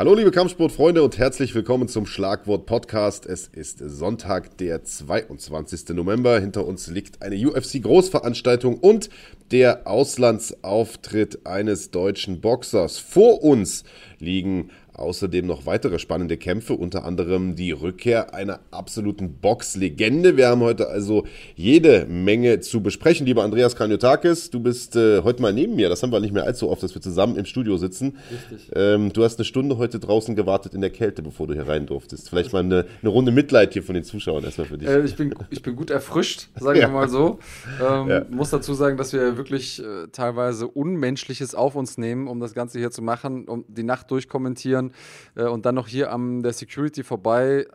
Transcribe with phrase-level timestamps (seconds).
[0.00, 3.26] Hallo liebe Kampfsportfreunde und herzlich willkommen zum Schlagwort Podcast.
[3.26, 5.90] Es ist Sonntag, der 22.
[5.90, 6.40] November.
[6.40, 9.10] Hinter uns liegt eine UFC Großveranstaltung und
[9.50, 12.96] der Auslandsauftritt eines deutschen Boxers.
[12.96, 13.84] Vor uns
[14.18, 14.70] liegen
[15.00, 20.36] Außerdem noch weitere spannende Kämpfe, unter anderem die Rückkehr einer absoluten Boxlegende.
[20.36, 21.24] Wir haben heute also
[21.56, 23.24] jede Menge zu besprechen.
[23.24, 25.88] Lieber Andreas Kaniotakis, du bist äh, heute mal neben mir.
[25.88, 28.18] Das haben wir nicht mehr allzu oft, dass wir zusammen im Studio sitzen.
[28.30, 28.70] Richtig.
[28.74, 31.86] Ähm, du hast eine Stunde heute draußen gewartet in der Kälte, bevor du hier rein
[31.86, 32.28] durftest.
[32.28, 34.86] Vielleicht mal eine, eine Runde Mitleid hier von den Zuschauern erstmal für dich.
[34.86, 36.88] Äh, ich, bin, ich bin gut erfrischt, sagen ja.
[36.88, 37.38] wir mal so.
[37.80, 38.26] Ähm, ja.
[38.28, 42.78] Muss dazu sagen, dass wir wirklich äh, teilweise Unmenschliches auf uns nehmen, um das Ganze
[42.78, 44.89] hier zu machen, um die Nacht durchkommentieren
[45.36, 47.66] äh, und dann noch hier am der Security vorbei,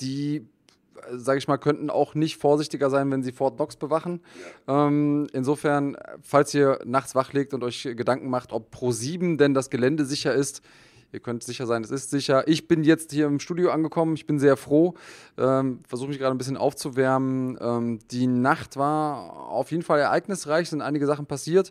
[0.00, 0.46] die
[1.10, 4.20] sage ich mal, könnten auch nicht vorsichtiger sein, wenn sie Fort Knox bewachen.
[4.66, 4.86] Ja.
[4.86, 9.54] Ähm, insofern, falls ihr nachts wach legt und euch Gedanken macht, ob Pro 7 denn
[9.54, 10.62] das Gelände sicher ist,
[11.12, 12.48] ihr könnt sicher sein, es ist sicher.
[12.48, 14.94] Ich bin jetzt hier im Studio angekommen, ich bin sehr froh,
[15.36, 17.58] ähm, versuche mich gerade ein bisschen aufzuwärmen.
[17.60, 21.70] Ähm, die Nacht war auf jeden Fall ereignisreich, sind einige Sachen passiert.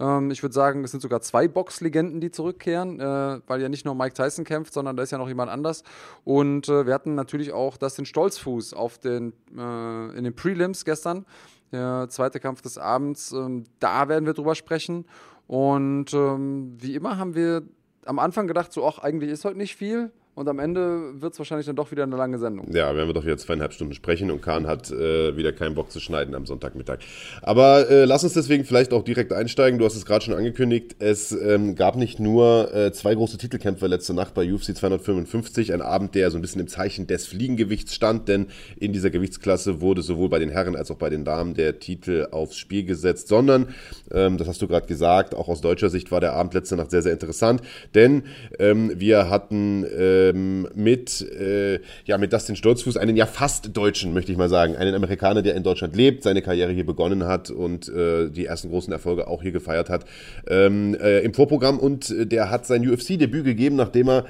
[0.00, 3.84] Ähm, ich würde sagen, es sind sogar zwei Boxlegenden, die zurückkehren, äh, weil ja nicht
[3.84, 5.84] nur Mike Tyson kämpft, sondern da ist ja noch jemand anders.
[6.24, 11.26] Und äh, wir hatten natürlich auch Dustin Stolzfuß auf den, äh, in den Prelims gestern.
[11.70, 15.04] Der zweite Kampf des Abends, ähm, da werden wir drüber sprechen.
[15.46, 17.62] Und ähm, wie immer haben wir
[18.04, 20.10] am Anfang gedacht, so, ach, eigentlich ist heute nicht viel.
[20.36, 22.72] Und am Ende wird es wahrscheinlich dann doch wieder eine lange Sendung.
[22.72, 25.90] Ja, werden wir doch wieder zweieinhalb Stunden sprechen und Kahn hat äh, wieder keinen Bock
[25.90, 27.00] zu schneiden am Sonntagmittag.
[27.42, 29.80] Aber äh, lass uns deswegen vielleicht auch direkt einsteigen.
[29.80, 30.96] Du hast es gerade schon angekündigt.
[31.00, 35.72] Es ähm, gab nicht nur äh, zwei große Titelkämpfe letzte Nacht bei UFC 255.
[35.72, 38.46] Ein Abend, der so ein bisschen im Zeichen des Fliegengewichts stand, denn
[38.78, 42.28] in dieser Gewichtsklasse wurde sowohl bei den Herren als auch bei den Damen der Titel
[42.30, 43.26] aufs Spiel gesetzt.
[43.26, 43.74] Sondern,
[44.12, 46.92] ähm, das hast du gerade gesagt, auch aus deutscher Sicht war der Abend letzte Nacht
[46.92, 47.62] sehr, sehr interessant.
[47.96, 48.22] Denn
[48.60, 54.12] ähm, wir hatten äh, ähm, mit, äh, ja, mit Dustin Sturzfuß, einen ja fast Deutschen,
[54.12, 54.76] möchte ich mal sagen.
[54.76, 58.70] Einen Amerikaner, der in Deutschland lebt, seine Karriere hier begonnen hat und äh, die ersten
[58.70, 60.04] großen Erfolge auch hier gefeiert hat
[60.48, 61.78] ähm, äh, im Vorprogramm.
[61.78, 64.26] Und äh, der hat sein UFC-Debüt gegeben, nachdem er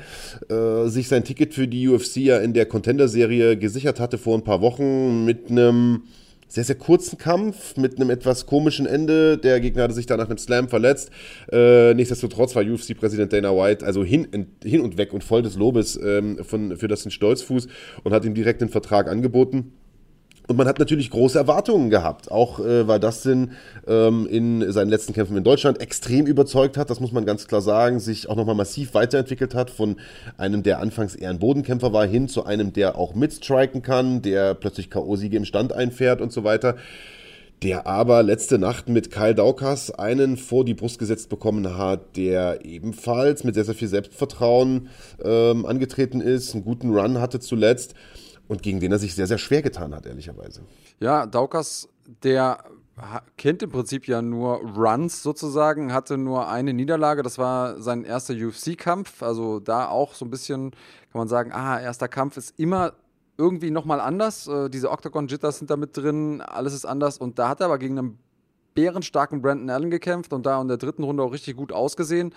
[0.48, 4.44] äh, sich sein Ticket für die UFC ja in der Contender-Serie gesichert hatte vor ein
[4.44, 6.02] paar Wochen mit einem
[6.50, 9.38] sehr, sehr kurzen Kampf mit einem etwas komischen Ende.
[9.38, 11.10] Der Gegner hatte sich da nach einem Slam verletzt.
[11.50, 14.26] Äh, nichtsdestotrotz war UFC-Präsident Dana White also hin,
[14.62, 17.68] hin und weg und voll des Lobes ähm, von, für das Stolzfuß
[18.02, 19.72] und hat ihm direkt den Vertrag angeboten.
[20.48, 23.52] Und man hat natürlich große Erwartungen gehabt, auch äh, weil Dustin
[23.86, 27.60] ähm, in seinen letzten Kämpfen in Deutschland extrem überzeugt hat, das muss man ganz klar
[27.60, 29.96] sagen, sich auch nochmal massiv weiterentwickelt hat, von
[30.38, 34.54] einem, der anfangs eher ein Bodenkämpfer war, hin zu einem, der auch mitstriken kann, der
[34.54, 36.76] plötzlich K.O.-Siege im Stand einfährt und so weiter
[37.62, 42.64] der aber letzte Nacht mit Kyle Daukas einen vor die Brust gesetzt bekommen hat, der
[42.64, 44.88] ebenfalls mit sehr, sehr viel Selbstvertrauen
[45.22, 47.94] ähm, angetreten ist, einen guten Run hatte zuletzt
[48.50, 50.62] und gegen den er sich sehr, sehr schwer getan hat, ehrlicherweise.
[50.98, 51.88] Ja, Daukas,
[52.24, 52.58] der
[53.36, 58.34] kennt im Prinzip ja nur Runs sozusagen, hatte nur eine Niederlage, das war sein erster
[58.34, 62.94] UFC-Kampf, also da auch so ein bisschen, kann man sagen, ah, erster Kampf ist immer
[63.38, 67.50] irgendwie nochmal anders, äh, diese Octagon-Jitters sind da mit drin, alles ist anders und da
[67.50, 68.18] hat er aber gegen einen
[68.74, 72.34] bärenstarken Brandon Allen gekämpft und da in der dritten Runde auch richtig gut ausgesehen.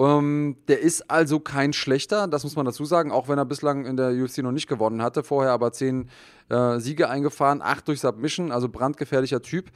[0.00, 3.84] Ähm, der ist also kein schlechter, das muss man dazu sagen, auch wenn er bislang
[3.84, 5.22] in der UFC noch nicht gewonnen hatte.
[5.22, 6.08] Vorher aber zehn
[6.48, 9.70] äh, Siege eingefahren, acht durch Submission, also brandgefährlicher Typ.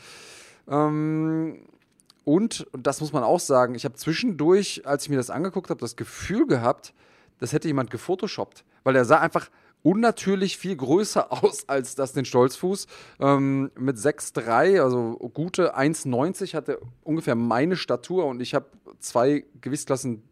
[0.66, 1.66] Ähm,
[2.24, 5.80] und, das muss man auch sagen, ich habe zwischendurch, als ich mir das angeguckt habe,
[5.80, 6.94] das Gefühl gehabt,
[7.38, 8.64] das hätte jemand gefotoshoppt.
[8.82, 9.50] Weil er sah einfach
[9.84, 12.88] unnatürlich viel größer aus als das den Stolzfuß.
[13.20, 18.66] Ähm, mit 6,3, also gute 1,90 hatte ungefähr meine Statur und ich habe
[18.98, 20.22] zwei Gewichtsklassen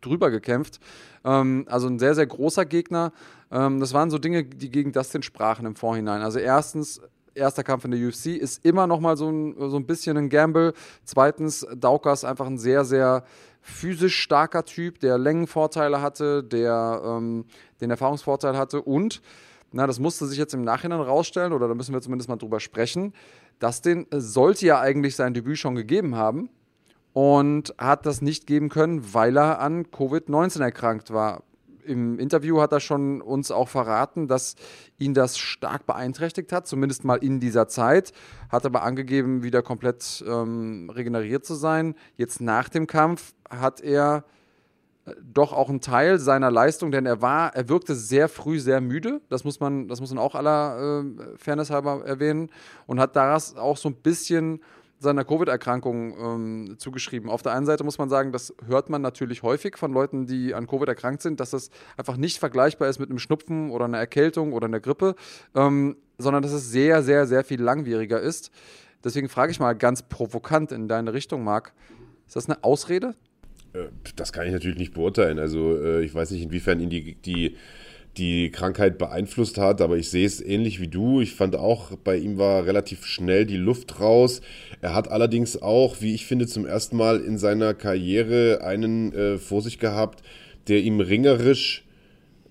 [0.00, 0.78] drüber gekämpft.
[1.24, 3.12] Ähm, also ein sehr, sehr großer Gegner.
[3.50, 6.22] Ähm, das waren so Dinge, die gegen Dustin sprachen im Vorhinein.
[6.22, 7.00] Also erstens,
[7.34, 10.28] erster Kampf in der UFC ist immer noch mal so ein, so ein bisschen ein
[10.28, 10.74] Gamble.
[11.04, 13.24] Zweitens, Daukas einfach ein sehr, sehr
[13.68, 17.44] physisch starker Typ, der Längenvorteile hatte, der ähm,
[17.80, 19.22] den Erfahrungsvorteil hatte und,
[19.70, 22.60] na, das musste sich jetzt im Nachhinein rausstellen, oder da müssen wir zumindest mal drüber
[22.60, 23.12] sprechen,
[23.58, 26.48] Dustin sollte ja eigentlich sein Debüt schon gegeben haben
[27.12, 31.42] und hat das nicht geben können, weil er an Covid-19 erkrankt war
[31.88, 34.54] im Interview hat er schon uns auch verraten, dass
[34.98, 38.12] ihn das stark beeinträchtigt hat, zumindest mal in dieser Zeit.
[38.48, 41.94] Hat aber angegeben, wieder komplett ähm, regeneriert zu sein.
[42.16, 44.24] Jetzt nach dem Kampf hat er
[45.06, 48.80] äh, doch auch einen Teil seiner Leistung, denn er war, er wirkte sehr früh sehr
[48.80, 49.20] müde.
[49.28, 52.50] Das muss man, das muss man auch aller äh, Fairness halber erwähnen
[52.86, 54.60] und hat daraus auch so ein bisschen
[54.98, 57.30] seiner Covid-Erkrankung ähm, zugeschrieben.
[57.30, 60.54] Auf der einen Seite muss man sagen, das hört man natürlich häufig von Leuten, die
[60.54, 63.98] an Covid erkrankt sind, dass das einfach nicht vergleichbar ist mit einem Schnupfen oder einer
[63.98, 65.14] Erkältung oder einer Grippe,
[65.54, 68.50] ähm, sondern dass es sehr, sehr, sehr viel langwieriger ist.
[69.04, 71.72] Deswegen frage ich mal ganz provokant in deine Richtung, Marc,
[72.26, 73.14] ist das eine Ausrede?
[73.72, 73.86] Äh,
[74.16, 75.38] das kann ich natürlich nicht beurteilen.
[75.38, 77.56] Also äh, ich weiß nicht, inwiefern die, die
[78.18, 81.20] die Krankheit beeinflusst hat, aber ich sehe es ähnlich wie du.
[81.20, 84.40] Ich fand auch, bei ihm war relativ schnell die Luft raus.
[84.80, 89.38] Er hat allerdings auch, wie ich finde, zum ersten Mal in seiner Karriere einen äh,
[89.38, 90.22] vor sich gehabt,
[90.66, 91.84] der ihm ringerisch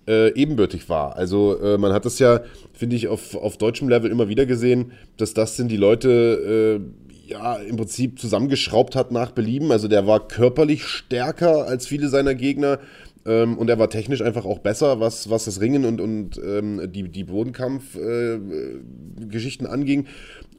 [0.08, 1.16] äh, ebenbürtig war.
[1.18, 2.42] Also äh, man hat das ja,
[2.74, 7.32] finde ich, auf, auf deutschem Level immer wieder gesehen, dass das sind die Leute, äh,
[7.32, 9.72] ja, im Prinzip zusammengeschraubt hat nach Belieben.
[9.72, 12.80] Also der war körperlich stärker als viele seiner Gegner.
[13.28, 16.90] Ähm, und er war technisch einfach auch besser, was, was das Ringen und, und ähm,
[16.92, 20.06] die, die Bodenkampf-Geschichten äh, anging.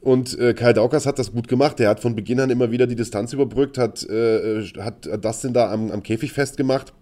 [0.01, 1.79] Und äh, Kyle Daukas hat das gut gemacht.
[1.79, 5.71] Er hat von Beginn an immer wieder die Distanz überbrückt, hat, äh, hat Dustin da
[5.71, 6.93] am, am Käfig festgemacht.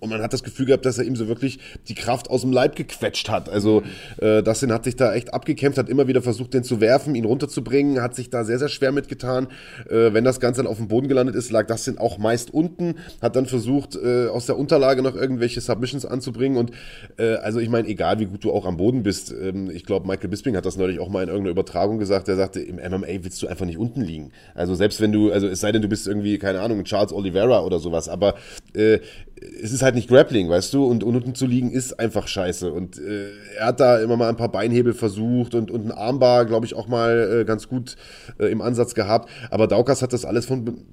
[0.00, 1.58] Und man hat das Gefühl gehabt, dass er ihm so wirklich
[1.88, 3.48] die Kraft aus dem Leib gequetscht hat.
[3.48, 3.82] Also
[4.18, 7.24] äh, Dustin hat sich da echt abgekämpft, hat immer wieder versucht, den zu werfen, ihn
[7.24, 9.48] runterzubringen, hat sich da sehr, sehr schwer mitgetan.
[9.88, 12.96] Äh, wenn das Ganze dann auf dem Boden gelandet ist, lag Dustin auch meist unten,
[13.22, 16.58] hat dann versucht, äh, aus der Unterlage noch irgendwelche Submissions anzubringen.
[16.58, 16.72] Und
[17.16, 20.06] äh, also ich meine, egal wie gut du auch am Boden bist, ähm, ich glaube,
[20.06, 23.22] Michael Bisping hat das neulich auch mal in irgendeiner Übertragung gesagt, der sagte, im MMA
[23.22, 24.32] willst du einfach nicht unten liegen.
[24.54, 27.64] Also selbst wenn du, also es sei denn, du bist irgendwie, keine Ahnung, Charles Oliveira
[27.64, 28.34] oder sowas, aber
[28.74, 28.98] äh,
[29.62, 32.72] es ist halt nicht Grappling, weißt du, und, unten zu liegen ist einfach scheiße.
[32.72, 36.46] Und äh, er hat da immer mal ein paar Beinhebel versucht und, und ein Armbar,
[36.46, 37.96] glaube ich, auch mal äh, ganz gut
[38.38, 39.28] äh, im Ansatz gehabt.
[39.50, 40.84] Aber Daukas hat das alles von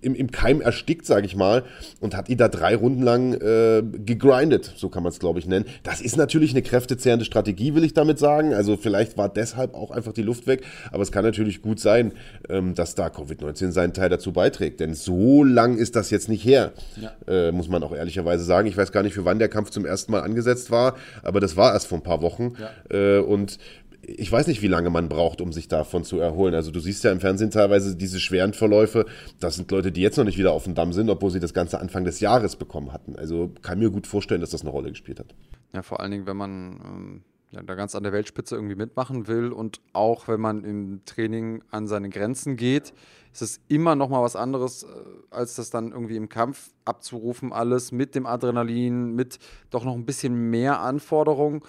[0.00, 1.64] im, im Keim erstickt, sage ich mal,
[2.00, 5.46] und hat ihn da drei Runden lang äh, gegrindet, so kann man es, glaube ich,
[5.46, 5.64] nennen.
[5.82, 8.54] Das ist natürlich eine kräftezehrende Strategie, will ich damit sagen.
[8.54, 10.62] Also vielleicht war deshalb auch einfach die Luft weg,
[10.92, 12.12] aber es kann natürlich gut sein,
[12.48, 14.80] ähm, dass da Covid-19 seinen Teil dazu beiträgt.
[14.80, 17.12] Denn so lang ist das jetzt nicht her, ja.
[17.26, 18.68] äh, muss man auch ehrlicherweise sagen.
[18.68, 21.56] Ich weiß gar nicht, für wann der Kampf zum ersten Mal angesetzt war, aber das
[21.56, 22.54] war erst vor ein paar Wochen.
[22.58, 22.96] Ja.
[22.96, 23.58] Äh, und
[24.06, 26.54] ich weiß nicht, wie lange man braucht, um sich davon zu erholen.
[26.54, 29.06] Also du siehst ja im Fernsehen teilweise diese schweren Verläufe.
[29.40, 31.54] Das sind Leute, die jetzt noch nicht wieder auf dem Damm sind, obwohl sie das
[31.54, 33.16] Ganze Anfang des Jahres bekommen hatten.
[33.16, 35.34] Also kann mir gut vorstellen, dass das eine Rolle gespielt hat.
[35.72, 37.22] Ja, vor allen Dingen, wenn man ähm,
[37.54, 41.62] ja, da ganz an der Weltspitze irgendwie mitmachen will und auch wenn man im Training
[41.70, 42.92] an seine Grenzen geht,
[43.32, 44.86] ist es immer noch mal was anderes, äh,
[45.30, 49.38] als das dann irgendwie im Kampf abzurufen, alles mit dem Adrenalin, mit
[49.70, 51.62] doch noch ein bisschen mehr Anforderungen.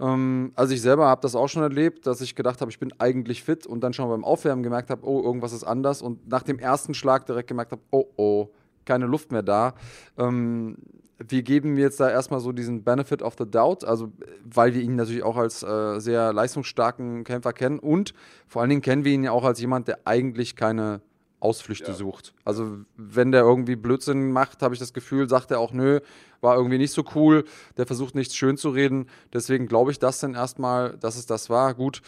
[0.00, 2.92] Ähm, also ich selber habe das auch schon erlebt, dass ich gedacht habe, ich bin
[2.98, 6.42] eigentlich fit und dann schon beim Aufwärmen gemerkt habe, oh, irgendwas ist anders und nach
[6.42, 8.48] dem ersten Schlag direkt gemerkt habe, oh, oh,
[8.84, 9.74] keine Luft mehr da.
[10.18, 10.76] Ähm,
[11.18, 14.10] wir geben jetzt da erstmal so diesen Benefit of the Doubt, also
[14.44, 18.14] weil wir ihn natürlich auch als äh, sehr leistungsstarken Kämpfer kennen und
[18.48, 21.00] vor allen Dingen kennen wir ihn ja auch als jemand, der eigentlich keine
[21.44, 21.94] Ausflüchte ja.
[21.94, 22.34] sucht.
[22.44, 26.00] Also wenn der irgendwie Blödsinn macht, habe ich das Gefühl, sagt er auch, nö,
[26.40, 27.44] war irgendwie nicht so cool,
[27.76, 29.08] der versucht nichts schön zu reden.
[29.32, 31.74] Deswegen glaube ich das dann erstmal, dass es das war.
[31.74, 32.02] Gut,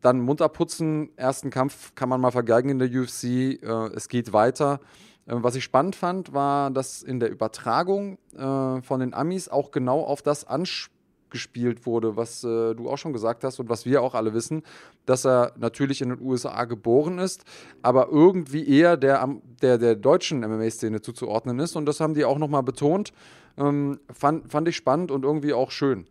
[0.00, 3.56] dann munter putzen, ersten Kampf kann man mal vergeigen in der UFC, äh,
[3.94, 4.80] es geht weiter.
[5.26, 9.70] Äh, was ich spannend fand, war, dass in der Übertragung äh, von den Amis auch
[9.70, 10.95] genau auf das anspricht
[11.30, 14.62] gespielt wurde, was äh, du auch schon gesagt hast und was wir auch alle wissen,
[15.06, 17.44] dass er natürlich in den USA geboren ist,
[17.82, 19.28] aber irgendwie eher der,
[19.62, 21.76] der, der deutschen MMA-Szene zuzuordnen ist.
[21.76, 23.12] Und das haben die auch nochmal betont.
[23.58, 26.06] Ähm, fand, fand ich spannend und irgendwie auch schön.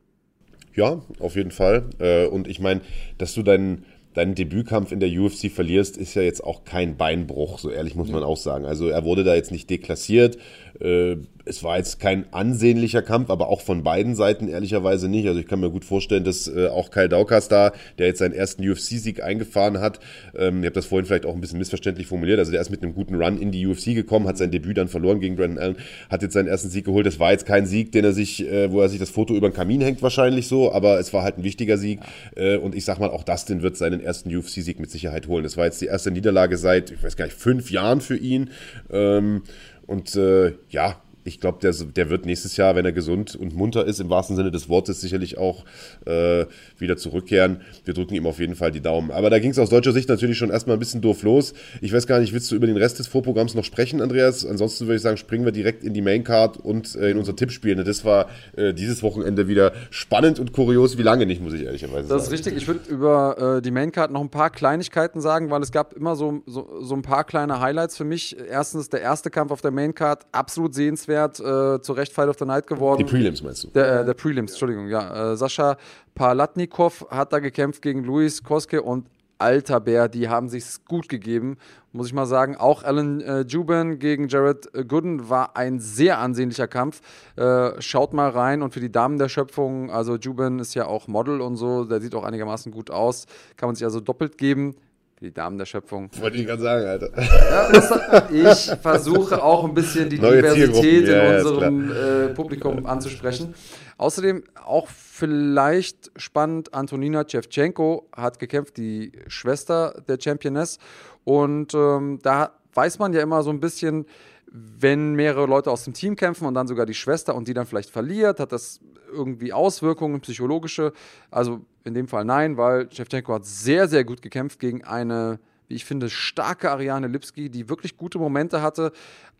[0.73, 1.89] Ja, auf jeden Fall.
[1.99, 2.81] Äh, und ich meine,
[3.17, 7.59] dass du deinen deinen Debütkampf in der UFC verlierst, ist ja jetzt auch kein Beinbruch,
[7.59, 8.65] so ehrlich muss man auch sagen.
[8.65, 10.37] Also er wurde da jetzt nicht deklassiert.
[10.79, 15.27] Äh, es war jetzt kein ansehnlicher Kampf, aber auch von beiden Seiten ehrlicherweise nicht.
[15.27, 18.33] Also ich kann mir gut vorstellen, dass äh, auch Kyle Daukas da, der jetzt seinen
[18.33, 19.99] ersten UFC-Sieg eingefahren hat,
[20.35, 22.81] ähm, ich habe das vorhin vielleicht auch ein bisschen missverständlich formuliert, also der ist mit
[22.81, 25.75] einem guten Run in die UFC gekommen, hat sein Debüt dann verloren gegen Brandon Allen,
[26.09, 27.05] hat jetzt seinen ersten Sieg geholt.
[27.05, 29.49] Das war jetzt kein Sieg, den er sich, äh, wo er sich das Foto über
[29.49, 31.99] den Kamin hängt wahrscheinlich so, aber es war halt ein wichtiger Sieg.
[32.35, 35.43] Äh, und ich sag mal, auch Dustin wird seinen ersten UFC-Sieg mit Sicherheit holen.
[35.43, 38.49] Das war jetzt die erste Niederlage seit, ich weiß gar nicht, fünf Jahren für ihn.
[38.91, 39.43] Ähm,
[39.87, 43.85] und äh, ja, ich glaube, der, der wird nächstes Jahr, wenn er gesund und munter
[43.85, 45.65] ist, im wahrsten Sinne des Wortes, sicherlich auch
[46.05, 46.45] äh,
[46.77, 47.61] wieder zurückkehren.
[47.83, 49.09] Wir drücken ihm auf jeden Fall die Daumen.
[49.09, 51.55] Aber da ging es aus deutscher Sicht natürlich schon erstmal ein bisschen doof los.
[51.81, 54.45] Ich weiß gar nicht, willst du über den Rest des Vorprogramms noch sprechen, Andreas?
[54.45, 57.75] Ansonsten würde ich sagen, springen wir direkt in die Maincard und äh, in unser Tippspiel.
[57.83, 62.07] Das war äh, dieses Wochenende wieder spannend und kurios, wie lange nicht, muss ich ehrlicherweise
[62.07, 62.19] sagen.
[62.19, 62.55] Das ist richtig.
[62.55, 66.15] Ich würde über äh, die Maincard noch ein paar Kleinigkeiten sagen, weil es gab immer
[66.15, 68.37] so, so, so ein paar kleine Highlights für mich.
[68.47, 72.37] Erstens der erste Kampf auf der Maincard, absolut sehenswert Wert äh, zu Recht Fight of
[72.37, 72.99] the Night geworden.
[72.99, 73.67] Die Prelims meinst du?
[73.69, 75.33] Der, äh, der Prelims, Entschuldigung, ja.
[75.33, 75.77] Äh, Sascha
[76.13, 79.05] Palatnikov hat da gekämpft gegen Luis Koske und
[79.37, 81.57] alter Bär, die haben sich's gut gegeben,
[81.91, 82.55] muss ich mal sagen.
[82.55, 87.01] Auch Alan äh, Juban gegen Jared Gooden war ein sehr ansehnlicher Kampf.
[87.35, 91.07] Äh, schaut mal rein und für die Damen der Schöpfung, also Juban ist ja auch
[91.07, 93.25] Model und so, der sieht auch einigermaßen gut aus,
[93.57, 94.75] kann man sich also doppelt geben.
[95.17, 96.09] Für die Damen der Schöpfung.
[96.19, 97.09] Wollte ich gerade sagen, Alter.
[97.17, 102.85] Ja, ich versuche auch ein bisschen die Neue Diversität in Ja, ist unserem äh, Publikum
[102.85, 103.53] anzusprechen.
[103.97, 110.79] Außerdem auch vielleicht spannend, Antonina Shevchenko hat gekämpft, die Schwester der Championess.
[111.23, 114.05] Und ähm, da weiß man ja immer so ein bisschen,
[114.51, 117.65] wenn mehrere Leute aus dem Team kämpfen und dann sogar die Schwester und die dann
[117.65, 118.81] vielleicht verliert, hat das
[119.13, 120.91] irgendwie Auswirkungen, psychologische.
[121.31, 125.75] Also in dem Fall nein, weil Shevchenko hat sehr, sehr gut gekämpft gegen eine, wie
[125.75, 128.91] ich finde, starke Ariane Lipski, die wirklich gute Momente hatte.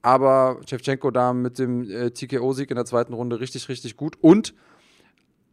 [0.02, 4.16] Aber Shevchenko da mit dem äh, TKO-Sieg in der zweiten Runde richtig, richtig gut.
[4.22, 4.54] Und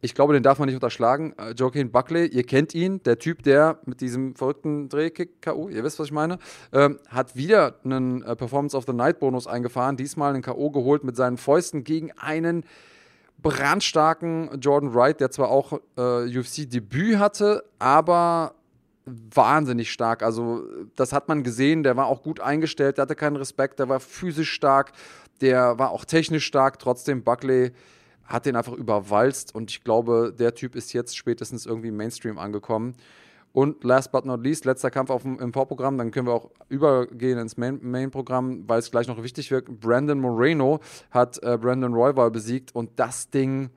[0.04, 1.32] ich glaube, den darf man nicht unterschlagen.
[1.38, 5.82] Äh, Joaquin Buckley, ihr kennt ihn, der Typ, der mit diesem verrückten Drehkick K.O., ihr
[5.84, 6.38] wisst, was ich meine,
[6.72, 10.70] ähm, hat wieder einen äh, Performance of the Night Bonus eingefahren, diesmal einen K.O.
[10.70, 12.64] geholt mit seinen Fäusten gegen einen
[13.42, 18.54] brandstarken Jordan Wright, der zwar auch äh, UFC-Debüt hatte, aber
[19.04, 20.22] wahnsinnig stark.
[20.22, 23.88] Also, das hat man gesehen, der war auch gut eingestellt, der hatte keinen Respekt, der
[23.88, 24.92] war physisch stark,
[25.40, 27.72] der war auch technisch stark, trotzdem Buckley
[28.24, 32.94] hat den einfach überwalzt und ich glaube, der Typ ist jetzt spätestens irgendwie Mainstream angekommen.
[33.52, 36.50] Und last but not least, letzter Kampf auf dem, im Vorprogramm, dann können wir auch
[36.68, 39.66] übergehen ins Main-Programm, Main weil es gleich noch wichtig wird.
[39.80, 40.80] Brandon Moreno
[41.10, 43.68] hat äh, Brandon Royval besiegt und das Ding,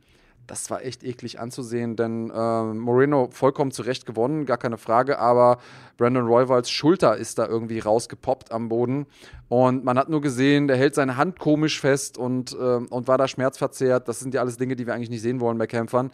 [0.48, 5.58] das war echt eklig anzusehen, denn äh, Moreno vollkommen zurecht gewonnen, gar keine Frage, aber
[5.98, 9.08] Brandon Royvals Schulter ist da irgendwie rausgepoppt am Boden
[9.50, 13.18] und man hat nur gesehen, der hält seine Hand komisch fest und, äh, und war
[13.18, 14.08] da schmerzverzerrt.
[14.08, 16.12] Das sind ja alles Dinge, die wir eigentlich nicht sehen wollen bei Kämpfern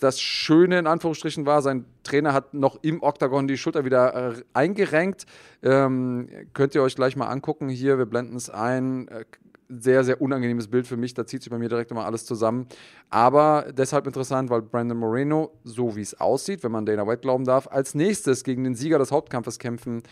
[0.00, 4.42] das Schöne in Anführungsstrichen war, sein Trainer hat noch im Oktagon die Schulter wieder äh,
[4.52, 5.26] eingerenkt.
[5.62, 9.08] Ähm, könnt ihr euch gleich mal angucken hier, wir blenden es ein.
[9.08, 9.24] Äh,
[9.68, 12.68] sehr, sehr unangenehmes Bild für mich, da zieht sich bei mir direkt immer alles zusammen.
[13.10, 17.44] Aber deshalb interessant, weil Brandon Moreno, so wie es aussieht, wenn man Dana White glauben
[17.44, 20.02] darf, als nächstes gegen den Sieger des Hauptkampfes kämpfen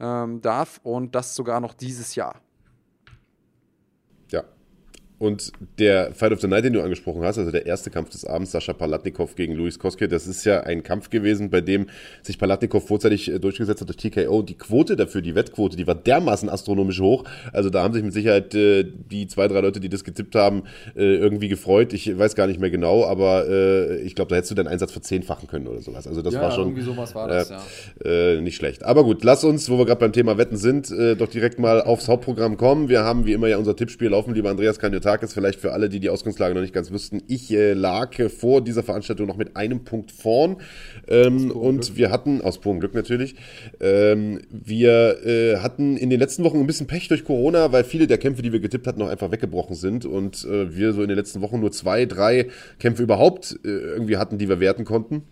[0.00, 2.40] ähm, darf und das sogar noch dieses Jahr.
[5.18, 8.24] Und der Fight of the Night, den du angesprochen hast, also der erste Kampf des
[8.24, 11.86] Abends, Sascha Palatnikov gegen Luis Koske, das ist ja ein Kampf gewesen, bei dem
[12.22, 14.42] sich Palatnikov vorzeitig äh, durchgesetzt hat durch TKO.
[14.42, 17.24] Die Quote dafür, die Wettquote, die war dermaßen astronomisch hoch.
[17.52, 20.64] Also da haben sich mit Sicherheit äh, die zwei, drei Leute, die das getippt haben,
[20.96, 21.92] äh, irgendwie gefreut.
[21.92, 24.90] Ich weiß gar nicht mehr genau, aber äh, ich glaube, da hättest du deinen Einsatz
[24.90, 26.08] verzehnfachen können oder sowas.
[26.08, 27.54] Also das ja, war schon irgendwie sowas war das, äh,
[28.04, 28.10] ja.
[28.34, 28.82] äh, nicht schlecht.
[28.82, 32.08] Aber gut, lass uns, wo wir gerade beim Thema Wetten sind, doch direkt mal aufs
[32.08, 32.88] Hauptprogramm kommen.
[32.88, 36.00] Wir haben wie immer ja unser Tippspiel laufen, lieber Andreas Kaniotakis, vielleicht für alle, die
[36.00, 37.22] die Ausgangslage noch nicht ganz wüssten.
[37.28, 40.56] Ich äh, lag äh, vor dieser Veranstaltung noch mit einem Punkt vorn
[41.08, 41.96] ähm, und Glück.
[41.96, 43.36] wir hatten, aus purem Glück natürlich,
[43.80, 48.06] ähm, wir äh, hatten in den letzten Wochen ein bisschen Pech durch Corona, weil viele
[48.06, 51.08] der Kämpfe, die wir getippt hatten, noch einfach weggebrochen sind und äh, wir so in
[51.08, 55.22] den letzten Wochen nur zwei, drei Kämpfe überhaupt äh, irgendwie hatten, die wir werten konnten.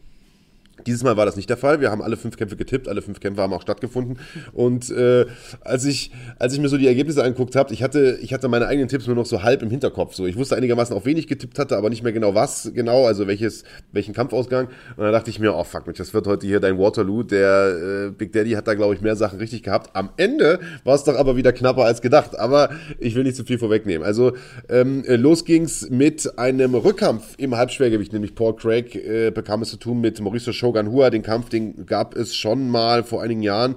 [0.87, 1.81] Dieses Mal war das nicht der Fall.
[1.81, 4.19] Wir haben alle fünf Kämpfe getippt, alle fünf Kämpfe haben auch stattgefunden.
[4.53, 5.27] Und äh,
[5.61, 8.67] als, ich, als ich mir so die Ergebnisse angeguckt habe, ich hatte, ich hatte meine
[8.67, 10.15] eigenen Tipps nur noch so halb im Hinterkopf.
[10.15, 13.27] So, ich wusste einigermaßen auch wenig getippt hatte, aber nicht mehr genau was genau, also
[13.27, 14.69] welches, welchen Kampfausgang.
[14.97, 17.23] Und dann dachte ich mir, oh fuck, Mensch, das wird heute hier dein Waterloo.
[17.23, 19.95] Der äh, Big Daddy hat da, glaube ich, mehr Sachen richtig gehabt.
[19.95, 22.39] Am Ende war es doch aber wieder knapper als gedacht.
[22.39, 24.07] Aber ich will nicht zu viel vorwegnehmen.
[24.07, 24.33] Also
[24.69, 29.77] ähm, los ging's mit einem Rückkampf im Halbschwergewicht, nämlich Paul Craig äh, bekam es zu
[29.77, 33.77] tun mit Mauricio Shogun Hua, den Kampf, den gab es schon mal vor einigen Jahren,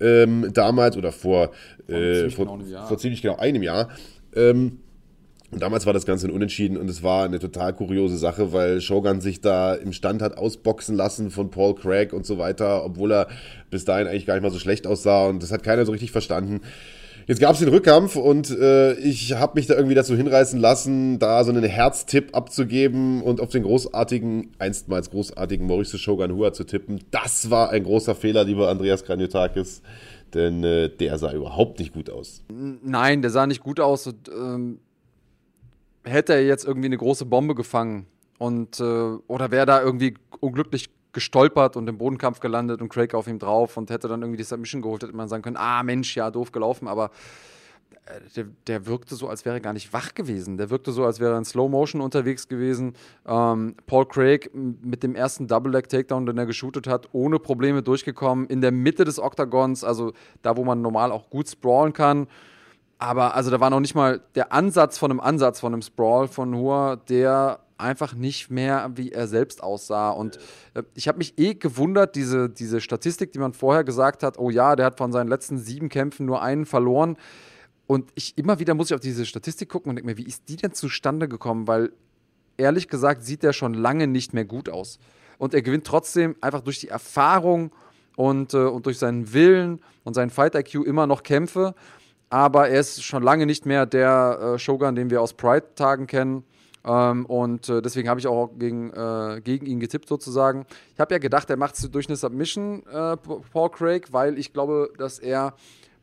[0.00, 1.50] ähm, damals oder vor,
[1.88, 3.88] äh, vor, genau vor, ziemlich genau einem Jahr.
[4.34, 4.80] Ähm,
[5.50, 8.80] und damals war das Ganze ein Unentschieden und es war eine total kuriose Sache, weil
[8.80, 13.12] Shogun sich da im Stand hat ausboxen lassen von Paul Craig und so weiter, obwohl
[13.12, 13.28] er
[13.70, 16.10] bis dahin eigentlich gar nicht mal so schlecht aussah und das hat keiner so richtig
[16.10, 16.60] verstanden.
[17.26, 21.18] Jetzt gab es den Rückkampf und äh, ich habe mich da irgendwie dazu hinreißen lassen,
[21.18, 26.64] da so einen Herztipp abzugeben und auf den großartigen, einstmals großartigen Mauricio Shogun Hua zu
[26.64, 27.00] tippen.
[27.10, 29.80] Das war ein großer Fehler, lieber Andreas Kranjotakis,
[30.34, 32.42] denn äh, der sah überhaupt nicht gut aus.
[32.50, 34.06] Nein, der sah nicht gut aus.
[34.06, 34.80] Und, ähm,
[36.02, 38.06] hätte er jetzt irgendwie eine große Bombe gefangen
[38.38, 43.26] und äh, oder wäre da irgendwie unglücklich gestolpert und im Bodenkampf gelandet und Craig auf
[43.26, 46.14] ihm drauf und hätte dann irgendwie die Submission geholt, hätte man sagen können, ah Mensch,
[46.16, 47.10] ja, doof gelaufen, aber
[48.06, 50.58] äh, der, der, wirkte so, als wäre er gar nicht wach gewesen.
[50.58, 52.94] Der wirkte so, als wäre er in Slow Motion unterwegs gewesen.
[53.26, 57.82] Ähm, Paul Craig mit dem ersten Double Leg Takedown, den er geshootet hat, ohne Probleme
[57.82, 62.26] durchgekommen, in der Mitte des Oktagons, also da, wo man normal auch gut sprawlen kann.
[62.98, 66.28] Aber also da war noch nicht mal der Ansatz von einem Ansatz von einem Sprawl
[66.28, 70.10] von Hua, der einfach nicht mehr, wie er selbst aussah.
[70.10, 70.38] Und
[70.74, 74.50] äh, ich habe mich eh gewundert, diese, diese Statistik, die man vorher gesagt hat, oh
[74.50, 77.16] ja, der hat von seinen letzten sieben Kämpfen nur einen verloren.
[77.86, 80.48] Und ich immer wieder muss ich auf diese Statistik gucken und denke mir, wie ist
[80.48, 81.66] die denn zustande gekommen?
[81.66, 81.92] Weil
[82.56, 84.98] ehrlich gesagt sieht der schon lange nicht mehr gut aus.
[85.38, 87.72] Und er gewinnt trotzdem einfach durch die Erfahrung
[88.16, 91.74] und, äh, und durch seinen Willen und seinen Fight-IQ immer noch Kämpfe.
[92.30, 96.44] Aber er ist schon lange nicht mehr der äh, Shogun, den wir aus Pride-Tagen kennen.
[96.84, 100.66] Ähm, und äh, deswegen habe ich auch gegen, äh, gegen ihn getippt sozusagen.
[100.94, 104.52] Ich habe ja gedacht, er macht es durch eine Submission, äh, Paul Craig, weil ich
[104.52, 105.54] glaube, dass er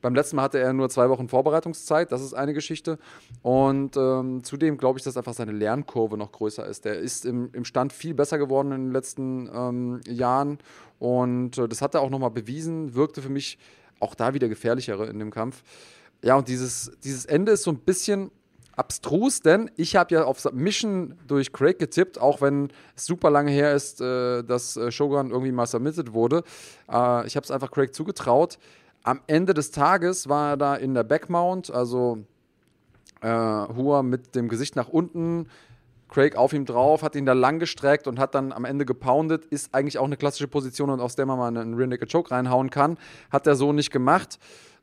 [0.01, 2.97] beim letzten Mal hatte er nur zwei Wochen Vorbereitungszeit, das ist eine Geschichte.
[3.43, 6.85] Und ähm, zudem glaube ich, dass einfach seine Lernkurve noch größer ist.
[6.85, 10.57] Der ist im, im Stand viel besser geworden in den letzten ähm, Jahren.
[10.97, 13.59] Und äh, das hat er auch nochmal bewiesen, wirkte für mich
[13.99, 15.63] auch da wieder gefährlichere in dem Kampf.
[16.23, 18.31] Ja, und dieses, dieses Ende ist so ein bisschen
[18.81, 23.51] abstrus, denn ich habe ja auf Submission durch Craig getippt, auch wenn es super lange
[23.51, 26.43] her ist, äh, dass äh, Shogun irgendwie mal submitted wurde.
[26.91, 28.57] Äh, ich habe es einfach Craig zugetraut
[29.03, 32.19] am Ende des Tages war er da in der Backmount, also
[33.21, 35.47] äh, Hua mit dem Gesicht nach unten,
[36.09, 39.45] Craig auf ihm drauf, hat ihn da lang gestreckt und hat dann am Ende gepoundet.
[39.45, 42.31] Ist eigentlich auch eine klassische Position und aus der man mal einen Rear Naked Choke
[42.31, 42.97] reinhauen kann.
[43.31, 44.37] Hat er so nicht gemacht.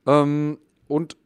[0.06, 1.18] Ähm, und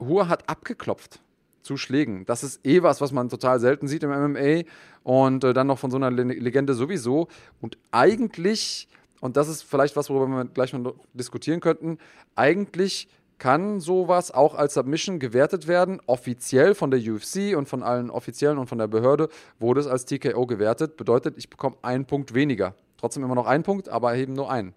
[0.00, 1.20] Hua hat abgeklopft
[1.64, 2.24] zu Schlägen.
[2.26, 4.62] Das ist eh was, was man total selten sieht im MMA
[5.02, 7.28] und äh, dann noch von so einer Legende sowieso.
[7.60, 8.88] Und eigentlich
[9.24, 11.96] und das ist vielleicht was, worüber wir gleich mal diskutieren könnten,
[12.36, 15.98] eigentlich kann sowas auch als Submission gewertet werden.
[16.04, 20.04] Offiziell von der UFC und von allen Offiziellen und von der Behörde wurde es als
[20.04, 20.98] TKO gewertet.
[20.98, 22.74] Bedeutet, ich bekomme einen Punkt weniger.
[22.98, 24.74] Trotzdem immer noch einen Punkt, aber eben nur einen.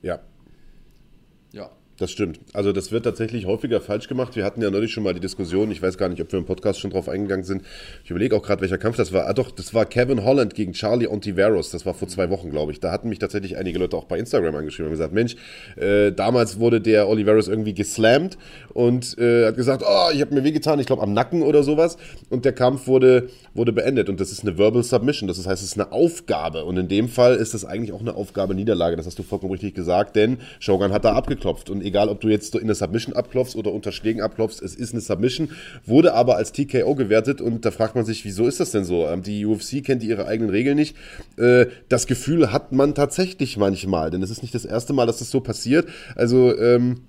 [0.00, 0.20] Ja.
[2.02, 2.40] Das stimmt.
[2.52, 4.34] Also das wird tatsächlich häufiger falsch gemacht.
[4.34, 6.46] Wir hatten ja neulich schon mal die Diskussion, ich weiß gar nicht, ob wir im
[6.46, 7.62] Podcast schon drauf eingegangen sind.
[8.02, 9.28] Ich überlege auch gerade, welcher Kampf das war.
[9.28, 11.70] Ah doch, das war Kevin Holland gegen Charlie Ontiveros.
[11.70, 12.80] Das war vor zwei Wochen, glaube ich.
[12.80, 15.36] Da hatten mich tatsächlich einige Leute auch bei Instagram angeschrieben und gesagt, Mensch,
[15.76, 18.36] äh, damals wurde der Oliveros irgendwie geslammt
[18.74, 21.98] und äh, hat gesagt, oh, ich habe mir wehgetan, ich glaube am Nacken oder sowas.
[22.30, 24.08] Und der Kampf wurde, wurde beendet.
[24.08, 25.28] Und das ist eine Verbal Submission.
[25.28, 26.64] Das heißt, es ist eine Aufgabe.
[26.64, 28.96] Und in dem Fall ist das eigentlich auch eine Aufgabe-Niederlage.
[28.96, 31.70] Das hast du vollkommen richtig gesagt, denn Shogun hat da abgeklopft.
[31.70, 34.92] Und egal, ob du jetzt in der Submission abklopfst oder unter Schlägen abklopfst, es ist
[34.92, 35.50] eine Submission,
[35.84, 39.06] wurde aber als TKO gewertet und da fragt man sich, wieso ist das denn so?
[39.06, 40.96] Ähm, die UFC kennt ihre eigenen Regeln nicht.
[41.36, 45.18] Äh, das Gefühl hat man tatsächlich manchmal, denn es ist nicht das erste Mal, dass
[45.18, 45.86] das so passiert.
[46.16, 47.02] Also, ähm,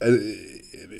[0.00, 0.18] äh,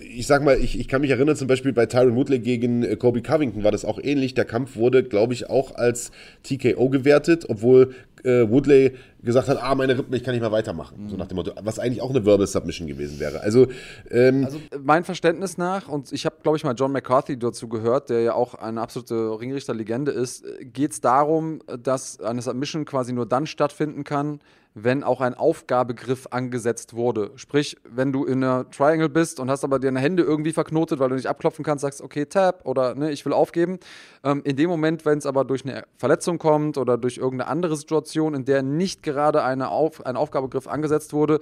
[0.03, 2.97] ich sag mal, ich, ich kann mich erinnern, zum Beispiel bei Tyron Woodley gegen äh,
[2.97, 4.35] Kobe Covington war das auch ähnlich.
[4.35, 6.11] Der Kampf wurde, glaube ich, auch als
[6.43, 11.05] TKO gewertet, obwohl äh, Woodley gesagt hat, ah, meine Rippen, ich kann nicht mehr weitermachen.
[11.05, 11.09] Mhm.
[11.09, 13.41] So nach dem Motto, was eigentlich auch eine Verbal Submission gewesen wäre.
[13.41, 13.69] Also,
[14.11, 18.11] ähm, also mein Verständnis nach, und ich habe, glaube ich, mal John McCarthy dazu gehört,
[18.11, 23.27] der ja auch eine absolute Ringrichterlegende ist, geht es darum, dass eine Submission quasi nur
[23.27, 24.41] dann stattfinden kann,
[24.75, 27.33] wenn auch ein Aufgabegriff angesetzt wurde.
[27.35, 31.09] Sprich, wenn du in einer Triangle bist und hast aber deine Hände irgendwie verknotet, weil
[31.09, 33.79] du nicht abklopfen kannst, sagst, okay, tap oder ne, ich will aufgeben.
[34.23, 37.77] Ähm, in dem Moment, wenn es aber durch eine Verletzung kommt oder durch irgendeine andere
[37.77, 41.41] Situation, in der nicht gerade eine Auf ein Aufgabegriff angesetzt wurde,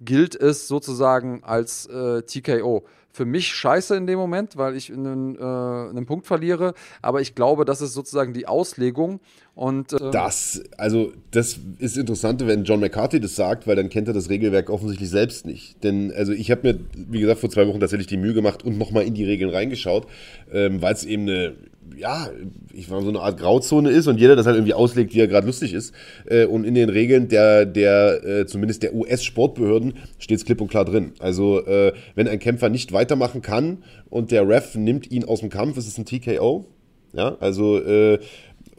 [0.00, 5.36] gilt es sozusagen als äh, TKO für mich scheiße in dem Moment, weil ich einen,
[5.36, 6.74] äh, einen Punkt verliere.
[7.02, 9.20] Aber ich glaube, das ist sozusagen die Auslegung.
[9.54, 14.08] Und, äh das, also, das ist interessant, wenn John McCarthy das sagt, weil dann kennt
[14.08, 15.82] er das Regelwerk offensichtlich selbst nicht.
[15.82, 18.78] Denn, also, ich habe mir, wie gesagt, vor zwei Wochen tatsächlich die Mühe gemacht und
[18.78, 20.06] nochmal in die Regeln reingeschaut,
[20.52, 21.54] ähm, weil es eben eine
[21.96, 22.30] ja,
[22.72, 25.28] ich war so eine Art Grauzone ist und jeder das halt irgendwie auslegt, wie er
[25.28, 25.94] gerade lustig ist.
[26.26, 30.68] Äh, und in den Regeln der, der äh, zumindest der US-Sportbehörden steht es klipp und
[30.68, 31.12] klar drin.
[31.18, 35.50] Also äh, wenn ein Kämpfer nicht weitermachen kann und der Ref nimmt ihn aus dem
[35.50, 36.66] Kampf, ist es ein TKO.
[37.12, 38.18] Ja, also äh,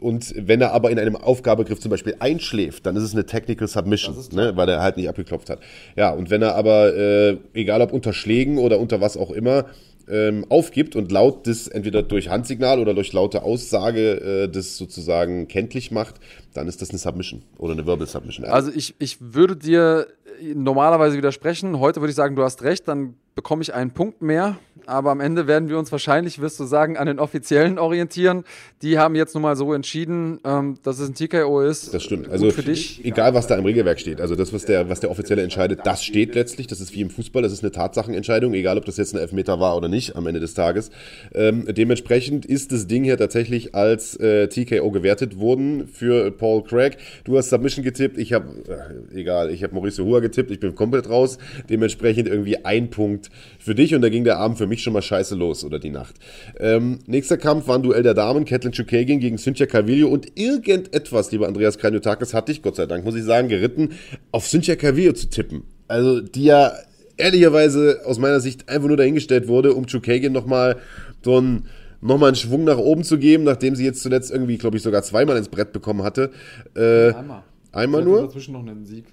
[0.01, 3.67] und wenn er aber in einem Aufgabegriff zum Beispiel einschläft, dann ist es eine Technical
[3.67, 5.59] Submission, ne, weil er halt nicht abgeklopft hat.
[5.95, 9.65] Ja, und wenn er aber, äh, egal ob unter Schlägen oder unter was auch immer,
[10.11, 15.47] ähm, aufgibt und laut das entweder durch Handsignal oder durch laute Aussage äh, das sozusagen
[15.47, 16.15] kenntlich macht,
[16.53, 18.45] dann ist das eine Submission oder eine Verbal Submission.
[18.45, 20.07] Also ich, ich würde dir
[20.53, 21.79] normalerweise widersprechen.
[21.79, 24.57] Heute würde ich sagen, du hast recht, dann bekomme ich einen Punkt mehr.
[24.85, 28.43] Aber am Ende werden wir uns wahrscheinlich, wirst du sagen, an den Offiziellen orientieren.
[28.81, 31.93] Die haben jetzt nun mal so entschieden, ähm, dass es ein TKO ist.
[31.93, 32.29] Das stimmt.
[32.29, 33.03] Also für dich.
[33.05, 34.19] Egal, was da im Regelwerk steht.
[34.19, 36.67] Also das, was der, was der Offizielle entscheidet, das steht letztlich.
[36.67, 37.41] Das ist wie im Fußball.
[37.41, 40.39] Das ist eine Tatsachenentscheidung, egal ob das jetzt ein Elfmeter war oder nicht am Ende
[40.39, 40.89] des Tages.
[41.33, 46.97] Ähm, dementsprechend ist das Ding hier tatsächlich als äh, TKO gewertet worden für Paul Craig.
[47.23, 48.17] Du hast Submission getippt.
[48.17, 48.47] Ich habe,
[49.13, 50.51] äh, egal, ich habe Mauricio Hua getippt.
[50.51, 51.37] Ich bin komplett raus.
[51.69, 55.01] Dementsprechend irgendwie ein Punkt für dich und da ging der Abend für mich schon mal
[55.01, 56.15] scheiße los oder die Nacht.
[56.59, 61.31] Ähm, nächster Kampf war ein Duell der Damen, Catelyn Chukagin gegen Cynthia Calvillo und irgendetwas,
[61.31, 63.89] lieber Andreas Kranjotakis, hatte ich, Gott sei Dank, muss ich sagen, geritten,
[64.31, 65.63] auf Cynthia Calvillo zu tippen.
[65.87, 66.71] Also, die ja
[67.17, 70.77] ehrlicherweise aus meiner Sicht einfach nur dahingestellt wurde, um Chukagin nochmal
[71.23, 71.65] so ein
[72.01, 75.03] nochmal einen Schwung nach oben zu geben, nachdem sie jetzt zuletzt irgendwie, glaube ich, sogar
[75.03, 76.31] zweimal ins Brett bekommen hatte.
[76.75, 77.43] Äh, einmal.
[77.71, 78.23] Einmal nur?
[78.23, 79.05] dazwischen noch einen Sieg.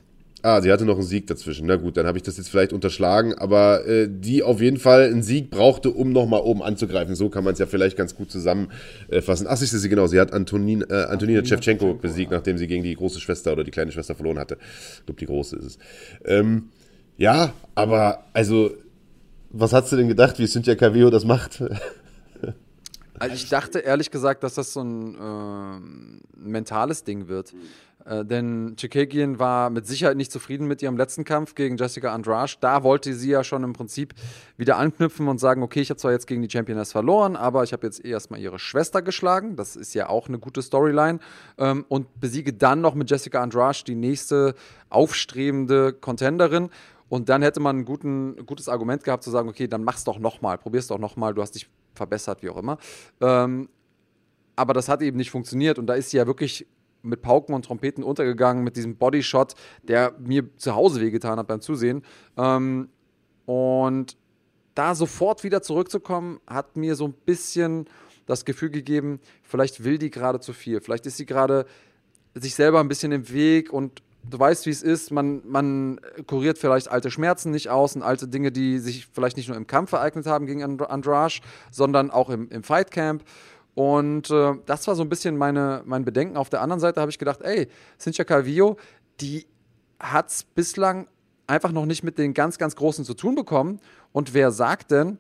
[0.43, 1.67] Ah, sie hatte noch einen Sieg dazwischen.
[1.67, 5.07] Na gut, dann habe ich das jetzt vielleicht unterschlagen, aber äh, die auf jeden Fall
[5.07, 7.17] einen Sieg brauchte, um nochmal oben anzugreifen.
[7.17, 9.47] So kann man es ja vielleicht ganz gut zusammenfassen.
[9.49, 12.39] Ach, siehst du sie genau, sie hat Antonin, äh, Antonina Shevchenko besiegt, ja.
[12.39, 14.59] nachdem sie gegen die große Schwester oder die kleine Schwester verloren hatte.
[14.99, 15.79] Ich glaube, die große ist es.
[16.25, 16.69] Ähm,
[17.17, 18.71] ja, aber also,
[19.51, 21.63] was hast du denn gedacht, wie Cynthia Caveo das macht?
[23.21, 25.81] Also ich dachte ehrlich gesagt, dass das so ein äh,
[26.39, 27.53] mentales Ding wird.
[28.09, 32.53] Äh, denn Chikagian war mit Sicherheit nicht zufrieden mit ihrem letzten Kampf gegen Jessica Andrade.
[32.61, 34.15] Da wollte sie ja schon im Prinzip
[34.57, 37.73] wieder anknüpfen und sagen, okay, ich habe zwar jetzt gegen die Championess verloren, aber ich
[37.73, 39.57] habe jetzt erstmal ihre Schwester geschlagen.
[39.57, 41.19] Das ist ja auch eine gute Storyline.
[41.59, 44.55] Ähm, und besiege dann noch mit Jessica Andrade die nächste
[44.89, 46.71] aufstrebende Contenderin.
[47.11, 50.19] Und dann hätte man ein guten, gutes Argument gehabt zu sagen, okay, dann mach's doch
[50.19, 52.79] nochmal, probier's doch nochmal, du hast dich verbessert, wie auch immer.
[53.21, 53.69] Ähm,
[54.57, 56.67] aber das hat eben nicht funktioniert und da ist sie ja wirklich
[57.03, 61.61] mit Pauken und Trompeten untergegangen, mit diesem Bodyshot, der mir zu Hause wehgetan hat beim
[61.61, 62.03] Zusehen.
[62.37, 62.89] Ähm,
[63.47, 64.17] und
[64.75, 67.87] da sofort wieder zurückzukommen, hat mir so ein bisschen
[68.27, 70.81] das Gefühl gegeben, vielleicht will die gerade zu viel.
[70.81, 71.67] Vielleicht ist sie gerade
[72.35, 75.11] sich selber ein bisschen im Weg und du weißt, wie es ist.
[75.11, 79.49] Man, man kuriert vielleicht alte Schmerzen nicht aus und alte Dinge, die sich vielleicht nicht
[79.49, 83.25] nur im Kampf ereignet haben gegen Andrasch, sondern auch im, im Fightcamp.
[83.79, 86.37] Und äh, das war so ein bisschen meine, mein Bedenken.
[86.37, 88.77] Auf der anderen Seite habe ich gedacht, ey, Cynthia Calvillo,
[89.21, 89.47] die
[90.01, 91.07] hat es bislang
[91.47, 93.79] einfach noch nicht mit den ganz, ganz Großen zu tun bekommen.
[94.11, 95.19] Und wer sagt denn,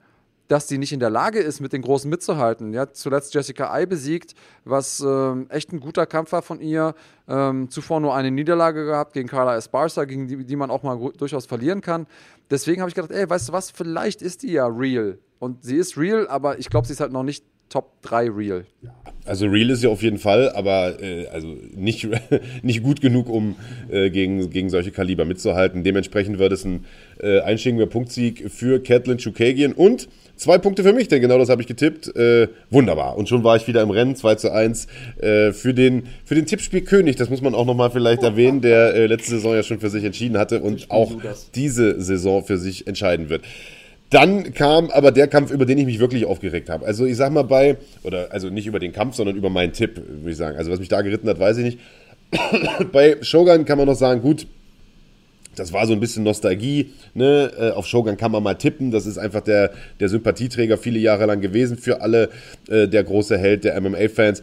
[0.48, 2.72] dass sie nicht in der Lage ist, mit den Großen mitzuhalten.
[2.72, 6.96] Ja, zuletzt Jessica Ai besiegt, was ähm, echt ein guter Kampf war von ihr.
[7.28, 10.98] Ähm, zuvor nur eine Niederlage gehabt gegen Carla Esparza, gegen die, die man auch mal
[11.16, 12.08] durchaus verlieren kann.
[12.50, 15.20] Deswegen habe ich gedacht, ey, weißt du was, vielleicht ist die ja real.
[15.38, 18.64] Und sie ist real, aber ich glaube, sie ist halt noch nicht Top 3 Real.
[19.26, 22.08] Also Real ist ja auf jeden Fall, aber äh, also nicht,
[22.62, 23.56] nicht gut genug, um
[23.90, 25.84] äh, gegen, gegen solche Kaliber mitzuhalten.
[25.84, 26.86] Dementsprechend wird es ein
[27.20, 31.60] äh, einstiegiger Punktsieg für Catelyn Chukagian und zwei Punkte für mich, denn genau das habe
[31.60, 32.16] ich getippt.
[32.16, 33.18] Äh, wunderbar.
[33.18, 34.86] Und schon war ich wieder im Rennen, 2 zu 1
[35.18, 37.16] äh, für den, für den Tippspielkönig.
[37.16, 40.04] Das muss man auch nochmal vielleicht erwähnen, der äh, letzte Saison ja schon für sich
[40.04, 41.12] entschieden hatte und auch
[41.54, 43.42] diese Saison für sich entscheiden wird.
[44.10, 46.86] Dann kam aber der Kampf, über den ich mich wirklich aufgeregt habe.
[46.86, 49.96] Also ich sag mal bei, oder also nicht über den Kampf, sondern über meinen Tipp,
[49.96, 50.56] würde ich sagen.
[50.56, 51.78] Also was mich da geritten hat, weiß ich nicht.
[52.92, 54.46] bei Shogun kann man noch sagen, gut,
[55.56, 56.92] das war so ein bisschen Nostalgie.
[57.14, 57.50] Ne?
[57.58, 58.90] Äh, auf Shogun kann man mal tippen.
[58.90, 62.30] Das ist einfach der, der Sympathieträger viele Jahre lang gewesen für alle,
[62.68, 64.42] äh, der große Held der MMA-Fans.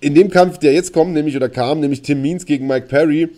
[0.00, 3.28] In dem Kampf, der jetzt kommt, nämlich oder kam, nämlich Tim Means gegen Mike Perry.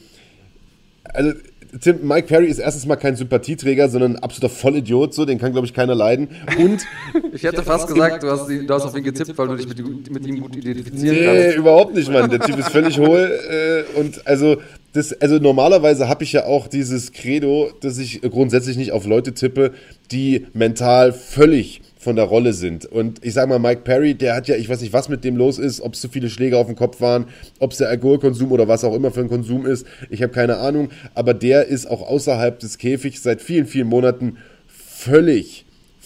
[1.05, 1.33] Also
[1.81, 5.53] Tim, Mike Perry ist erstens mal kein Sympathieträger, sondern ein absoluter Vollidiot, so, den kann,
[5.53, 6.29] glaube ich, keiner leiden.
[6.59, 6.85] Und
[7.33, 10.11] ich hätte fast gesagt, du hast, du hast auf ihn getippt, weil du dich mit,
[10.11, 11.49] mit ihm gut identifizieren nee, kannst.
[11.49, 12.31] Nee, überhaupt nicht, Mann.
[12.31, 13.39] Der Typ ist völlig hohl.
[13.51, 14.57] Äh, und also,
[14.93, 19.35] das, also normalerweise habe ich ja auch dieses Credo, dass ich grundsätzlich nicht auf Leute
[19.35, 19.73] tippe,
[20.13, 22.87] die mental völlig von der Rolle sind.
[22.87, 25.37] Und ich sage mal, Mike Perry, der hat ja, ich weiß nicht, was mit dem
[25.37, 27.27] los ist, ob es zu viele Schläge auf dem Kopf waren,
[27.59, 29.87] ob es der Alkoholkonsum oder was auch immer für ein Konsum ist.
[30.11, 30.91] Ich habe keine Ahnung.
[31.15, 34.37] Aber der ist auch außerhalb des Käfigs seit vielen, vielen Monaten
[34.67, 35.64] völlig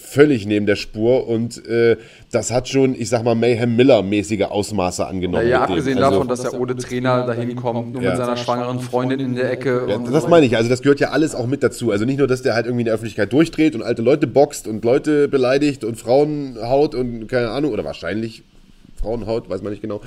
[0.09, 1.97] völlig neben der Spur und äh,
[2.31, 5.45] das hat schon, ich sag mal, Mayhem Miller-mäßige Ausmaße angenommen.
[5.45, 8.09] Ja, ja abgesehen also, davon, dass er ohne Trainer dahin kommt, nur ja.
[8.09, 9.85] mit seiner schwangeren Freundin in der Ecke.
[9.87, 11.91] Ja, das meine ich, also das gehört ja alles auch mit dazu.
[11.91, 14.67] Also nicht nur, dass der halt irgendwie in der Öffentlichkeit durchdreht und alte Leute boxt
[14.67, 18.43] und Leute beleidigt und Frauen haut und keine Ahnung, oder wahrscheinlich
[18.99, 20.01] Frauenhaut, weiß man nicht genau,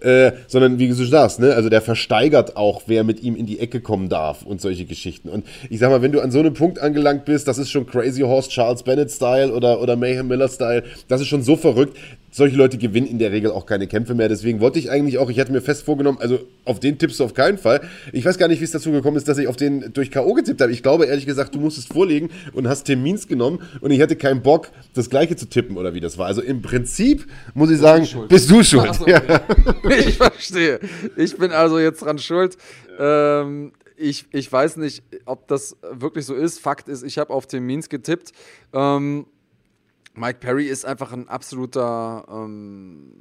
[0.00, 3.60] äh, sondern wie du sagst, ne, also der versteigert auch, wer mit ihm in die
[3.60, 5.28] Ecke kommen darf und solche Geschichten.
[5.28, 7.86] Und ich sag mal, wenn du an so einem Punkt angelangt bist, das ist schon
[7.86, 11.96] Crazy Horse Charles Bennett Style oder, oder Mayhem Miller Style, das ist schon so verrückt,
[12.30, 14.28] solche Leute gewinnen in der Regel auch keine Kämpfe mehr.
[14.28, 17.24] Deswegen wollte ich eigentlich auch, ich hatte mir fest vorgenommen, also auf den tippst du
[17.24, 17.80] auf keinen Fall.
[18.12, 20.34] Ich weiß gar nicht, wie es dazu gekommen ist, dass ich auf den durch K.O.
[20.34, 20.72] getippt habe.
[20.72, 24.42] Ich glaube ehrlich gesagt, du musstest vorlegen und hast Termins genommen und ich hatte keinen
[24.42, 26.26] Bock, das gleiche zu tippen oder wie das war.
[26.26, 28.94] Also im Prinzip muss ich sagen, bist du schuld.
[28.94, 29.20] So, okay.
[30.06, 30.80] ich verstehe.
[31.16, 32.56] Ich bin also jetzt dran schuld.
[32.98, 36.60] Ähm, ich, ich weiß nicht, ob das wirklich so ist.
[36.60, 38.32] Fakt ist, ich habe auf Termins getippt.
[38.72, 39.26] Ähm,
[40.18, 43.12] Mike Perry ist einfach ein absoluter, ähm,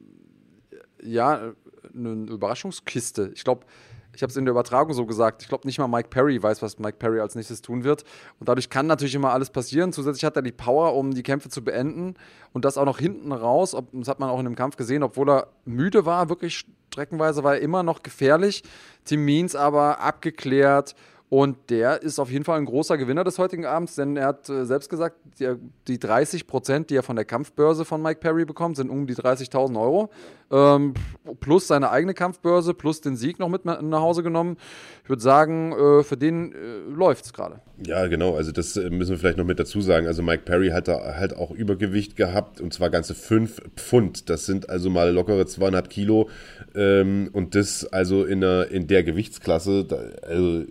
[1.01, 1.53] ja,
[1.93, 3.31] eine Überraschungskiste.
[3.36, 3.65] Ich glaube,
[4.13, 6.63] ich habe es in der Übertragung so gesagt, ich glaube nicht mal Mike Perry weiß,
[6.63, 8.03] was Mike Perry als nächstes tun wird.
[8.39, 9.93] Und dadurch kann natürlich immer alles passieren.
[9.93, 12.15] Zusätzlich hat er die Power, um die Kämpfe zu beenden.
[12.51, 13.75] Und das auch noch hinten raus.
[13.75, 17.43] Ob, das hat man auch in dem Kampf gesehen, obwohl er müde war, wirklich streckenweise
[17.43, 18.63] war er immer noch gefährlich.
[19.05, 20.95] Tim Means aber abgeklärt
[21.29, 24.47] und der ist auf jeden Fall ein großer Gewinner des heutigen Abends, denn er hat
[24.47, 25.55] äh, selbst gesagt, die,
[25.87, 29.15] die 30 Prozent, die er von der Kampfbörse von Mike Perry bekommt, sind um die
[29.15, 30.09] 30.000 Euro.
[30.49, 30.93] Ähm,
[31.41, 34.55] plus seine eigene Kampfbörse, plus den Sieg noch mit nach Hause genommen.
[35.03, 37.59] Ich würde sagen, äh, für den äh, läuft es gerade.
[37.85, 38.35] Ja, genau.
[38.35, 40.07] Also, das müssen wir vielleicht noch mit dazu sagen.
[40.07, 44.29] Also, Mike Perry hat da halt auch Übergewicht gehabt und zwar ganze 5 Pfund.
[44.29, 46.29] Das sind also mal lockere 200 Kilo.
[46.73, 49.85] Ähm, und das also in der, in der Gewichtsklasse.
[50.21, 50.63] Also,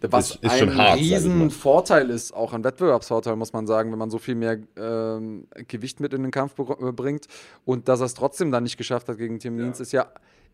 [0.00, 4.10] was ist, ist ein hart, Riesenvorteil ist, auch ein Wettbewerbsvorteil, muss man sagen, wenn man
[4.10, 7.26] so viel mehr ähm, Gewicht mit in den Kampf äh, bringt.
[7.64, 9.70] Und dass er es trotzdem dann nicht geschafft hat gegen Tim ja.
[9.70, 10.06] ist ja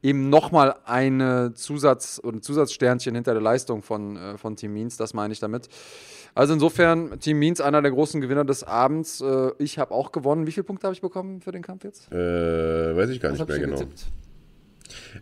[0.02, 5.14] eben nochmal eine Zusatz- oder Zusatzsternchen hinter der Leistung von, äh, von Team Means, das
[5.14, 5.68] meine ich damit.
[6.34, 9.20] Also insofern, Team Means einer der großen Gewinner des Abends.
[9.20, 10.46] Äh, ich habe auch gewonnen.
[10.46, 12.10] Wie viele Punkte habe ich bekommen für den Kampf jetzt?
[12.10, 13.76] Äh, weiß ich gar Was nicht mehr genau.
[13.76, 14.06] Getippt?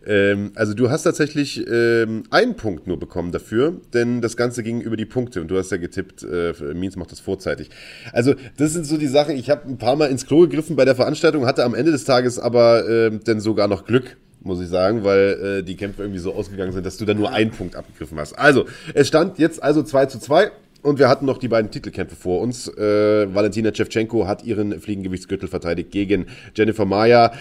[0.07, 4.81] Ähm, also du hast tatsächlich ähm, einen Punkt nur bekommen dafür, denn das Ganze ging
[4.81, 7.71] über die Punkte und du hast ja getippt, äh, Means macht das vorzeitig.
[8.13, 10.85] Also das sind so die Sachen, ich habe ein paar Mal ins Klo gegriffen bei
[10.85, 14.69] der Veranstaltung, hatte am Ende des Tages aber äh, dann sogar noch Glück, muss ich
[14.69, 17.77] sagen, weil äh, die Kämpfe irgendwie so ausgegangen sind, dass du da nur einen Punkt
[17.77, 18.33] abgegriffen hast.
[18.39, 20.51] Also, es stand jetzt also 2 zu 2.
[20.83, 22.67] Und wir hatten noch die beiden Titelkämpfe vor uns.
[22.67, 27.33] Äh, Valentina Shevchenko hat ihren Fliegengewichtsgürtel verteidigt gegen Jennifer Maya.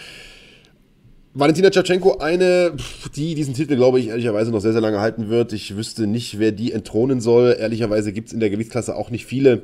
[1.36, 2.74] Valentina Tschatschenko, eine,
[3.16, 5.54] die diesen Titel, glaube ich, ehrlicherweise noch sehr, sehr lange halten wird.
[5.54, 7.56] Ich wüsste nicht, wer die entthronen soll.
[7.60, 9.64] Ehrlicherweise gibt es in der Gewichtsklasse auch nicht viele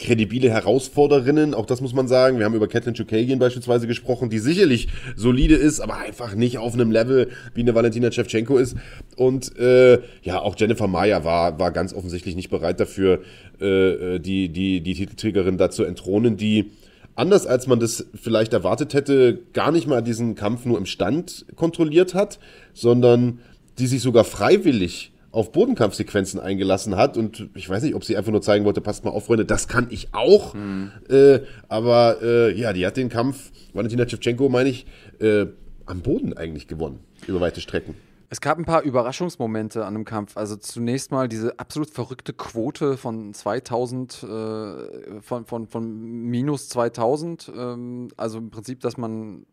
[0.00, 2.38] kredibile Herausforderinnen, auch das muss man sagen.
[2.38, 6.74] Wir haben über Catelyn Chukagian beispielsweise gesprochen, die sicherlich solide ist, aber einfach nicht auf
[6.74, 8.74] einem Level, wie eine Valentina Shevchenko ist.
[9.14, 13.20] Und äh, ja, auch Jennifer Maya war, war ganz offensichtlich nicht bereit dafür,
[13.60, 16.72] äh, äh die, die, die Titelträgerin da zu entthronen, die
[17.16, 21.46] anders als man das vielleicht erwartet hätte, gar nicht mal diesen Kampf nur im Stand
[21.56, 22.38] kontrolliert hat,
[22.72, 23.40] sondern
[23.78, 27.16] die sich sogar freiwillig auf Bodenkampfsequenzen eingelassen hat.
[27.16, 29.66] Und ich weiß nicht, ob sie einfach nur zeigen wollte, passt mal auf, Freunde, das
[29.66, 30.54] kann ich auch.
[30.54, 30.92] Mhm.
[31.10, 34.86] Äh, aber äh, ja, die hat den Kampf, Valentina Shevchenko, meine ich,
[35.20, 35.46] äh,
[35.86, 37.94] am Boden eigentlich gewonnen, über weite Strecken.
[38.30, 40.36] Es gab ein paar Überraschungsmomente an dem Kampf.
[40.36, 47.52] Also zunächst mal diese absolut verrückte Quote von 2000, äh, von, von, von minus 2000.
[47.54, 49.46] Ähm, also im Prinzip, dass man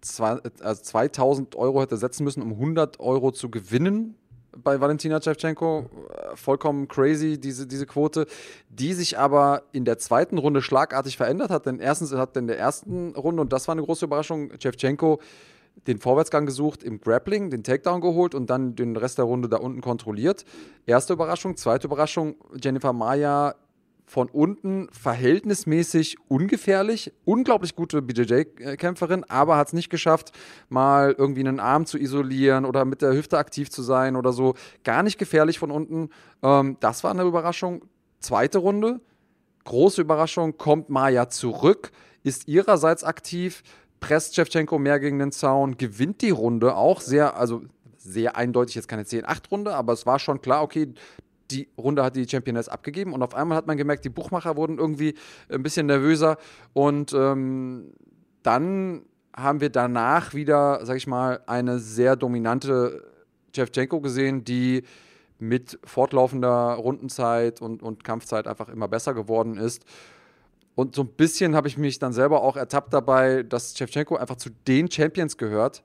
[0.00, 4.14] zwei, also 2000 Euro hätte setzen müssen, um 100 Euro zu gewinnen
[4.56, 5.90] bei Valentina Shevchenko.
[6.34, 8.26] Vollkommen crazy, diese, diese Quote,
[8.68, 11.66] die sich aber in der zweiten Runde schlagartig verändert hat.
[11.66, 15.20] Denn erstens hat in der ersten Runde, und das war eine große Überraschung, Shevchenko
[15.86, 19.58] den Vorwärtsgang gesucht im Grappling, den Takedown geholt und dann den Rest der Runde da
[19.58, 20.44] unten kontrolliert.
[20.86, 21.56] Erste Überraschung.
[21.56, 23.54] Zweite Überraschung, Jennifer Maya
[24.06, 30.30] von unten verhältnismäßig ungefährlich, unglaublich gute BJJ-Kämpferin, aber hat es nicht geschafft,
[30.68, 34.54] mal irgendwie einen Arm zu isolieren oder mit der Hüfte aktiv zu sein oder so.
[34.84, 36.10] Gar nicht gefährlich von unten.
[36.42, 37.82] Ähm, das war eine Überraschung.
[38.20, 39.00] Zweite Runde,
[39.64, 41.90] große Überraschung, kommt Maya zurück,
[42.22, 43.62] ist ihrerseits aktiv,
[44.06, 47.62] presst Shevchenko mehr gegen den Zaun, gewinnt die Runde auch sehr, also
[47.96, 50.94] sehr eindeutig, jetzt keine 10-8-Runde, aber es war schon klar, okay,
[51.50, 54.78] die Runde hat die Championess abgegeben und auf einmal hat man gemerkt, die Buchmacher wurden
[54.78, 55.14] irgendwie
[55.48, 56.36] ein bisschen nervöser
[56.72, 57.94] und ähm,
[58.44, 59.02] dann
[59.34, 63.04] haben wir danach wieder, sag ich mal, eine sehr dominante
[63.54, 64.84] Shevchenko gesehen, die
[65.38, 69.84] mit fortlaufender Rundenzeit und, und Kampfzeit einfach immer besser geworden ist.
[70.76, 74.36] Und so ein bisschen habe ich mich dann selber auch ertappt dabei, dass Shevchenko einfach
[74.36, 75.82] zu den Champions gehört,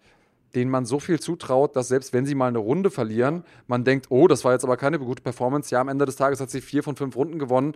[0.54, 4.08] denen man so viel zutraut, dass selbst wenn sie mal eine Runde verlieren, man denkt,
[4.10, 5.74] oh, das war jetzt aber keine gute Performance.
[5.74, 7.74] Ja, am Ende des Tages hat sie vier von fünf Runden gewonnen.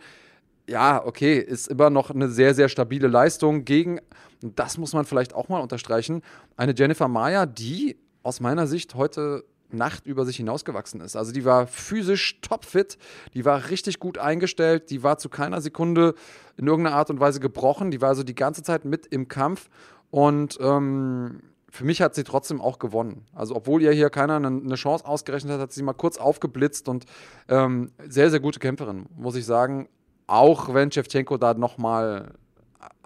[0.68, 4.02] Ja, okay, ist immer noch eine sehr, sehr stabile Leistung gegen,
[4.44, 6.22] und das muss man vielleicht auch mal unterstreichen,
[6.58, 11.16] eine Jennifer Maya, die aus meiner Sicht heute Nacht über sich hinausgewachsen ist.
[11.16, 12.98] Also die war physisch topfit,
[13.34, 16.16] die war richtig gut eingestellt, die war zu keiner Sekunde
[16.58, 19.70] in irgendeiner Art und Weise gebrochen, die war also die ganze Zeit mit im Kampf
[20.12, 21.42] und ähm,
[21.76, 23.26] für mich hat sie trotzdem auch gewonnen.
[23.34, 27.06] Also obwohl ihr hier keiner eine, Chance ausgerechnet hat, hat sie mal kurz aufgeblitzt und
[27.50, 29.90] ähm, sehr, sehr gute Kämpferin, muss ich sagen.
[30.26, 32.32] Auch wenn Shevchenko da nochmal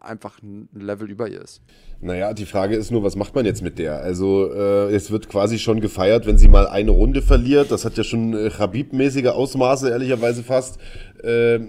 [0.01, 1.61] einfach ein Level über ihr ist.
[2.01, 4.01] Naja, die Frage ist nur, was macht man jetzt mit der?
[4.01, 7.71] Also äh, es wird quasi schon gefeiert, wenn sie mal eine Runde verliert.
[7.71, 10.79] Das hat ja schon äh, Habib-mäßige Ausmaße, ehrlicherweise fast.
[11.23, 11.59] Äh,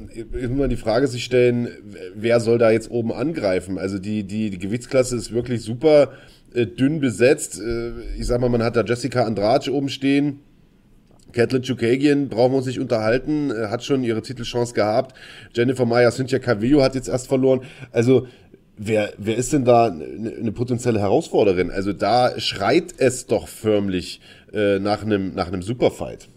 [0.49, 1.69] man die Frage sich stellen,
[2.15, 3.79] wer soll da jetzt oben angreifen?
[3.79, 6.13] Also die, die, die Gewichtsklasse ist wirklich super
[6.55, 7.61] äh, dünn besetzt.
[7.61, 10.41] Äh, ich sag mal, man hat da Jessica Andrade oben stehen.
[11.33, 15.17] Kathleen Chukagian brauchen wir uns nicht unterhalten, äh, hat schon ihre Titelchance gehabt.
[15.55, 17.61] Jennifer Maya Cynthia Calvillo hat jetzt erst verloren.
[17.93, 18.27] Also
[18.77, 21.71] wer, wer ist denn da eine, eine potenzielle Herausforderin?
[21.71, 24.21] Also da schreit es doch förmlich
[24.53, 26.29] äh, nach einem nach einem Superfight.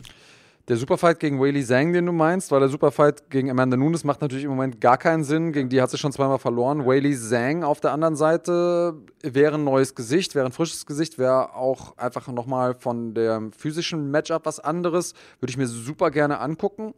[0.70, 4.22] Der Superfight gegen Whaley Zhang, den du meinst, weil der Superfight gegen Amanda Nunes macht
[4.22, 5.52] natürlich im Moment gar keinen Sinn.
[5.52, 6.86] Gegen die hat sie schon zweimal verloren.
[6.86, 11.54] Whaley Zhang auf der anderen Seite wäre ein neues Gesicht, wäre ein frisches Gesicht, wäre
[11.54, 15.16] auch einfach nochmal von dem physischen Matchup was anderes.
[15.42, 16.94] Würde ich mir super gerne angucken.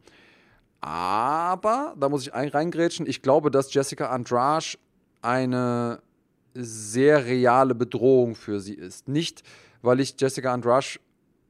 [0.81, 4.77] Aber, da muss ich reingrätschen, ich glaube, dass Jessica Andrade
[5.23, 6.03] eine
[6.53, 9.07] sehr reale Bedrohung für sie ist.
[9.07, 9.41] Nicht,
[9.81, 10.85] weil ich Jessica Andrade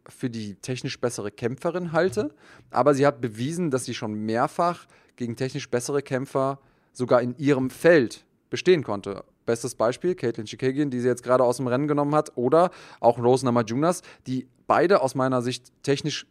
[0.10, 2.34] für die technisch bessere Kämpferin halte,
[2.72, 6.60] aber sie hat bewiesen, dass sie schon mehrfach gegen technisch bessere Kämpfer
[6.94, 9.24] sogar in ihrem Feld bestehen konnte.
[9.46, 13.20] Bestes Beispiel, Caitlin Chikagian, die sie jetzt gerade aus dem Rennen genommen hat, oder auch
[13.20, 16.26] Rose Namajunas, die beide aus meiner Sicht technisch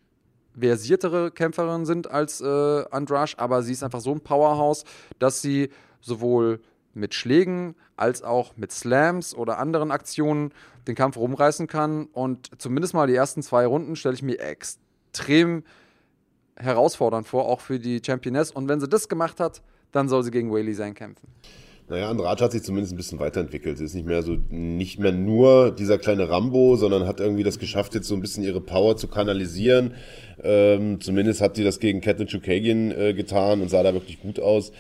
[0.59, 4.85] versiertere Kämpferinnen sind als äh, Andrasch, aber sie ist einfach so ein Powerhouse,
[5.19, 6.61] dass sie sowohl
[6.95, 10.53] mit Schlägen als auch mit Slams oder anderen Aktionen
[10.87, 12.07] den Kampf rumreißen kann.
[12.07, 15.65] Und zumindest mal die ersten zwei Runden stelle ich mir extrem
[16.57, 18.51] herausfordernd vor, auch für die Championess.
[18.51, 21.29] Und wenn sie das gemacht hat, dann soll sie gegen Whaley sein kämpfen.
[21.87, 23.77] Naja, Andrade hat sich zumindest ein bisschen weiterentwickelt.
[23.77, 27.59] Sie ist nicht mehr so, nicht mehr nur dieser kleine Rambo, sondern hat irgendwie das
[27.59, 29.93] geschafft, jetzt so ein bisschen ihre Power zu kanalisieren.
[30.43, 34.41] Ähm, zumindest hat sie das gegen Catelyn Chukagian äh, getan und sah da wirklich gut
[34.41, 34.73] aus.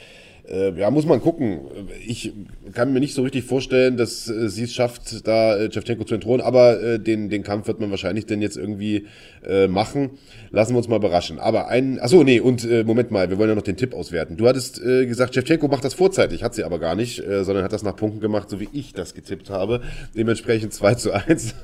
[0.49, 1.61] Äh, ja, muss man gucken.
[2.07, 2.33] Ich
[2.75, 6.15] kann mir nicht so richtig vorstellen, dass äh, sie es schafft, da äh, Shevchenko zu
[6.15, 9.07] entthronen, aber äh, den, den Kampf wird man wahrscheinlich denn jetzt irgendwie
[9.47, 10.11] äh, machen.
[10.51, 11.39] Lassen wir uns mal überraschen.
[11.39, 14.37] Aber ein, achso, nee, und äh, Moment mal, wir wollen ja noch den Tipp auswerten.
[14.37, 17.65] Du hattest äh, gesagt, Shevchenko macht das vorzeitig, hat sie aber gar nicht, äh, sondern
[17.65, 19.81] hat das nach Punkten gemacht, so wie ich das getippt habe.
[20.15, 21.55] Dementsprechend 2 zu 1.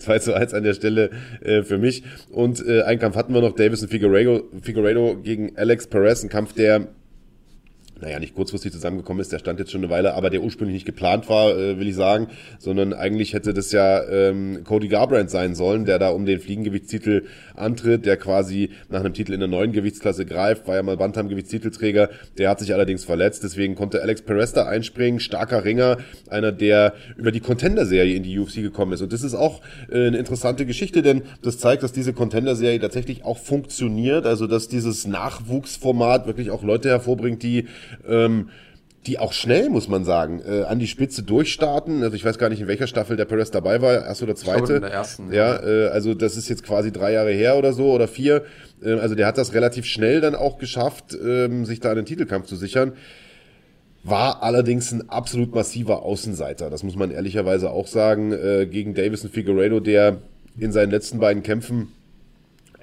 [0.00, 1.10] 2 zu 1 an der Stelle
[1.42, 2.02] äh, für mich.
[2.32, 6.54] Und äh, einen Kampf hatten wir noch, Davison Figueiredo, Figueiredo gegen Alex Perez, ein Kampf,
[6.54, 6.88] der
[8.00, 10.86] naja, nicht kurzfristig zusammengekommen ist, der stand jetzt schon eine Weile, aber der ursprünglich nicht
[10.86, 12.28] geplant war, äh, will ich sagen,
[12.58, 17.24] sondern eigentlich hätte das ja ähm, Cody Garbrandt sein sollen, der da um den Fliegengewichtstitel
[17.54, 22.10] antritt, der quasi nach einem Titel in der neuen Gewichtsklasse greift, war ja mal Bantam-Gewichtstitelträger,
[22.36, 25.96] der hat sich allerdings verletzt, deswegen konnte Alex Perez da einspringen, starker Ringer,
[26.28, 29.00] einer, der über die Contender-Serie in die UFC gekommen ist.
[29.00, 33.24] Und das ist auch äh, eine interessante Geschichte, denn das zeigt, dass diese Contender-Serie tatsächlich
[33.24, 37.66] auch funktioniert, also dass dieses Nachwuchsformat wirklich auch Leute hervorbringt, die
[38.08, 38.50] ähm,
[39.06, 42.02] die auch schnell, muss man sagen, äh, an die Spitze durchstarten.
[42.02, 44.74] Also ich weiß gar nicht, in welcher Staffel der Perez dabei war, erste oder zweite.
[44.74, 45.32] in der ersten.
[45.32, 48.44] Ja, äh, also das ist jetzt quasi drei Jahre her oder so oder vier.
[48.82, 52.46] Äh, also der hat das relativ schnell dann auch geschafft, ähm, sich da einen Titelkampf
[52.46, 52.92] zu sichern.
[54.02, 56.70] War allerdings ein absolut massiver Außenseiter.
[56.70, 58.32] Das muss man ehrlicherweise auch sagen.
[58.32, 60.18] Äh, gegen Davison Figueredo, der
[60.58, 61.92] in seinen letzten beiden Kämpfen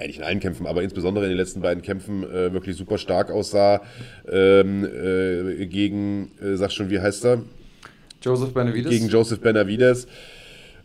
[0.04, 3.32] eigentlich in allen Kämpfen, aber insbesondere in den letzten beiden Kämpfen äh, wirklich super stark
[3.32, 3.82] aussah.
[4.30, 7.42] Ähm, äh, gegen, äh, sag schon, wie heißt er?
[8.22, 8.92] Joseph Benavides.
[8.92, 10.08] Gegen Joseph Benavides.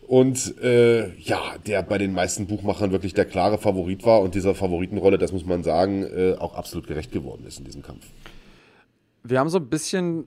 [0.07, 4.55] Und äh, ja, der bei den meisten Buchmachern wirklich der klare Favorit war und dieser
[4.55, 8.07] Favoritenrolle, das muss man sagen, äh, auch absolut gerecht geworden ist in diesem Kampf.
[9.23, 10.25] Wir haben so ein bisschen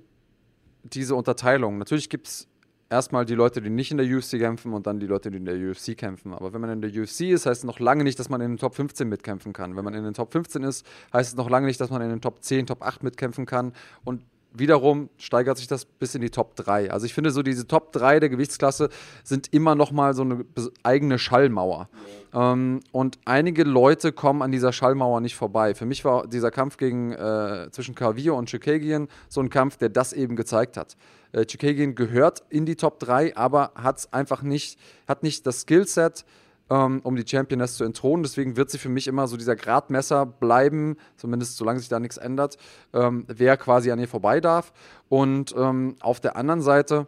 [0.85, 1.79] diese Unterteilung.
[1.79, 2.49] Natürlich gibt es
[2.93, 5.45] erstmal die Leute, die nicht in der UFC kämpfen und dann die Leute, die in
[5.45, 6.33] der UFC kämpfen.
[6.35, 8.53] Aber wenn man in der UFC ist, heißt es noch lange nicht, dass man in
[8.53, 9.75] den Top 15 mitkämpfen kann.
[9.77, 12.11] Wenn man in den Top 15 ist, heißt es noch lange nicht, dass man in
[12.11, 13.73] den Top 10, Top 8 mitkämpfen kann.
[14.05, 14.23] Und
[14.55, 16.91] wiederum steigert sich das bis in die Top 3.
[16.91, 18.91] Also ich finde so diese Top 3 der Gewichtsklasse
[19.25, 20.45] sind immer noch mal so eine
[20.83, 21.89] eigene Schallmauer.
[22.35, 25.75] Ähm, und einige Leute kommen an dieser Schallmauer nicht vorbei.
[25.75, 29.89] Für mich war dieser Kampf gegen, äh, zwischen Carvillo und Chikagian so ein Kampf, der
[29.89, 30.97] das eben gezeigt hat.
[31.33, 36.25] Äh, Chikagian gehört in die Top 3, aber hat einfach nicht, hat nicht das Skillset,
[36.71, 38.23] ähm, um die Championess zu entthronen.
[38.23, 42.17] Deswegen wird sie für mich immer so dieser Gradmesser bleiben, zumindest solange sich da nichts
[42.17, 42.57] ändert,
[42.93, 44.73] ähm, wer quasi an ihr vorbei darf.
[45.09, 47.07] Und ähm, auf der anderen Seite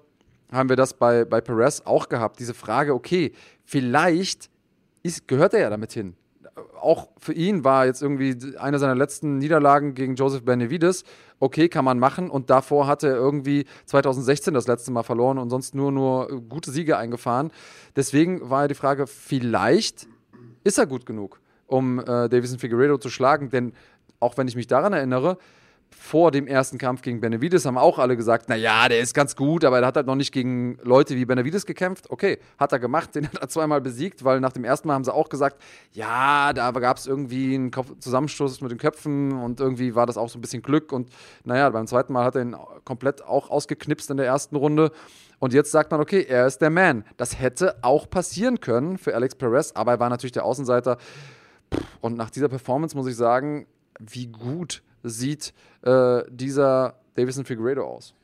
[0.53, 3.33] haben wir das bei, bei Perez auch gehabt, diese Frage, okay,
[3.65, 4.51] vielleicht
[5.03, 6.17] ist, gehört er ja damit hin
[6.81, 11.05] auch für ihn war jetzt irgendwie eine seiner letzten Niederlagen gegen Joseph Benavides.
[11.41, 12.31] Okay, kann man machen.
[12.31, 16.71] Und davor hatte er irgendwie 2016 das letzte Mal verloren und sonst nur, nur gute
[16.71, 17.51] Siege eingefahren.
[17.97, 20.07] Deswegen war ja die Frage, vielleicht
[20.63, 23.51] ist er gut genug, um äh, Davison Figueredo zu schlagen.
[23.51, 23.73] Denn
[24.21, 25.39] auch wenn ich mich daran erinnere,
[25.97, 29.65] vor dem ersten Kampf gegen Benavides haben auch alle gesagt, naja, der ist ganz gut,
[29.65, 32.11] aber er hat halt noch nicht gegen Leute wie Benavides gekämpft.
[32.11, 35.05] Okay, hat er gemacht, den hat er zweimal besiegt, weil nach dem ersten Mal haben
[35.05, 37.71] sie auch gesagt, ja, da gab es irgendwie einen
[38.01, 41.09] Zusammenstoß mit den Köpfen und irgendwie war das auch so ein bisschen Glück und
[41.45, 44.91] naja, beim zweiten Mal hat er ihn komplett auch ausgeknipst in der ersten Runde.
[45.39, 47.05] Und jetzt sagt man, okay, er ist der Man.
[47.17, 50.97] Das hätte auch passieren können für Alex Perez, aber er war natürlich der Außenseiter.
[52.01, 53.67] Und nach dieser Performance muss ich sagen,
[53.99, 58.15] wie gut sieht äh, dieser Davison Figueredo aus?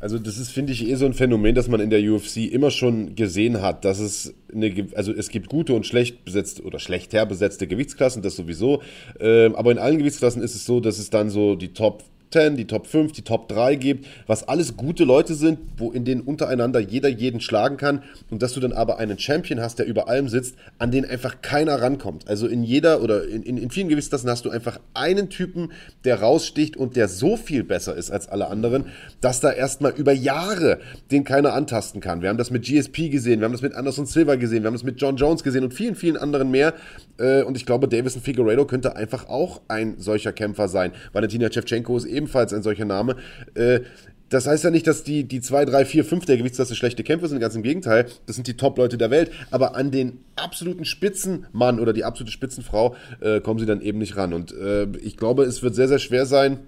[0.00, 2.70] Also das ist, finde ich, eh so ein Phänomen, dass man in der UFC immer
[2.70, 7.26] schon gesehen hat, dass es eine, also es gibt gute und schlecht besetzte oder schlechter
[7.26, 8.80] besetzte Gewichtsklassen, das sowieso.
[9.20, 12.02] Ähm, aber in allen Gewichtsklassen ist es so, dass es dann so die Top
[12.32, 16.04] 10, die Top 5, die Top 3 gibt, was alles gute Leute sind, wo in
[16.04, 19.86] denen untereinander jeder jeden schlagen kann und dass du dann aber einen Champion hast, der
[19.86, 22.28] über allem sitzt, an den einfach keiner rankommt.
[22.28, 25.72] Also in jeder oder in, in, in vielen Gewichtsklassen hast du einfach einen Typen,
[26.04, 28.84] der raussticht und der so viel besser ist als alle anderen,
[29.20, 30.78] dass da erstmal über Jahre
[31.10, 32.22] den keiner antasten kann.
[32.22, 34.74] Wir haben das mit GSP gesehen, wir haben das mit Anderson Silva gesehen, wir haben
[34.74, 36.74] das mit John Jones gesehen und vielen, vielen anderen mehr.
[37.18, 40.92] Äh, und ich glaube, Davison Figueredo könnte einfach auch ein solcher Kämpfer sein.
[41.12, 43.16] Valentina Shevchenko ist eben ebenfalls ein solcher Name.
[43.54, 43.80] Äh,
[44.28, 47.26] das heißt ja nicht, dass die, die 2, 3, 4, 5 der Gewichtsklasse schlechte Kämpfer
[47.26, 48.06] sind, ganz im Gegenteil.
[48.26, 49.32] Das sind die Top-Leute der Welt.
[49.50, 54.16] Aber an den absoluten Spitzenmann oder die absolute Spitzenfrau äh, kommen sie dann eben nicht
[54.16, 54.32] ran.
[54.32, 56.60] Und äh, ich glaube, es wird sehr, sehr schwer sein,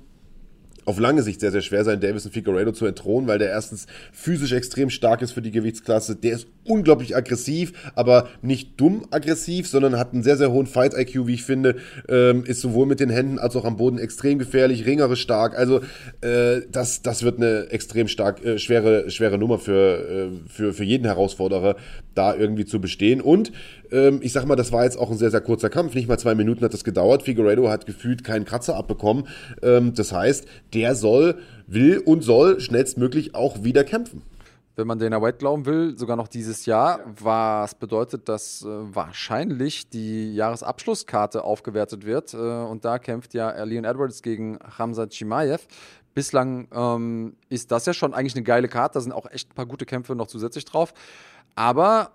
[0.85, 4.51] auf lange Sicht sehr, sehr schwer sein, Davison Figueredo zu entthronen, weil der erstens physisch
[4.51, 6.17] extrem stark ist für die Gewichtsklasse.
[6.17, 11.27] Der ist unglaublich aggressiv, aber nicht dumm aggressiv, sondern hat einen sehr, sehr hohen Fight-IQ,
[11.27, 11.77] wie ich finde.
[12.09, 15.59] Ähm, ist sowohl mit den Händen als auch am Boden extrem gefährlich, ringerisch stark.
[15.59, 15.81] Also
[16.21, 20.85] äh, das, das wird eine extrem stark, äh, schwere, schwere Nummer für, äh, für, für
[20.85, 21.77] jeden Herausforderer,
[22.15, 23.21] da irgendwie zu bestehen.
[23.21, 23.53] Und
[23.91, 25.95] ähm, ich sag mal, das war jetzt auch ein sehr, sehr kurzer Kampf.
[25.95, 27.23] Nicht mal zwei Minuten hat das gedauert.
[27.23, 29.27] Figueredo hat gefühlt keinen Kratzer abbekommen.
[29.63, 31.37] Ähm, das heißt, der soll,
[31.67, 34.23] will und soll schnellstmöglich auch wieder kämpfen
[34.75, 39.89] wenn man Dana White glauben will, sogar noch dieses Jahr, was bedeutet, dass äh, wahrscheinlich
[39.91, 42.33] die Jahresabschlusskarte aufgewertet wird.
[42.33, 45.67] Äh, und da kämpft ja Leon Edwards gegen Hamza Chimaev.
[46.15, 48.95] Bislang ähm, ist das ja schon eigentlich eine geile Karte.
[48.95, 50.95] Da sind auch echt ein paar gute Kämpfe noch zusätzlich drauf.
[51.55, 52.13] Aber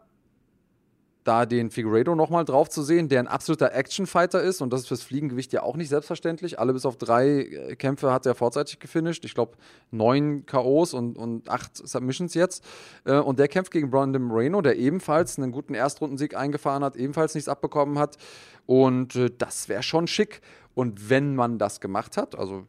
[1.28, 4.88] da den Figueredo nochmal drauf zu sehen, der ein absoluter Actionfighter ist und das ist
[4.88, 6.59] fürs Fliegengewicht ja auch nicht selbstverständlich.
[6.59, 9.25] Alle bis auf drei äh, Kämpfe hat er vorzeitig gefinisht.
[9.25, 9.57] Ich glaube,
[9.91, 12.63] neun K.O.s und, und acht Submissions jetzt.
[13.05, 17.36] Äh, und der kämpft gegen Brandon Moreno, der ebenfalls einen guten Erstrundensieg eingefahren hat, ebenfalls
[17.36, 18.17] nichts abbekommen hat.
[18.65, 20.41] Und äh, das wäre schon schick.
[20.73, 22.67] Und wenn man das gemacht hat, also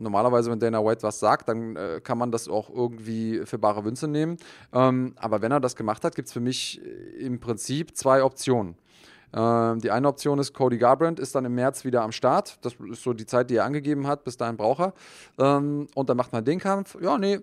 [0.00, 3.84] normalerweise, wenn Dana White was sagt, dann äh, kann man das auch irgendwie für bare
[3.84, 4.36] Wünsche nehmen.
[4.72, 8.22] Ähm, aber wenn er das gemacht hat, gibt es für mich äh, im Prinzip zwei
[8.22, 8.76] Optionen.
[9.32, 12.58] Ähm, die eine Option ist, Cody Garbrandt ist dann im März wieder am Start.
[12.62, 14.24] Das ist so die Zeit, die er angegeben hat.
[14.24, 14.94] Bis dahin braucht er.
[15.38, 16.96] Ähm, und dann macht man den Kampf.
[17.00, 17.38] Ja, nee,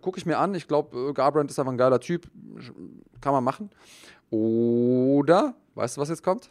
[0.00, 0.54] gucke ich mir an.
[0.54, 2.30] Ich glaube, äh, Garbrandt ist einfach ein geiler Typ.
[3.20, 3.70] Kann man machen.
[4.30, 6.50] Oder, weißt du, was jetzt kommt?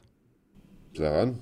[0.93, 1.39] Daran.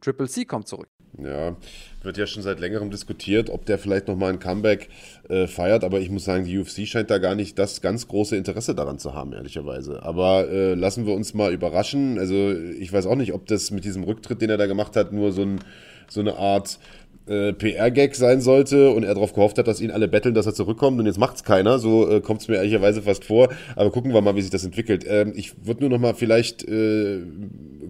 [0.00, 0.93] Triple C kommt zurück.
[1.22, 1.56] Ja,
[2.02, 4.88] wird ja schon seit längerem diskutiert, ob der vielleicht nochmal ein Comeback
[5.28, 8.36] äh, feiert, aber ich muss sagen, die UFC scheint da gar nicht das ganz große
[8.36, 10.02] Interesse daran zu haben, ehrlicherweise.
[10.02, 12.18] Aber äh, lassen wir uns mal überraschen.
[12.18, 15.12] Also ich weiß auch nicht, ob das mit diesem Rücktritt, den er da gemacht hat,
[15.12, 15.60] nur so, ein,
[16.08, 16.78] so eine Art
[17.26, 20.54] äh, PR-Gag sein sollte und er darauf gehofft hat, dass ihn alle betteln, dass er
[20.54, 21.78] zurückkommt und jetzt macht es keiner.
[21.78, 23.48] So äh, kommt es mir ehrlicherweise fast vor.
[23.76, 25.04] Aber gucken wir mal, wie sich das entwickelt.
[25.08, 27.20] Ähm, ich würde nur noch mal vielleicht äh,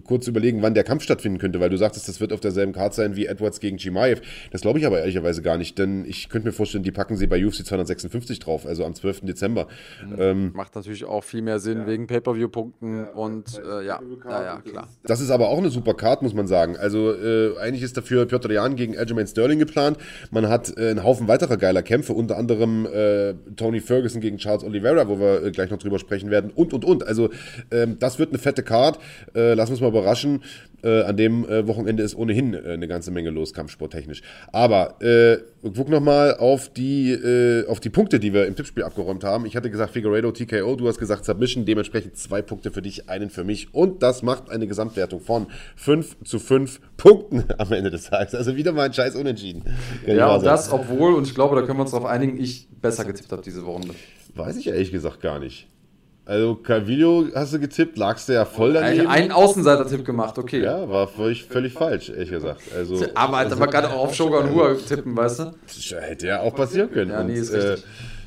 [0.05, 2.95] kurz überlegen, wann der Kampf stattfinden könnte, weil du sagtest, das wird auf derselben Karte
[2.95, 4.21] sein wie Edwards gegen Chimaev.
[4.51, 7.27] Das glaube ich aber ehrlicherweise gar nicht, denn ich könnte mir vorstellen, die packen sie
[7.27, 9.21] bei UFC 256 drauf, also am 12.
[9.21, 9.67] Dezember.
[10.07, 10.15] Mhm.
[10.19, 11.87] Ähm, Macht natürlich auch viel mehr Sinn ja.
[11.87, 13.99] wegen Pay-Per-View-Punkten ja, und äh, ja,
[14.29, 14.87] ja, ja, klar.
[15.03, 16.77] Das ist aber auch eine super Karte, muss man sagen.
[16.77, 19.97] Also äh, eigentlich ist dafür Piotr Jan gegen Aljamain Aljamain Sterling geplant.
[20.31, 24.63] Man hat äh, einen Haufen weiterer geiler Kämpfe, unter anderem äh, Tony Ferguson gegen Charles
[24.63, 27.07] Oliveira, wo wir äh, gleich noch drüber sprechen werden und, und, und.
[27.07, 27.29] Also
[27.71, 28.99] ähm, das wird eine fette Card.
[29.33, 30.43] Äh, lass uns mal überraschen.
[30.83, 34.21] Äh, an dem äh, Wochenende ist ohnehin äh, eine ganze Menge los, kampfsporttechnisch.
[34.51, 35.37] Aber äh,
[35.75, 39.47] guck nochmal auf die, äh, auf die Punkte, die wir im Tippspiel abgeräumt haben.
[39.47, 43.31] Ich hatte gesagt Figueredo TKO, du hast gesagt Submission, dementsprechend zwei Punkte für dich, einen
[43.31, 43.73] für mich.
[43.73, 48.35] Und das macht eine Gesamtwertung von 5 zu 5 Punkten am Ende des Tages.
[48.35, 49.63] Also wieder mal ein scheiß Unentschieden.
[50.05, 53.05] Ja, und das, obwohl, und ich glaube, da können wir uns darauf einigen, ich besser
[53.05, 53.81] getippt habe diese Woche.
[54.35, 55.67] Weiß ich ehrlich gesagt gar nicht.
[56.27, 59.07] Also Calvillo hast du getippt, lagst du ja voll daneben.
[59.07, 60.63] Einen Außenseiter-Tipp gemacht, okay.
[60.63, 62.61] Ja, war völlig, völlig falsch, ehrlich gesagt.
[62.75, 65.53] Also, aber also, man kann auch auf Shogun Hua tippen, weißt du?
[65.67, 67.11] Das hätte ja auch passieren können.
[67.11, 67.77] Ja, nee, ist Und, äh,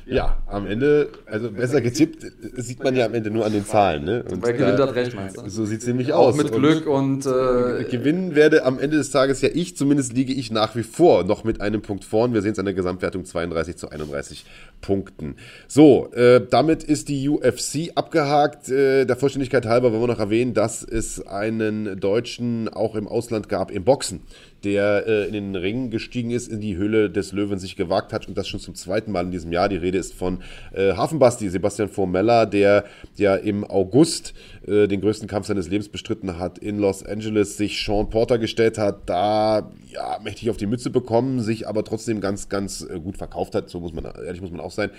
[0.09, 2.25] Ja, am Ende, also besser getippt,
[2.57, 4.03] sieht man ja am Ende nur an den Zahlen.
[4.03, 4.23] Ne?
[4.29, 5.49] Und Wer gewinnt, hat recht, meinst du?
[5.49, 6.33] So sieht es nämlich aus.
[6.33, 7.25] Auch mit Glück und.
[7.25, 10.83] und äh, gewinnen werde am Ende des Tages ja ich, zumindest liege ich nach wie
[10.83, 12.33] vor noch mit einem Punkt vorn.
[12.33, 14.45] Wir sehen es an der Gesamtwertung 32 zu 31
[14.81, 15.35] Punkten.
[15.67, 18.69] So, äh, damit ist die UFC abgehakt.
[18.69, 23.49] Äh, der Vollständigkeit halber wollen wir noch erwähnen, dass es einen Deutschen auch im Ausland
[23.49, 24.21] gab im Boxen
[24.63, 28.27] der äh, in den Ring gestiegen ist, in die Höhle des Löwen sich gewagt hat
[28.27, 29.69] und das schon zum zweiten Mal in diesem Jahr.
[29.69, 30.39] Die Rede ist von
[30.73, 32.85] äh, Hafenbasti, Sebastian Formella, der
[33.15, 34.33] ja im August
[34.67, 38.77] äh, den größten Kampf seines Lebens bestritten hat, in Los Angeles sich Sean Porter gestellt
[38.77, 43.17] hat, da ja mächtig auf die Mütze bekommen, sich aber trotzdem ganz, ganz äh, gut
[43.17, 44.91] verkauft hat, so muss man, ehrlich muss man auch sein,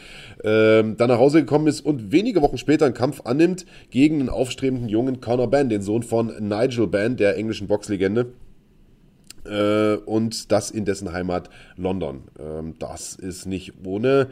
[0.43, 4.29] ähm, dann nach Hause gekommen ist und wenige Wochen später einen Kampf annimmt gegen einen
[4.29, 8.33] aufstrebenden jungen Conor Ben, den Sohn von Nigel Ben, der englischen Boxlegende.
[9.45, 12.23] Äh, und das in dessen Heimat London.
[12.39, 14.29] Ähm, das ist nicht ohne,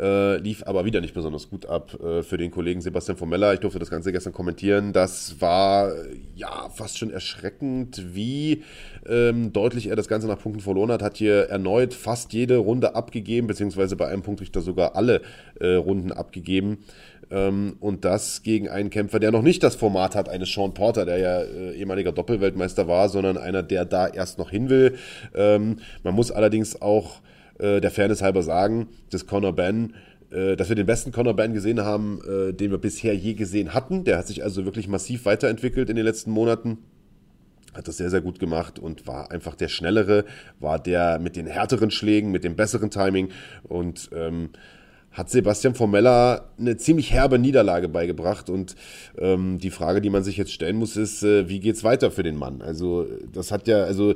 [0.00, 3.52] äh, lief aber wieder nicht besonders gut ab äh, für den Kollegen Sebastian Formella.
[3.52, 4.92] Ich durfte das Ganze gestern kommentieren.
[4.92, 5.92] Das war
[6.34, 8.62] ja fast schon erschreckend, wie
[9.06, 11.02] ähm, deutlich er das Ganze nach Punkten verloren hat.
[11.02, 15.22] Hat hier erneut fast jede Runde abgegeben, beziehungsweise bei einem Punktrichter sogar alle
[15.60, 16.78] äh, Runden abgegeben.
[17.32, 21.06] Ähm, und das gegen einen Kämpfer, der noch nicht das Format hat eines Sean Porter,
[21.06, 24.96] der ja äh, ehemaliger Doppelweltmeister war, sondern einer, der da erst noch hin will.
[25.34, 27.22] Ähm, man muss allerdings auch
[27.58, 29.94] äh, der Fairness halber sagen, dass Conor Ben
[30.30, 33.74] äh, dass wir den besten Conor Ben gesehen haben, äh, den wir bisher je gesehen
[33.74, 34.04] hatten.
[34.04, 36.78] Der hat sich also wirklich massiv weiterentwickelt in den letzten Monaten
[37.74, 40.26] hat das sehr, sehr gut gemacht und war einfach der Schnellere,
[40.60, 43.30] war der mit den härteren Schlägen, mit dem besseren Timing
[43.62, 44.50] und ähm,
[45.12, 48.50] hat Sebastian Formella eine ziemlich herbe Niederlage beigebracht.
[48.50, 48.76] Und
[49.18, 52.22] ähm, die Frage, die man sich jetzt stellen muss, ist, äh, wie geht's weiter für
[52.22, 52.62] den Mann?
[52.62, 54.14] Also, das hat ja, also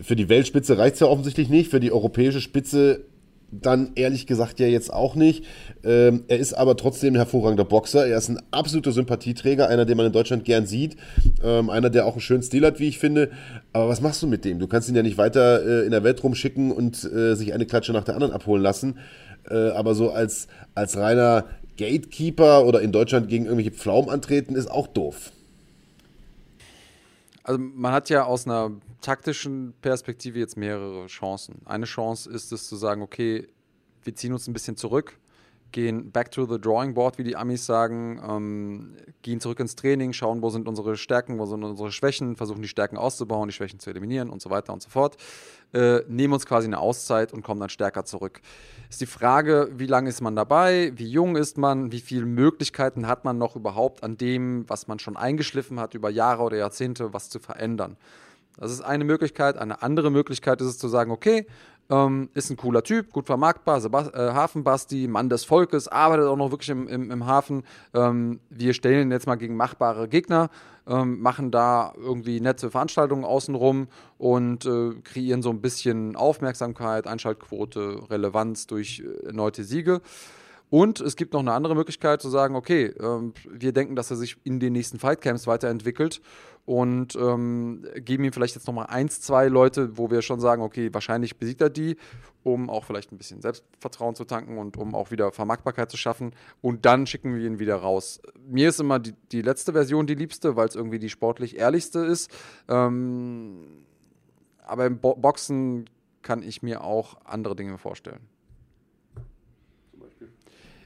[0.00, 3.04] für die Weltspitze reicht es ja offensichtlich nicht, für die europäische Spitze
[3.52, 5.44] dann ehrlich gesagt ja jetzt auch nicht.
[5.82, 8.06] Ähm, er ist aber trotzdem ein hervorragender Boxer.
[8.06, 10.96] Er ist ein absoluter Sympathieträger, einer, den man in Deutschland gern sieht.
[11.42, 13.30] Ähm, einer, der auch einen schönen Stil hat, wie ich finde.
[13.72, 14.58] Aber was machst du mit dem?
[14.58, 17.66] Du kannst ihn ja nicht weiter äh, in der Welt rumschicken und äh, sich eine
[17.66, 18.98] Klatsche nach der anderen abholen lassen.
[19.48, 24.70] Äh, aber so als, als reiner Gatekeeper oder in Deutschland gegen irgendwelche Pflaumen antreten, ist
[24.70, 25.32] auch doof.
[27.42, 31.62] Also man hat ja aus einer taktischen Perspektive jetzt mehrere Chancen.
[31.64, 33.48] Eine Chance ist es zu sagen, okay,
[34.04, 35.18] wir ziehen uns ein bisschen zurück,
[35.72, 40.12] gehen back to the drawing board, wie die Amis sagen, ähm, gehen zurück ins Training,
[40.12, 43.78] schauen, wo sind unsere Stärken, wo sind unsere Schwächen, versuchen die Stärken auszubauen, die Schwächen
[43.78, 45.16] zu eliminieren und so weiter und so fort.
[45.72, 48.40] Äh, nehmen uns quasi eine Auszeit und kommen dann stärker zurück.
[48.90, 53.06] Ist die Frage, wie lange ist man dabei, wie jung ist man, wie viele Möglichkeiten
[53.06, 57.12] hat man noch überhaupt an dem, was man schon eingeschliffen hat über Jahre oder Jahrzehnte,
[57.12, 57.96] was zu verändern.
[58.56, 59.56] Das ist eine Möglichkeit.
[59.56, 61.46] Eine andere Möglichkeit ist es zu sagen, okay,
[61.90, 66.36] ähm, ist ein cooler Typ, gut vermarktbar, Sebast äh, Hafenbasti, Mann des Volkes, arbeitet auch
[66.36, 67.64] noch wirklich im, im, im Hafen.
[67.92, 70.50] Ähm, wir stellen ihn jetzt mal gegen machbare Gegner,
[70.86, 73.88] ähm, machen da irgendwie nette Veranstaltungen außenrum
[74.18, 80.00] und äh, kreieren so ein bisschen Aufmerksamkeit, Einschaltquote, Relevanz durch äh, erneute Siege.
[80.70, 84.16] Und es gibt noch eine andere Möglichkeit zu sagen, okay, ähm, wir denken, dass er
[84.16, 86.22] sich in den nächsten Fightcamps weiterentwickelt
[86.66, 90.92] und ähm, geben ihm vielleicht jetzt nochmal eins, zwei Leute, wo wir schon sagen, okay,
[90.92, 91.96] wahrscheinlich besiegt er die,
[92.42, 96.32] um auch vielleicht ein bisschen Selbstvertrauen zu tanken und um auch wieder Vermarktbarkeit zu schaffen.
[96.60, 98.20] Und dann schicken wir ihn wieder raus.
[98.46, 102.00] Mir ist immer die, die letzte Version die liebste, weil es irgendwie die sportlich ehrlichste
[102.00, 102.30] ist.
[102.68, 103.84] Ähm,
[104.64, 105.86] aber im Bo Boxen
[106.22, 108.20] kann ich mir auch andere Dinge vorstellen.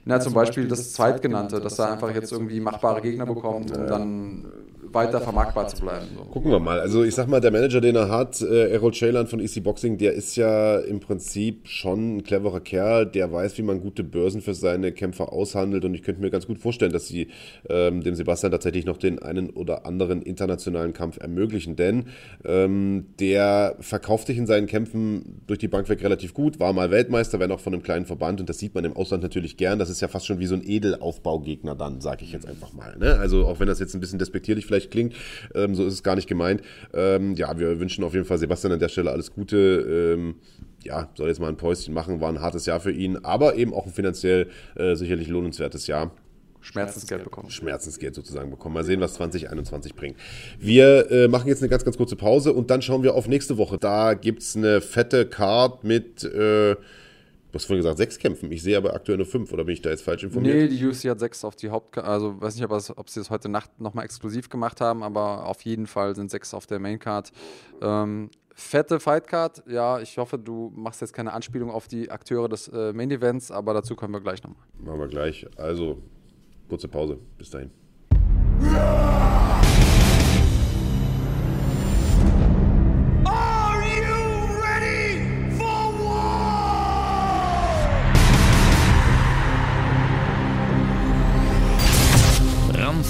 [0.07, 3.71] Na, ja, zum, Beispiel, Beispiel das Zweitgenannte, dass er einfach jetzt irgendwie machbare Gegner bekommt,
[3.71, 4.45] um dann
[4.95, 6.07] weiter vermarktbar zu bleiben.
[6.17, 6.25] So.
[6.25, 6.81] Gucken wir mal.
[6.81, 9.99] Also ich sag mal, der Manager, den er hat, äh, Errol Chalan von EC Boxing,
[9.99, 14.41] der ist ja im Prinzip schon ein cleverer Kerl, der weiß, wie man gute Börsen
[14.41, 17.29] für seine Kämpfer aushandelt und ich könnte mir ganz gut vorstellen, dass sie
[17.69, 22.07] ähm, dem Sebastian tatsächlich noch den einen oder anderen internationalen Kampf ermöglichen, denn
[22.45, 26.91] ähm, der verkauft sich in seinen Kämpfen durch die Bank weg relativ gut, war mal
[26.91, 29.79] Weltmeister, wenn auch von einem kleinen Verband und das sieht man im Ausland natürlich gern.
[29.79, 32.97] Das ist ja fast schon wie so ein Edelaufbaugegner dann, sage ich jetzt einfach mal.
[32.99, 33.17] Ne?
[33.19, 35.15] Also auch wenn das jetzt ein bisschen despektierlich vielleicht klingt,
[35.55, 36.63] ähm, so ist es gar nicht gemeint.
[36.93, 40.15] Ähm, ja, wir wünschen auf jeden Fall Sebastian an der Stelle alles Gute.
[40.17, 40.37] Ähm,
[40.83, 43.73] ja, soll jetzt mal ein Päuschen machen, war ein hartes Jahr für ihn, aber eben
[43.73, 46.13] auch ein finanziell äh, sicherlich lohnenswertes Jahr.
[46.65, 47.51] Schmerzensgeld bekommen.
[47.51, 48.75] Schmerzensgeld sozusagen bekommen.
[48.75, 50.17] Mal sehen, was 2021 bringt.
[50.59, 53.59] Wir äh, machen jetzt eine ganz, ganz kurze Pause und dann schauen wir auf nächste
[53.59, 53.77] Woche.
[53.77, 56.75] Da gibt es eine fette Card mit äh,
[57.55, 58.51] Du hast vorhin gesagt, sechs kämpfen.
[58.51, 60.57] Ich sehe aber aktuell nur fünf, oder bin ich da jetzt falsch informiert?
[60.57, 61.97] Nee, die UFC hat sechs auf die Haupt...
[61.99, 65.63] Also, weiß nicht, ob, ob sie das heute Nacht nochmal exklusiv gemacht haben, aber auf
[65.63, 67.31] jeden Fall sind sechs auf der Maincard.
[67.81, 69.63] Ähm, fette Fightcard.
[69.69, 73.53] Ja, ich hoffe, du machst jetzt keine Anspielung auf die Akteure des äh, Main Events,
[73.53, 74.67] aber dazu kommen wir gleich nochmal.
[74.77, 75.47] Machen wir gleich.
[75.57, 76.03] Also,
[76.69, 77.21] kurze Pause.
[77.39, 77.71] Bis dahin.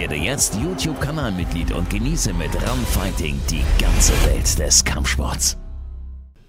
[0.00, 5.58] Werde jetzt YouTube-Kanalmitglied und genieße mit Run Fighting die ganze Welt des Kampfsports.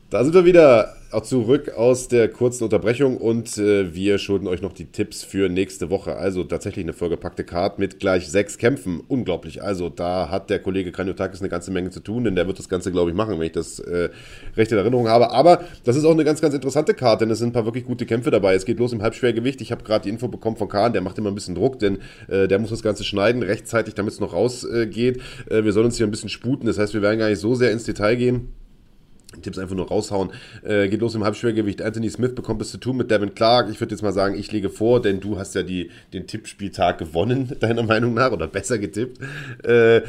[0.09, 4.61] Da sind wir wieder auch zurück aus der kurzen Unterbrechung und äh, wir schulden euch
[4.61, 6.15] noch die Tipps für nächste Woche.
[6.15, 9.01] Also tatsächlich eine vollgepackte Card mit gleich sechs Kämpfen.
[9.07, 9.63] Unglaublich.
[9.63, 12.69] Also da hat der Kollege Kranjotakis eine ganze Menge zu tun, denn der wird das
[12.69, 14.09] Ganze, glaube ich, machen, wenn ich das äh,
[14.55, 15.31] recht in Erinnerung habe.
[15.31, 17.85] Aber das ist auch eine ganz, ganz interessante Card, denn es sind ein paar wirklich
[17.85, 18.53] gute Kämpfe dabei.
[18.53, 19.61] Es geht los im Halbschwergewicht.
[19.61, 21.99] Ich habe gerade die Info bekommen von Kahn, der macht immer ein bisschen Druck, denn
[22.27, 25.19] äh, der muss das Ganze schneiden, rechtzeitig, damit es noch rausgeht.
[25.49, 26.67] Äh, wir sollen uns hier ein bisschen sputen.
[26.67, 28.60] Das heißt, wir werden gar nicht so sehr ins Detail gehen.
[29.41, 30.31] Tipps einfach nur raushauen.
[30.63, 31.81] Äh, geht los im Halbschwergewicht.
[31.81, 33.69] Anthony Smith bekommt es zu tun mit Devin Clark.
[33.69, 36.97] Ich würde jetzt mal sagen, ich lege vor, denn du hast ja die, den Tippspieltag
[36.97, 39.19] gewonnen, deiner Meinung nach, oder besser getippt.
[39.65, 40.01] Äh,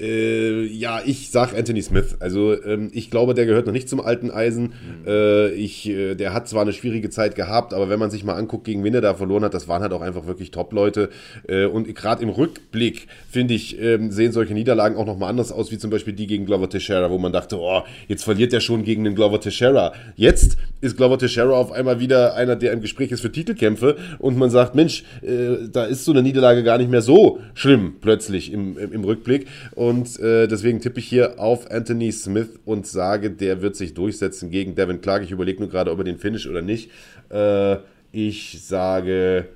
[0.00, 2.16] äh, ja, ich sag Anthony Smith.
[2.20, 4.64] Also ähm, ich glaube, der gehört noch nicht zum alten Eisen.
[4.64, 5.54] Mhm.
[5.56, 8.64] ich, äh, der hat zwar eine schwierige Zeit gehabt, aber wenn man sich mal anguckt,
[8.64, 11.10] gegen wen er da verloren hat, das waren halt auch einfach wirklich Top-Leute.
[11.48, 15.70] Äh, und gerade im Rückblick, finde ich, ähm, sehen solche Niederlagen auch nochmal anders aus,
[15.70, 18.84] wie zum Beispiel die gegen Glover Teixeira, wo man dachte, oh, jetzt verliert der schon
[18.84, 19.92] gegen den Glover Teixeira.
[20.16, 24.36] Jetzt ist Glover Teixeira auf einmal wieder einer, der im Gespräch ist für Titelkämpfe und
[24.36, 28.52] man sagt, Mensch, äh, da ist so eine Niederlage gar nicht mehr so schlimm plötzlich
[28.52, 33.30] im, im, im Rückblick und äh, deswegen tippe ich hier auf Anthony Smith und sage,
[33.30, 35.22] der wird sich durchsetzen gegen Devin Clark.
[35.22, 36.90] Ich überlege nur gerade, ob er den Finish oder nicht.
[37.30, 37.76] Äh,
[38.12, 39.46] ich sage,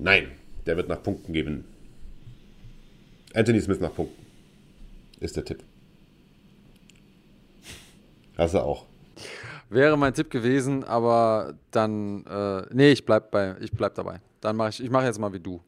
[0.00, 0.28] nein,
[0.66, 1.64] der wird nach Punkten gewinnen.
[3.34, 4.24] Anthony Smith nach Punkten
[5.20, 5.62] ist der Tipp.
[8.38, 8.86] Hast du auch.
[9.68, 14.20] Wäre mein Tipp gewesen, aber dann, äh, nee, ich bleib, bei, ich bleib dabei.
[14.40, 15.60] Dann mache ich, ich mache jetzt mal wie du.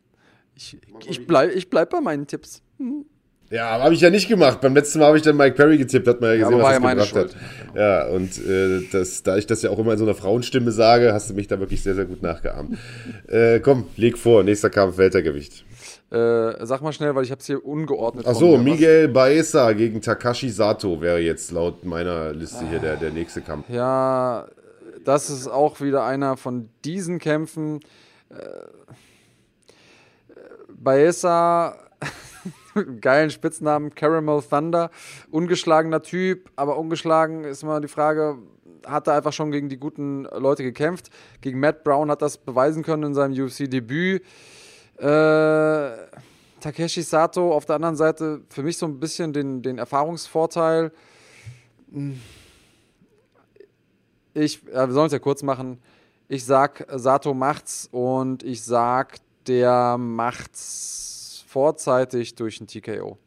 [0.55, 2.62] Ich, ich, bleib, ich bleib bei meinen Tipps.
[2.79, 3.05] Hm.
[3.51, 4.61] Ja, habe ich ja nicht gemacht.
[4.61, 6.75] Beim letzten Mal habe ich dann Mike Perry getippt, hat man ja gesehen, ja, was
[6.75, 7.35] das ja gebracht Schuld.
[7.35, 7.77] hat.
[7.77, 11.12] Ja, und äh, das, da ich das ja auch immer in so einer Frauenstimme sage,
[11.12, 12.79] hast du mich da wirklich sehr, sehr gut nachgeahmt.
[13.27, 15.64] äh, komm, leg vor, nächster Kampf, Weltergewicht.
[16.11, 18.27] Äh, sag mal schnell, weil ich habe es hier ungeordnet.
[18.27, 23.43] Achso, Miguel Baeza gegen Takashi Sato wäre jetzt laut meiner Liste hier der, der nächste
[23.43, 23.69] Kampf.
[23.69, 24.49] Ja,
[25.05, 27.79] das ist auch wieder einer von diesen Kämpfen.
[28.31, 28.35] Äh,
[30.69, 31.77] Baeza,
[33.01, 34.91] geilen Spitznamen, Caramel Thunder,
[35.31, 38.39] ungeschlagener Typ, aber ungeschlagen ist immer die Frage,
[38.87, 41.11] hat er einfach schon gegen die guten Leute gekämpft.
[41.41, 44.25] Gegen Matt Brown hat das beweisen können in seinem UFC-Debüt.
[45.01, 45.96] Äh,
[46.61, 50.92] Takeshi Sato auf der anderen Seite für mich so ein bisschen den, den Erfahrungsvorteil.
[51.92, 52.20] Hm.
[54.34, 55.78] Ich, ja, wir sollen es ja kurz machen.
[56.28, 63.18] Ich sag, Sato macht's und ich sag, der macht's vorzeitig durch ein TKO.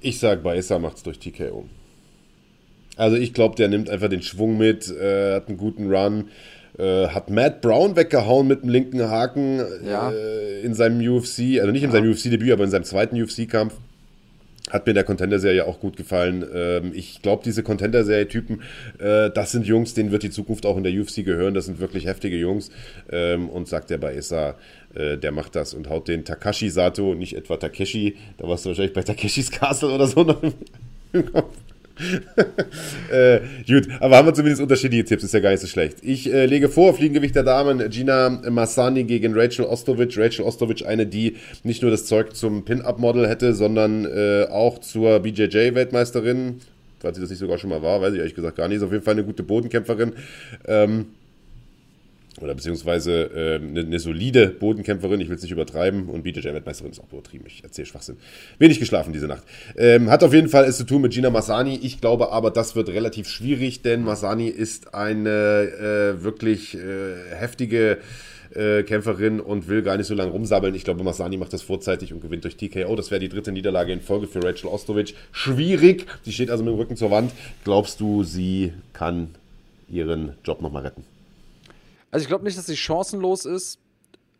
[0.00, 1.66] Ich sag, Baessa macht's durch TKO.
[2.96, 6.30] Also ich glaube, der nimmt einfach den Schwung mit, äh, hat einen guten Run.
[6.78, 10.10] Äh, hat Matt Brown weggehauen mit dem linken Haken ja.
[10.10, 11.92] äh, in seinem UFC, also nicht in ja.
[11.92, 13.74] seinem UFC-Debüt, aber in seinem zweiten UFC-Kampf.
[14.68, 16.44] Hat mir der Contender-Serie auch gut gefallen.
[16.52, 18.62] Ähm, ich glaube, diese Contender-Serie-Typen,
[18.98, 21.54] äh, das sind Jungs, denen wird die Zukunft auch in der UFC gehören.
[21.54, 22.70] Das sind wirklich heftige Jungs.
[23.12, 24.56] Ähm, und sagt der Baesa,
[24.96, 28.70] äh, der macht das und haut den Takashi Sato, nicht etwa Takeshi, da warst du
[28.70, 30.42] wahrscheinlich bei Takeshis Castle oder so noch
[31.12, 31.56] im Kopf.
[33.10, 35.98] äh, gut, aber haben wir zumindest unterschiedliche Tipps, ist ja gar nicht so schlecht.
[36.02, 40.16] Ich äh, lege vor, Fliegengewicht der Damen, Gina Massani gegen Rachel Ostovic.
[40.18, 45.20] Rachel Ostovic, eine, die nicht nur das Zeug zum Pin-Up-Model hätte, sondern äh, auch zur
[45.20, 46.60] BJJ-Weltmeisterin.
[47.00, 48.78] Falls sie das nicht sogar schon mal war, weiß ich ehrlich gesagt gar nicht.
[48.78, 50.12] Ist auf jeden Fall eine gute Bodenkämpferin.
[50.66, 51.06] Ähm,
[52.40, 57.00] oder beziehungsweise äh, eine, eine, solide Bodenkämpferin, ich will es nicht übertreiben, und BJJ-Weltmeisterin ist
[57.00, 58.16] auch übertrieben, ich erzähle Schwachsinn.
[58.58, 59.44] Wenig geschlafen diese Nacht.
[59.76, 62.76] Ähm, hat auf jeden Fall es zu tun mit Gina Masani, ich glaube aber, das
[62.76, 66.78] wird relativ schwierig, denn Masani ist eine äh, wirklich äh,
[67.34, 67.98] heftige
[68.54, 70.74] äh, Kämpferin und will gar nicht so lange rumsabbeln.
[70.74, 72.94] Ich glaube, Masani macht das vorzeitig und gewinnt durch TKO.
[72.96, 75.14] Das wäre die dritte Niederlage in Folge für Rachel Ostovic.
[75.32, 76.06] Schwierig.
[76.22, 77.32] Sie steht also mit dem Rücken zur Wand.
[77.64, 79.34] Glaubst du, sie kann
[79.88, 81.15] ihren Job nochmal retten?
[82.16, 83.78] Also ich glaube nicht, dass sie chancenlos ist.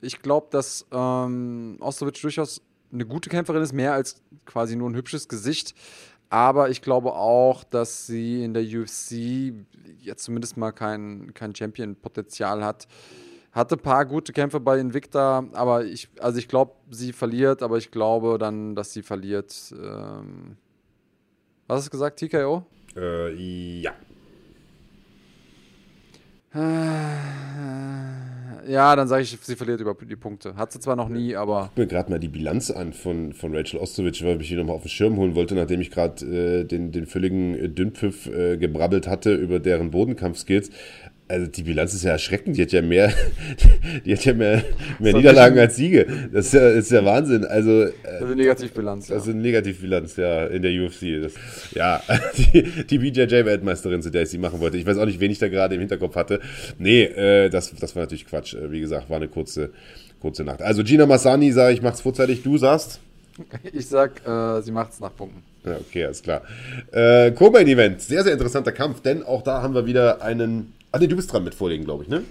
[0.00, 4.94] Ich glaube, dass ähm, Ostovic durchaus eine gute Kämpferin ist, mehr als quasi nur ein
[4.94, 5.74] hübsches Gesicht.
[6.30, 9.52] Aber ich glaube auch, dass sie in der UFC
[10.00, 12.88] jetzt zumindest mal kein, kein Champion-Potenzial hat.
[13.52, 17.76] Hatte ein paar gute Kämpfe bei Invicta, aber ich, also ich glaube, sie verliert, aber
[17.76, 19.54] ich glaube dann, dass sie verliert.
[19.78, 20.56] Ähm,
[21.66, 22.64] was hast du gesagt, TKO?
[22.96, 23.34] Äh,
[23.82, 23.92] ja.
[28.68, 30.56] Ja, dann sage ich, sie verliert über die Punkte.
[30.56, 31.70] Hat sie zwar noch nie, aber.
[31.72, 34.76] Ich mir gerade mal die Bilanz an von, von Rachel Ostovic, weil ich ihn nochmal
[34.76, 39.06] auf den Schirm holen wollte, nachdem ich gerade äh, den, den völligen Dünnpfiff äh, gebrabbelt
[39.06, 40.70] hatte über deren Bodenkampfskills.
[41.28, 42.56] Also die Bilanz ist ja erschreckend.
[42.56, 43.12] Die hat ja mehr,
[44.04, 44.62] die hat ja mehr,
[45.00, 46.06] mehr Niederlagen als Siege.
[46.32, 47.44] Das ist ja, ist ja Wahnsinn.
[47.44, 49.06] Also, äh, das ist eine Negativbilanz.
[49.08, 51.22] Das ist eine Negativbilanz, ja, in der UFC.
[51.22, 51.32] Das,
[51.72, 52.00] ja,
[52.36, 54.76] die, die BJJ-Weltmeisterin, zu der ich sie machen wollte.
[54.76, 56.40] Ich weiß auch nicht, wen ich da gerade im Hinterkopf hatte.
[56.78, 58.54] Nee, äh, das, das war natürlich Quatsch.
[58.54, 59.70] Äh, wie gesagt, war eine kurze,
[60.20, 60.62] kurze Nacht.
[60.62, 62.42] Also Gina Massani sage ich, mach's vorzeitig.
[62.42, 63.00] Du sagst?
[63.72, 65.42] Ich sag, äh, sie macht's nach Punkten.
[65.64, 66.42] Ja, okay, alles klar.
[66.92, 71.06] Äh, Co-Main-Event, sehr, sehr interessanter Kampf, denn auch da haben wir wieder einen Ah, nee,
[71.06, 72.22] du bist dran mit Vorlegen, glaube ich, ne?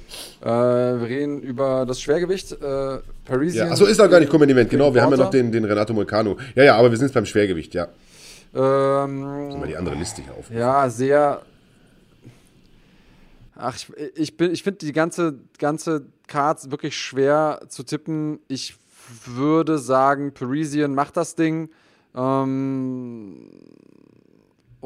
[0.41, 2.51] Äh, wir reden über das Schwergewicht.
[2.53, 3.67] Äh, Parisian.
[3.67, 3.73] Ja.
[3.73, 4.93] Achso, ist doch gar nicht Common Event, genau.
[4.93, 6.37] Wir haben ja noch den, den Renato Molcano.
[6.55, 7.89] Ja, ja, aber wir sind jetzt beim Schwergewicht, ja.
[8.55, 10.49] Ähm, Sollen wir die andere Liste hier auf?
[10.49, 11.41] Ja, sehr.
[13.55, 18.39] Ach, ich, ich, bin, ich finde die ganze, ganze Card wirklich schwer zu tippen.
[18.47, 18.75] Ich
[19.25, 21.69] würde sagen, Parisian macht das Ding.
[22.15, 23.49] Ähm,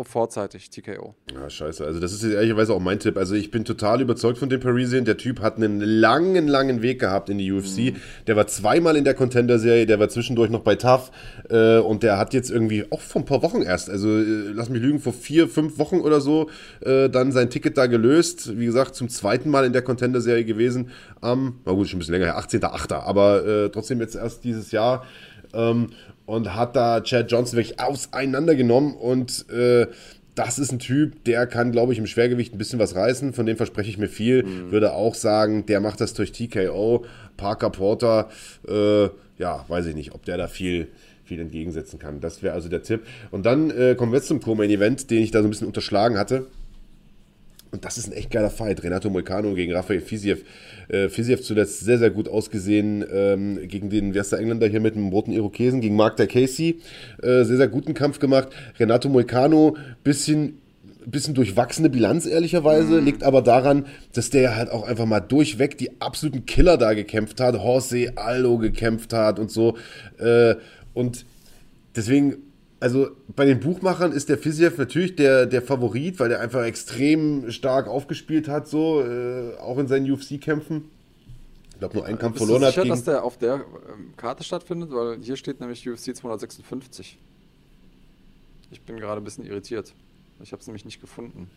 [0.02, 1.16] vorzeitig TKO.
[1.34, 1.86] Ja, scheiße.
[1.86, 3.18] Also, das ist ehrlicherweise auch mein Tipp.
[3.18, 5.06] Also, ich bin total überzeugt von dem Parisian.
[5.06, 7.78] Der Typ hat einen langen, langen Weg gehabt in die UFC.
[7.78, 7.96] Mhm.
[8.28, 11.12] Der war zweimal in der Contender-Serie, der war zwischendurch noch bei TAF
[11.50, 14.70] äh, und der hat jetzt irgendwie auch vor ein paar Wochen erst, also äh, lass
[14.70, 16.50] mich lügen, vor vier, fünf Wochen oder so,
[16.82, 18.58] äh, dann sein Ticket da gelöst.
[18.58, 20.90] Wie gesagt, zum zweiten Mal in der Contender-Serie gewesen.
[21.22, 22.94] Am, ähm, na gut, schon ein bisschen länger her, 18.8.
[22.94, 25.06] Aber äh, trotzdem jetzt erst dieses Jahr.
[25.54, 25.88] Ähm,
[26.30, 29.88] und hat da Chad Johnson wirklich auseinandergenommen und äh,
[30.36, 33.34] das ist ein Typ, der kann, glaube ich, im Schwergewicht ein bisschen was reißen.
[33.34, 34.44] Von dem verspreche ich mir viel.
[34.44, 34.72] Mhm.
[34.72, 37.04] Würde auch sagen, der macht das durch TKO.
[37.36, 38.30] Parker Porter,
[38.66, 40.88] äh, ja, weiß ich nicht, ob der da viel,
[41.26, 42.22] viel entgegensetzen kann.
[42.22, 43.02] Das wäre also der Tipp.
[43.32, 46.18] Und dann äh, kommen wir jetzt zum Co-Main-Event, den ich da so ein bisschen unterschlagen
[46.18, 46.46] hatte.
[47.72, 48.84] Und das ist ein echt geiler Fight.
[48.84, 50.44] Renato Moicano gegen Rafael Fiziev.
[50.88, 55.10] Äh, Fiziev zuletzt sehr, sehr gut ausgesehen ähm, gegen den, der Engländer hier mit dem
[55.10, 56.80] roten Irokesen, gegen Mark der Casey.
[57.22, 58.50] Äh, sehr, sehr guten Kampf gemacht.
[58.80, 60.60] Renato Moicano, bisschen
[61.06, 63.00] bisschen durchwachsene Bilanz, ehrlicherweise.
[63.00, 63.06] Mhm.
[63.06, 67.40] Liegt aber daran, dass der halt auch einfach mal durchweg die absoluten Killer da gekämpft
[67.40, 67.56] hat.
[67.56, 69.78] Jose Aldo gekämpft hat und so.
[70.18, 70.56] Äh,
[70.94, 71.26] und
[71.96, 72.38] deswegen
[72.80, 77.52] also bei den Buchmachern ist der Fiziev natürlich der, der Favorit, weil der einfach extrem
[77.52, 80.86] stark aufgespielt hat, so, äh, auch in seinen UFC-Kämpfen.
[81.72, 82.76] Ich glaube, nur einen Kampf verloren hat.
[82.76, 84.92] Bist du sicher, dass der auf der ähm, Karte stattfindet?
[84.92, 87.18] Weil hier steht nämlich UFC 256.
[88.72, 89.94] Ich bin gerade ein bisschen irritiert.
[90.42, 91.50] Ich habe es nämlich nicht gefunden.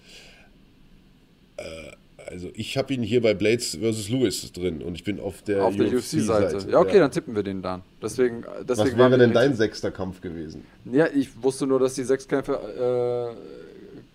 [1.56, 1.92] Äh,
[2.28, 4.08] also ich habe ihn hier bei Blades vs.
[4.08, 6.56] Lewis drin und ich bin auf der, auf der UFC-Seite.
[6.56, 7.00] UFC ja, okay, ja.
[7.00, 7.82] dann tippen wir den dann.
[8.02, 10.64] Deswegen, deswegen Was wäre denn dein sechster Kampf gewesen?
[10.84, 13.36] Ja, ich wusste nur, dass die sechs Kämpfe.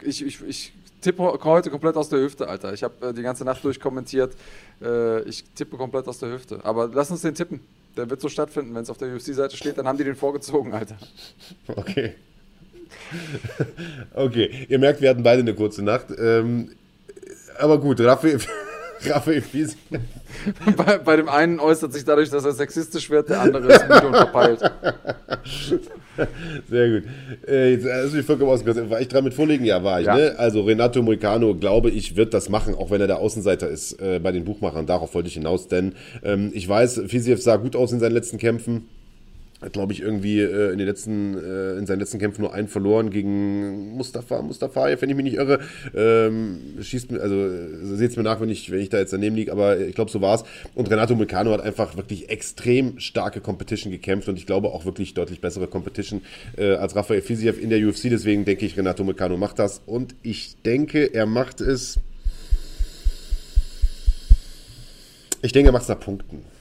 [0.04, 2.74] Äh, ich, ich, ich tippe heute komplett aus der Hüfte, Alter.
[2.74, 4.36] Ich habe äh, die ganze Nacht durchkommentiert.
[4.82, 6.60] Äh, ich tippe komplett aus der Hüfte.
[6.64, 7.62] Aber lass uns den tippen.
[7.96, 8.76] Der wird so stattfinden.
[8.76, 10.98] Wenn es auf der UFC-Seite steht, dann haben die den vorgezogen, Alter.
[11.68, 12.14] Okay.
[14.14, 16.08] okay, ihr merkt, wir hatten beide eine kurze Nacht.
[16.18, 16.72] Ähm,
[17.60, 18.40] aber gut, Raphael,
[19.06, 19.78] Raphael Fies.
[20.78, 24.08] bei, bei, dem einen äußert sich dadurch, dass er sexistisch wird, der andere ist müde
[24.08, 24.62] und verpeilt.
[26.70, 27.04] Sehr gut.
[27.48, 28.90] Äh, jetzt hast du mich vollkommen ausgegangen.
[28.90, 29.66] War ich dran mit vorlegen?
[29.66, 30.08] Ja, war ich.
[30.08, 30.16] Ja.
[30.16, 30.36] Ne?
[30.38, 34.20] Also Renato Moicano, glaube ich, wird das machen, auch wenn er der Außenseiter ist äh,
[34.20, 34.86] bei den Buchmachern.
[34.86, 35.94] Darauf wollte ich hinaus, denn
[36.24, 38.88] ähm, ich weiß, Fisiev sah gut aus in seinen letzten Kämpfen.
[39.62, 42.68] Hat, glaube ich, irgendwie äh, in, den letzten, äh, in seinen letzten Kämpfen nur einen
[42.68, 44.44] verloren gegen Mustafa.
[44.44, 45.60] Mustafa, wenn ich mich nicht irre.
[45.96, 47.50] Ähm, schießt mir, also
[47.96, 50.12] seht es mir nach, wenn ich, wenn ich da jetzt daneben liege, aber ich glaube,
[50.12, 50.44] so war es.
[50.76, 55.16] Und Renato Mulcano hat einfach wirklich extrem starke Competition gekämpft und ich glaube auch wirklich
[55.16, 56.22] deutlich bessere Competition
[56.56, 58.04] äh, als Rafael Fiziev in der UFC.
[58.04, 62.00] Deswegen denke ich, Renato Mulcano macht das und ich denke, er macht es.
[65.42, 66.57] Ich denke, er macht es nach Punkten.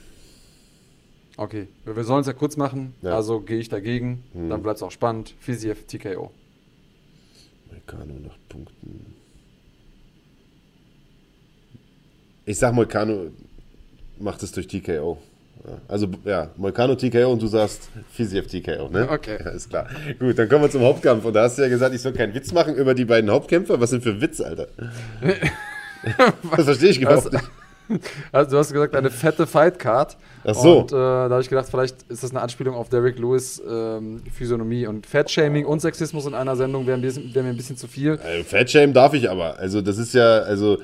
[1.39, 3.15] Okay, wir sollen es ja kurz machen, ja.
[3.15, 4.49] also gehe ich dagegen, hm.
[4.49, 5.35] dann bleibt es auch spannend.
[5.39, 6.31] Fiziev, TKO.
[7.71, 9.13] Moicano nach Punkten.
[12.45, 13.27] Ich sag Moicano,
[14.19, 15.19] macht es durch TKO.
[15.87, 19.07] Also ja, Moicano TKO und du sagst Fiziev TKO, ne?
[19.09, 19.37] Okay.
[19.43, 19.87] Ja, ist klar.
[20.17, 21.25] Gut, dann kommen wir zum Hauptkampf.
[21.25, 23.79] Und da hast du ja gesagt, ich soll keinen Witz machen über die beiden Hauptkämpfer.
[23.79, 24.69] Was sind für Witz, Alter?
[26.55, 27.43] das verstehe ich überhaupt nicht.
[28.31, 30.17] Also du hast gesagt, eine fette Fightcard.
[30.45, 30.79] Ach so.
[30.81, 34.21] Und äh, da habe ich gedacht, vielleicht ist das eine Anspielung auf Derek Lewis ähm,
[34.33, 34.87] Physiognomie.
[34.87, 38.13] Und Fettshaming und Sexismus in einer Sendung wäre wär mir ein bisschen zu viel.
[38.13, 39.57] Äh, Fettshame darf ich aber.
[39.59, 40.77] Also das ist ja, also,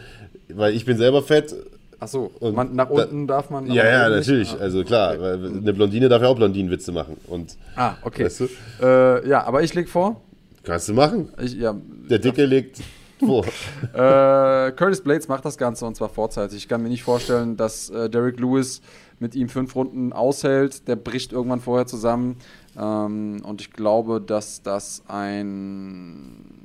[0.50, 1.56] weil ich bin selber fett.
[2.00, 3.66] Achso, Und man, nach da- unten darf man.
[3.68, 4.28] Ja, ja, oben nicht?
[4.28, 4.52] natürlich.
[4.54, 7.16] Ah, Also klar, weil eine Blondine darf ja auch Blondinenwitze machen.
[7.28, 8.26] Und Ah, okay.
[8.26, 8.48] Weißt du?
[8.82, 10.20] äh, ja, aber ich leg vor.
[10.64, 11.30] kannst du machen.
[11.42, 11.74] Ich, ja,
[12.10, 12.82] Der Dicke legt
[13.20, 13.46] vor.
[13.94, 16.58] Äh, Curtis Blades macht das Ganze und zwar vorzeitig.
[16.58, 18.82] Ich kann mir nicht vorstellen, dass äh, Derek Lewis
[19.20, 20.88] mit ihm fünf Runden aushält.
[20.88, 22.38] Der bricht irgendwann vorher zusammen.
[22.78, 26.64] Ähm, und ich glaube, dass das ein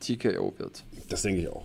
[0.00, 0.84] TKO wird.
[1.08, 1.64] Das denke ich auch.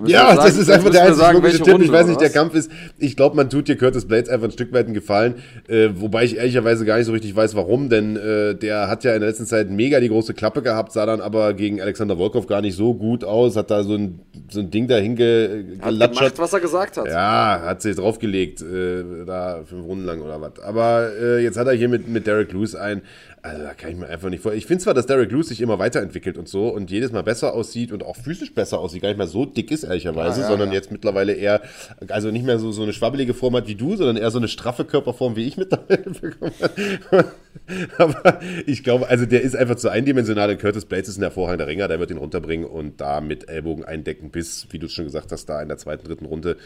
[0.00, 1.66] Da Ja, wir das sagen- ist einfach der einzige sagen, Tipp.
[1.68, 2.30] Runde, Ich weiß nicht, der?
[2.30, 2.70] Kampf ist.
[2.98, 5.34] Ich glaube, man tut dir Curtis Blades einfach ein Stück weit einen Gefallen.
[5.68, 7.88] Äh, wobei ich ehrlicherweise gar nicht so richtig weiß, warum.
[7.88, 11.04] Denn äh, der hat ja in der letzten Zeit mega die große Klappe gehabt, sah
[11.06, 13.56] dann aber gegen Alexander Volkov gar nicht so gut aus.
[13.56, 14.20] Hat da so ein,
[14.50, 17.06] so ein Ding dahin ge, Hat gemacht, was er gesagt hat.
[17.06, 20.60] Ja, hat sich draufgelegt, äh, da fünf Runden lang oder was.
[20.62, 23.02] Aber äh, jetzt hat er hier mit, mit Derek Lewis ein.
[23.42, 24.52] Also da kann ich mir einfach nicht vor.
[24.52, 27.54] Ich finde zwar, dass Derek Lewis sich immer weiterentwickelt und so und jedes Mal besser
[27.54, 30.50] aussieht und auch physisch besser aussieht, gar nicht mehr so dick ist, ehrlicherweise, Ja, ja,
[30.50, 30.74] sondern ja.
[30.74, 31.62] jetzt mittlerweile eher,
[32.08, 34.48] also nicht mehr so, so eine schwabbelige Form hat wie du, sondern eher so eine
[34.48, 36.52] straffe Körperform, wie ich mittlerweile bekommen
[37.10, 37.24] habe.
[37.98, 40.50] Aber ich glaube, also der ist einfach zu eindimensional.
[40.50, 43.84] und Curtis Blades ist ein hervorragender Ringer, der wird ihn runterbringen und da mit Ellbogen
[43.84, 46.56] eindecken bis, wie du es schon gesagt hast, da in der zweiten, dritten Runde.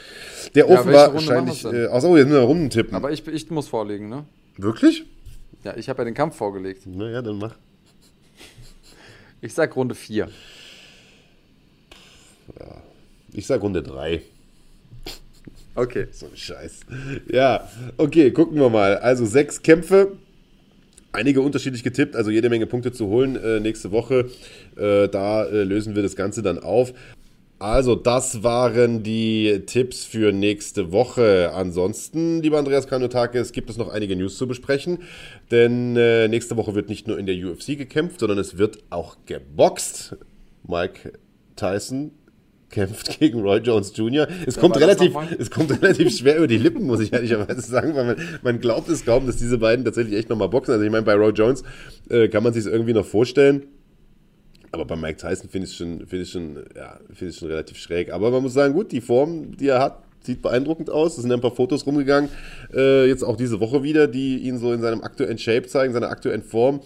[0.54, 1.64] Der Ja, offen welche war Runde wahrscheinlich.
[1.64, 2.94] Äh, achso, jetzt müssen wir Runden tippen.
[2.94, 4.24] Aber ich, ich muss vorlegen, ne?
[4.56, 5.04] Wirklich?
[5.64, 6.86] Ja, ich habe ja den Kampf vorgelegt.
[6.86, 7.54] Naja, dann mach.
[9.40, 10.28] Ich sag Runde 4.
[13.32, 14.22] Ich sag Runde 3.
[15.74, 16.06] Okay.
[16.10, 16.80] So ein Scheiß.
[17.30, 18.98] Ja, okay, gucken wir mal.
[18.98, 20.12] Also sechs Kämpfe.
[21.12, 24.30] Einige unterschiedlich getippt, also jede Menge Punkte zu holen äh, nächste Woche.
[24.76, 26.94] Äh, da äh, lösen wir das Ganze dann auf.
[27.62, 31.52] Also, das waren die Tipps für nächste Woche.
[31.54, 34.98] Ansonsten, lieber Andreas Kanotakis, gibt es noch einige News zu besprechen.
[35.52, 39.16] Denn äh, nächste Woche wird nicht nur in der UFC gekämpft, sondern es wird auch
[39.26, 40.16] geboxt.
[40.66, 41.12] Mike
[41.54, 42.10] Tyson
[42.68, 44.26] kämpft gegen Roy Jones Jr.
[44.44, 48.06] Es kommt, relativ, es kommt relativ schwer über die Lippen, muss ich ehrlicherweise sagen, weil
[48.06, 50.72] man, man glaubt es kaum, dass diese beiden tatsächlich echt nochmal boxen.
[50.72, 51.62] Also ich meine, bei Roy Jones
[52.10, 53.66] äh, kann man sich irgendwie noch vorstellen.
[54.72, 57.48] Aber bei Mike Tyson finde ich es schon, finde ich schon, ja, finde ich schon
[57.48, 58.12] relativ schräg.
[58.12, 61.16] Aber man muss sagen, gut, die Form, die er hat, sieht beeindruckend aus.
[61.16, 62.30] Es sind ein paar Fotos rumgegangen,
[62.74, 66.08] äh, jetzt auch diese Woche wieder, die ihn so in seinem aktuellen Shape zeigen, seiner
[66.08, 66.80] aktuellen Form.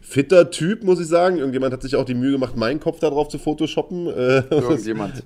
[0.00, 1.36] Fitter Typ, muss ich sagen.
[1.36, 4.06] Irgendjemand hat sich auch die Mühe gemacht, meinen Kopf da drauf zu photoshoppen.
[4.06, 4.10] Äh,
[4.50, 5.24] Irgendjemand.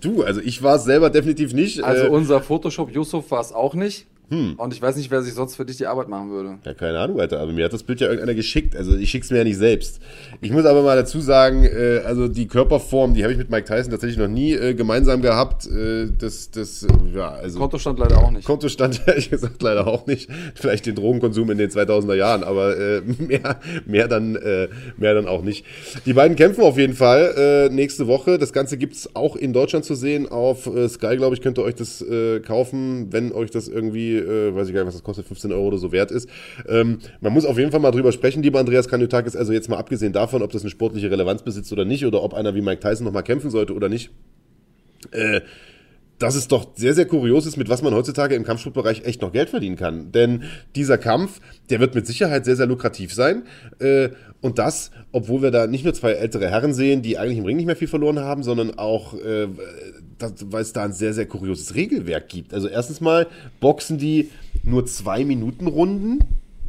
[0.00, 1.82] du, also ich war es selber definitiv nicht.
[1.82, 4.06] Also äh, unser Photoshop Yusuf war es auch nicht.
[4.32, 6.58] Und ich weiß nicht, wer sich sonst für dich die Arbeit machen würde.
[6.64, 7.40] Ja, keine Ahnung, Alter.
[7.40, 8.74] Aber mir hat das Bild ja irgendeiner geschickt.
[8.74, 10.00] Also ich schick's mir ja nicht selbst.
[10.40, 13.66] Ich muss aber mal dazu sagen, äh, also die Körperform, die habe ich mit Mike
[13.66, 15.66] Tyson tatsächlich noch nie äh, gemeinsam gehabt.
[15.66, 17.58] Äh, das, das, ja, also.
[17.58, 18.46] Kontostand leider auch nicht.
[18.46, 20.30] Kontostand ehrlich gesagt leider auch nicht.
[20.54, 25.28] Vielleicht den Drogenkonsum in den 2000er Jahren, aber äh, mehr, mehr, dann, äh, mehr dann
[25.28, 25.64] auch nicht.
[26.06, 28.38] Die beiden kämpfen auf jeden Fall äh, nächste Woche.
[28.38, 30.28] Das Ganze gibt's auch in Deutschland zu sehen.
[30.28, 34.21] Auf äh, Sky, glaube ich, könnt ihr euch das äh, kaufen, wenn euch das irgendwie,
[34.22, 36.28] äh, weiß ich gar nicht, was das kostet, 15 Euro oder so wert ist.
[36.68, 39.36] Ähm, man muss auf jeden Fall mal drüber sprechen, lieber Andreas Kanyotakis.
[39.36, 42.34] Also jetzt mal abgesehen davon, ob das eine sportliche Relevanz besitzt oder nicht, oder ob
[42.34, 44.10] einer wie Mike Tyson nochmal kämpfen sollte oder nicht.
[45.10, 45.40] Äh,
[46.22, 49.32] dass es doch sehr, sehr kurios ist, mit was man heutzutage im Kampfsportbereich echt noch
[49.32, 50.12] Geld verdienen kann.
[50.12, 50.44] Denn
[50.76, 53.42] dieser Kampf, der wird mit Sicherheit sehr, sehr lukrativ sein.
[53.80, 54.10] Äh,
[54.40, 57.56] und das, obwohl wir da nicht nur zwei ältere Herren sehen, die eigentlich im Ring
[57.56, 59.48] nicht mehr viel verloren haben, sondern auch, äh,
[60.18, 62.54] weil es da ein sehr, sehr kurioses Regelwerk gibt.
[62.54, 63.26] Also erstens mal
[63.58, 64.30] boxen die
[64.62, 66.20] nur zwei Minuten Runden.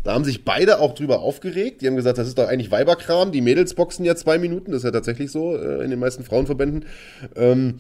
[0.04, 1.82] Da haben sich beide auch drüber aufgeregt.
[1.82, 3.32] Die haben gesagt, das ist doch eigentlich Weiberkram.
[3.32, 4.72] Die Mädels boxen ja zwei Minuten.
[4.72, 6.86] Das ist ja tatsächlich so äh, in den meisten Frauenverbänden.
[7.36, 7.76] Ähm,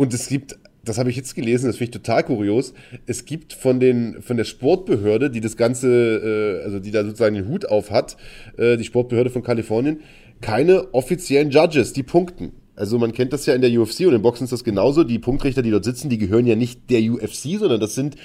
[0.00, 2.72] und es gibt, das habe ich jetzt gelesen, das finde ich total kurios,
[3.04, 5.88] es gibt von, den, von der Sportbehörde, die das Ganze,
[6.62, 8.16] äh, also die da sozusagen den Hut auf hat,
[8.56, 10.00] äh, die Sportbehörde von Kalifornien,
[10.40, 12.52] keine offiziellen Judges, die punkten.
[12.76, 15.04] Also man kennt das ja in der UFC und im Boxen ist das genauso.
[15.04, 18.16] Die Punktrichter, die dort sitzen, die gehören ja nicht der UFC, sondern das sind,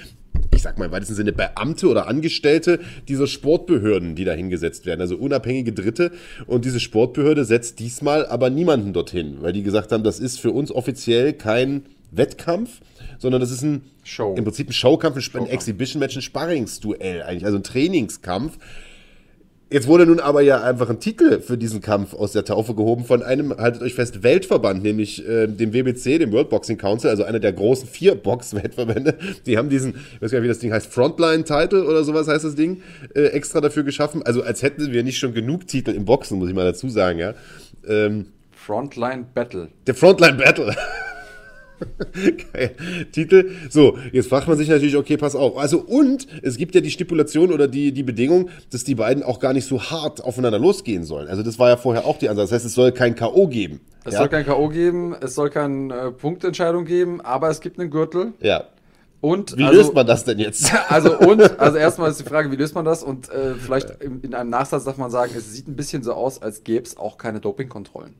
[0.54, 5.00] ich sag mal im weitesten Sinne, Beamte oder Angestellte dieser Sportbehörden, die da hingesetzt werden.
[5.00, 6.12] Also unabhängige Dritte.
[6.46, 10.50] Und diese Sportbehörde setzt diesmal aber niemanden dorthin, weil die gesagt haben, das ist für
[10.50, 12.80] uns offiziell kein Wettkampf,
[13.18, 14.34] sondern das ist ein Show.
[14.36, 18.58] im Prinzip ein Showkampf, ein, ein Exhibition-Match, ein Sparringsduell eigentlich, also ein Trainingskampf.
[19.68, 23.04] Jetzt wurde nun aber ja einfach ein Titel für diesen Kampf aus der Taufe gehoben
[23.04, 27.24] von einem, haltet euch fest, Weltverband, nämlich äh, dem WBC, dem World Boxing Council, also
[27.24, 29.18] einer der großen vier Box-Weltverbände.
[29.46, 32.44] Die haben diesen, ich weiß gar nicht, wie das Ding heißt, Frontline-Title oder sowas heißt
[32.44, 32.82] das Ding,
[33.16, 34.22] äh, extra dafür geschaffen.
[34.22, 37.18] Also als hätten wir nicht schon genug Titel im Boxen, muss ich mal dazu sagen,
[37.18, 37.34] ja.
[37.88, 39.68] Ähm, Frontline Battle.
[39.88, 40.76] Der Frontline Battle.
[42.52, 42.74] Geil.
[43.12, 43.50] Titel.
[43.70, 45.56] So, jetzt fragt man sich natürlich, okay, pass auf.
[45.58, 49.40] Also, und es gibt ja die Stipulation oder die, die Bedingung, dass die beiden auch
[49.40, 51.28] gar nicht so hart aufeinander losgehen sollen.
[51.28, 52.50] Also, das war ja vorher auch die Ansatz.
[52.50, 53.48] Das heißt, es soll kein K.O.
[53.48, 53.80] geben.
[54.04, 54.20] Es ja?
[54.20, 54.68] soll kein K.O.
[54.68, 58.32] geben, es soll keine äh, Punktentscheidung geben, aber es gibt einen Gürtel.
[58.40, 58.64] Ja.
[59.20, 60.72] Und, Wie also, löst man das denn jetzt?
[60.88, 63.02] Also und, also erstmal ist die Frage, wie löst man das?
[63.02, 66.12] Und äh, vielleicht in, in einem Nachsatz darf man sagen, es sieht ein bisschen so
[66.12, 68.14] aus, als gäbe es auch keine Dopingkontrollen.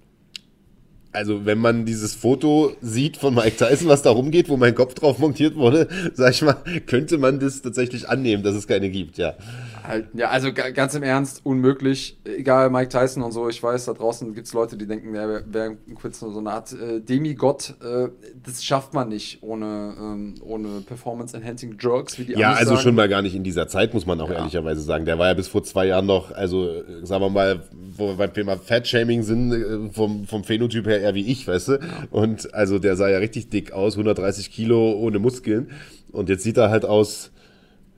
[1.17, 4.93] Also, wenn man dieses Foto sieht von Mike Tyson, was da rumgeht, wo mein Kopf
[4.93, 6.57] drauf montiert wurde, sag ich mal,
[6.87, 9.35] könnte man das tatsächlich annehmen, dass es keine gibt, ja.
[9.83, 12.19] Halt, ja, also ga- ganz im Ernst, unmöglich.
[12.25, 15.29] Egal, Mike Tyson und so, ich weiß, da draußen gibt es Leute, die denken, er
[15.29, 17.75] wäre wär kurz so eine Art äh, Demigott.
[17.83, 18.09] Äh,
[18.45, 22.83] das schafft man nicht ohne, ähm, ohne Performance-Enhancing Drugs, wie die Ja, also sagen.
[22.83, 25.05] schon mal gar nicht in dieser Zeit, muss man auch ehrlicherweise sagen.
[25.07, 27.63] Der war ja bis vor zwei Jahren noch, also äh, sagen wir mal,
[27.97, 31.69] wo wir beim Thema Fat-Shaming sind, äh, vom, vom Phänotyp her eher wie ich, weißt
[31.69, 31.81] du?
[32.11, 35.71] Und also der sah ja richtig dick aus, 130 Kilo ohne Muskeln.
[36.13, 37.31] Und jetzt sieht er halt aus,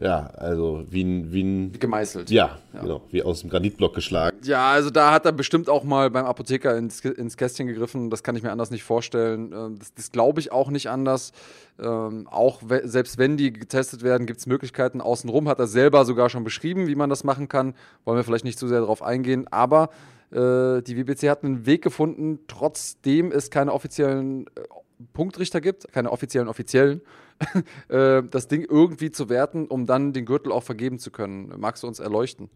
[0.01, 2.31] ja, also wie ein, wie ein gemeißelt.
[2.31, 4.39] ja, genau, wie aus dem Granitblock geschlagen.
[4.45, 8.09] Ja, also da hat er bestimmt auch mal beim Apotheker ins, ins Kästchen gegriffen.
[8.09, 9.53] Das kann ich mir anders nicht vorstellen.
[9.53, 11.33] Ähm, Das, das glaube ich auch nicht anders.
[11.81, 15.49] Ähm, auch we selbst wenn die getestet werden, gibt es Möglichkeiten außenrum.
[15.49, 17.75] Hat er selber sogar schon beschrieben, wie man das machen kann.
[18.05, 19.47] Wollen wir vielleicht nicht zu sehr darauf eingehen.
[19.51, 19.91] Aber
[20.31, 24.61] äh, die WBC hat einen Weg gefunden, trotzdem es keine offiziellen äh,
[25.13, 27.03] Punktrichter gibt, keine offiziellen offiziellen,
[27.89, 31.53] äh, das Ding irgendwie zu werten, um dann den Gürtel auch vergeben zu können.
[31.59, 32.51] Magst du uns erleuchten?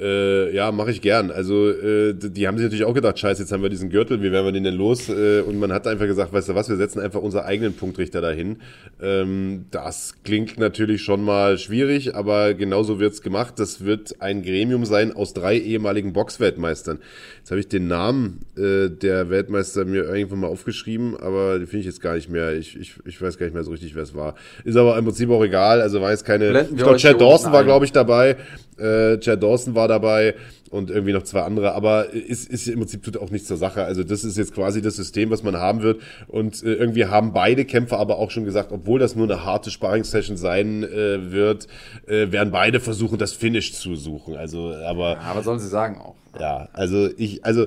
[0.00, 1.30] Äh, ja, mache ich gern.
[1.30, 4.32] Also, äh, die haben sich natürlich auch gedacht, scheiße, jetzt haben wir diesen Gürtel, wie
[4.32, 5.10] werden wir den denn los?
[5.10, 8.22] Äh, und man hat einfach gesagt, weißt du was, wir setzen einfach unseren eigenen Punktrichter
[8.22, 8.58] dahin.
[9.02, 13.54] Ähm, das klingt natürlich schon mal schwierig, aber genauso wird's gemacht.
[13.58, 16.98] Das wird ein Gremium sein aus drei ehemaligen Boxweltmeistern.
[17.38, 21.80] Jetzt habe ich den Namen äh, der Weltmeister mir irgendwann mal aufgeschrieben, aber den finde
[21.80, 22.54] ich jetzt gar nicht mehr.
[22.54, 24.34] Ich, ich, ich weiß gar nicht mehr so richtig, wer es war.
[24.64, 25.82] Ist aber im Prinzip auch egal.
[25.82, 26.62] Also war jetzt keine.
[26.62, 28.36] Ich glaube, Chad Dawson war, glaube ich, dabei.
[28.78, 30.34] Äh, Chad Dawson war dabei
[30.70, 33.84] und irgendwie noch zwei andere, aber ist, ist im Prinzip tut auch nichts zur Sache.
[33.84, 36.00] Also das ist jetzt quasi das System, was man haben wird.
[36.28, 39.70] Und äh, irgendwie haben beide Kämpfer aber auch schon gesagt, obwohl das nur eine harte
[39.70, 41.66] Sparringssession sein äh, wird,
[42.06, 44.36] äh, werden beide versuchen, das Finish zu suchen.
[44.36, 46.14] Also, aber Ja, was sollen sie sagen auch?
[46.38, 47.66] ja, also ich, also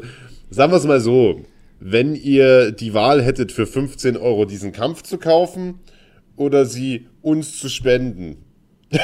[0.49, 1.41] sagen wir es mal so,
[1.81, 5.79] wenn ihr die Wahl hättet, für 15 Euro diesen Kampf zu kaufen
[6.37, 8.37] oder sie uns zu spenden.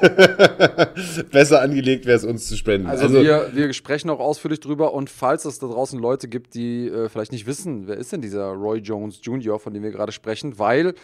[1.30, 2.86] Besser angelegt wäre es, uns zu spenden.
[2.86, 6.88] Also, wir, wir sprechen auch ausführlich drüber und falls es da draußen Leute gibt, die
[6.88, 10.12] äh, vielleicht nicht wissen, wer ist denn dieser Roy Jones Jr., von dem wir gerade
[10.12, 10.94] sprechen, weil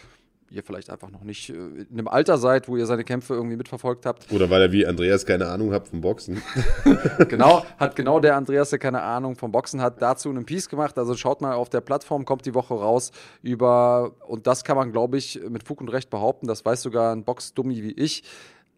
[0.51, 3.57] ihr vielleicht einfach noch nicht äh, in einem Alter seid, wo ihr seine Kämpfe irgendwie
[3.57, 4.31] mitverfolgt habt.
[4.33, 6.43] oder weil er wie Andreas keine Ahnung hat vom Boxen.
[7.29, 10.99] genau, hat genau der Andreas, der keine Ahnung vom Boxen hat, dazu einen Piece gemacht.
[10.99, 13.13] Also schaut mal auf der Plattform, kommt die Woche raus
[13.43, 17.15] über, und das kann man, glaube ich, mit Fug und Recht behaupten, das weiß sogar
[17.15, 18.25] ein Boxdummy wie ich,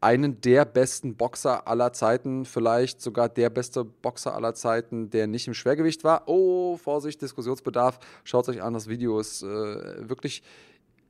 [0.02, 5.46] einen der besten Boxer aller Zeiten, vielleicht sogar der beste Boxer aller Zeiten, der nicht
[5.46, 6.24] im Schwergewicht war.
[6.26, 8.00] Oh, Vorsicht, Diskussionsbedarf.
[8.24, 10.42] Schaut euch an, das Video ist äh, wirklich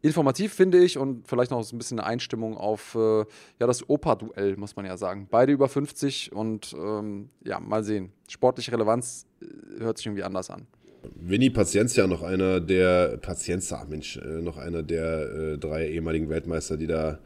[0.03, 3.21] informativ, finde ich, und vielleicht noch so ein bisschen eine Einstimmung auf äh,
[3.59, 5.29] ja, das Opa-Duell, muss man ja sagen.
[5.31, 8.13] Beide über 50 und ähm, ja, mal sehen.
[8.29, 10.67] Sportliche Relevanz äh, hört sich irgendwie anders an.
[11.15, 16.77] Vinny Paciencia, noch einer der, Pacienza, Mensch, äh, noch einer der äh, drei ehemaligen Weltmeister,
[16.77, 17.19] die da,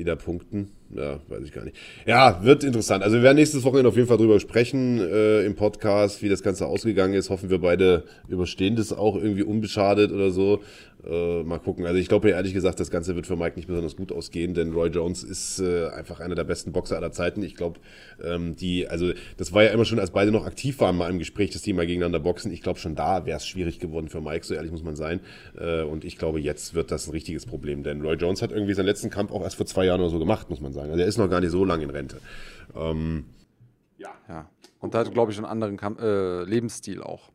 [0.00, 0.70] die da punkten.
[0.96, 1.76] Ja, weiß ich gar nicht.
[2.06, 3.04] Ja, wird interessant.
[3.04, 6.42] Also wir werden nächstes Wochenende auf jeden Fall drüber sprechen äh, im Podcast, wie das
[6.42, 7.28] Ganze ausgegangen ist.
[7.28, 10.60] Hoffen wir beide überstehen das auch irgendwie unbeschadet oder so.
[11.04, 11.86] Äh, mal gucken.
[11.86, 14.54] Also ich glaube ja ehrlich gesagt, das Ganze wird für Mike nicht besonders gut ausgehen,
[14.54, 17.42] denn Roy Jones ist äh, einfach einer der besten Boxer aller Zeiten.
[17.42, 17.80] Ich glaube,
[18.22, 21.18] ähm, die, also das war ja immer schon, als beide noch aktiv waren, mal im
[21.18, 22.52] Gespräch, dass die mal gegeneinander boxen.
[22.52, 25.20] Ich glaube schon da wäre es schwierig geworden für Mike, so ehrlich muss man sein.
[25.58, 28.74] Äh, und ich glaube, jetzt wird das ein richtiges Problem, denn Roy Jones hat irgendwie
[28.74, 30.90] seinen letzten Kampf auch erst vor zwei Jahren oder so gemacht, muss man sagen.
[30.90, 32.18] Also er ist noch gar nicht so lange in Rente.
[32.76, 33.24] Ähm,
[34.28, 34.48] Ja.
[34.80, 37.30] Und da hat, glaube ich, einen anderen Kam äh, Lebensstil auch.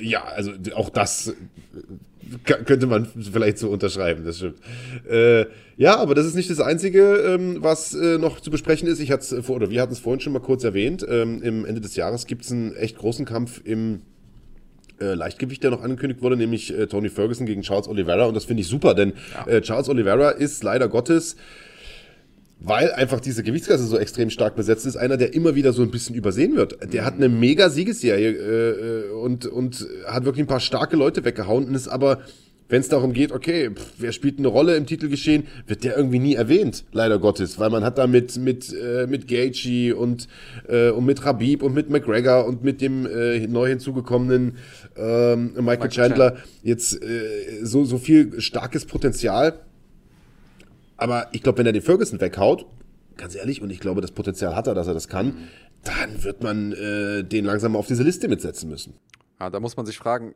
[0.00, 1.34] Ja, also auch das äh,
[2.44, 4.58] könnte man vielleicht so unterschreiben, das stimmt.
[5.08, 5.46] Äh,
[5.76, 9.00] ja, aber das ist nicht das Einzige, ähm, was äh, noch zu besprechen ist.
[9.00, 11.04] Ich hatte vor, oder wir hatten es vorhin schon mal kurz erwähnt.
[11.08, 14.02] Ähm, Im Ende des Jahres gibt es einen echt großen Kampf im
[15.00, 18.26] äh, Leichtgewicht, der noch angekündigt wurde, nämlich äh, Tony Ferguson gegen Charles Oliveira.
[18.26, 19.14] Und das finde ich super, denn
[19.46, 21.36] äh, Charles Oliveira ist leider Gottes
[22.60, 25.90] weil einfach diese Gewichtsklasse so extrem stark besetzt ist, einer, der immer wieder so ein
[25.90, 26.92] bisschen übersehen wird.
[26.92, 31.66] Der hat eine mega Siegesserie äh, und, und hat wirklich ein paar starke Leute weggehauen
[31.66, 32.20] und ist aber
[32.70, 36.20] wenn es darum geht, okay, pff, wer spielt eine Rolle im Titelgeschehen, wird der irgendwie
[36.20, 40.28] nie erwähnt, leider Gottes, weil man hat da mit mit äh, mit Gaethje und
[40.68, 44.56] äh, und mit Rabib und mit McGregor und mit dem äh, neu hinzugekommenen
[44.96, 49.58] ähm, Michael, Michael Chandler, Chandler jetzt äh, so so viel starkes Potenzial.
[51.00, 52.66] Aber ich glaube, wenn er den Ferguson weghaut,
[53.16, 55.48] ganz ehrlich, und ich glaube, das Potenzial hat er, dass er das kann,
[55.82, 58.94] dann wird man äh, den langsam auf diese Liste mitsetzen müssen.
[59.40, 60.34] Ja, da muss man sich fragen,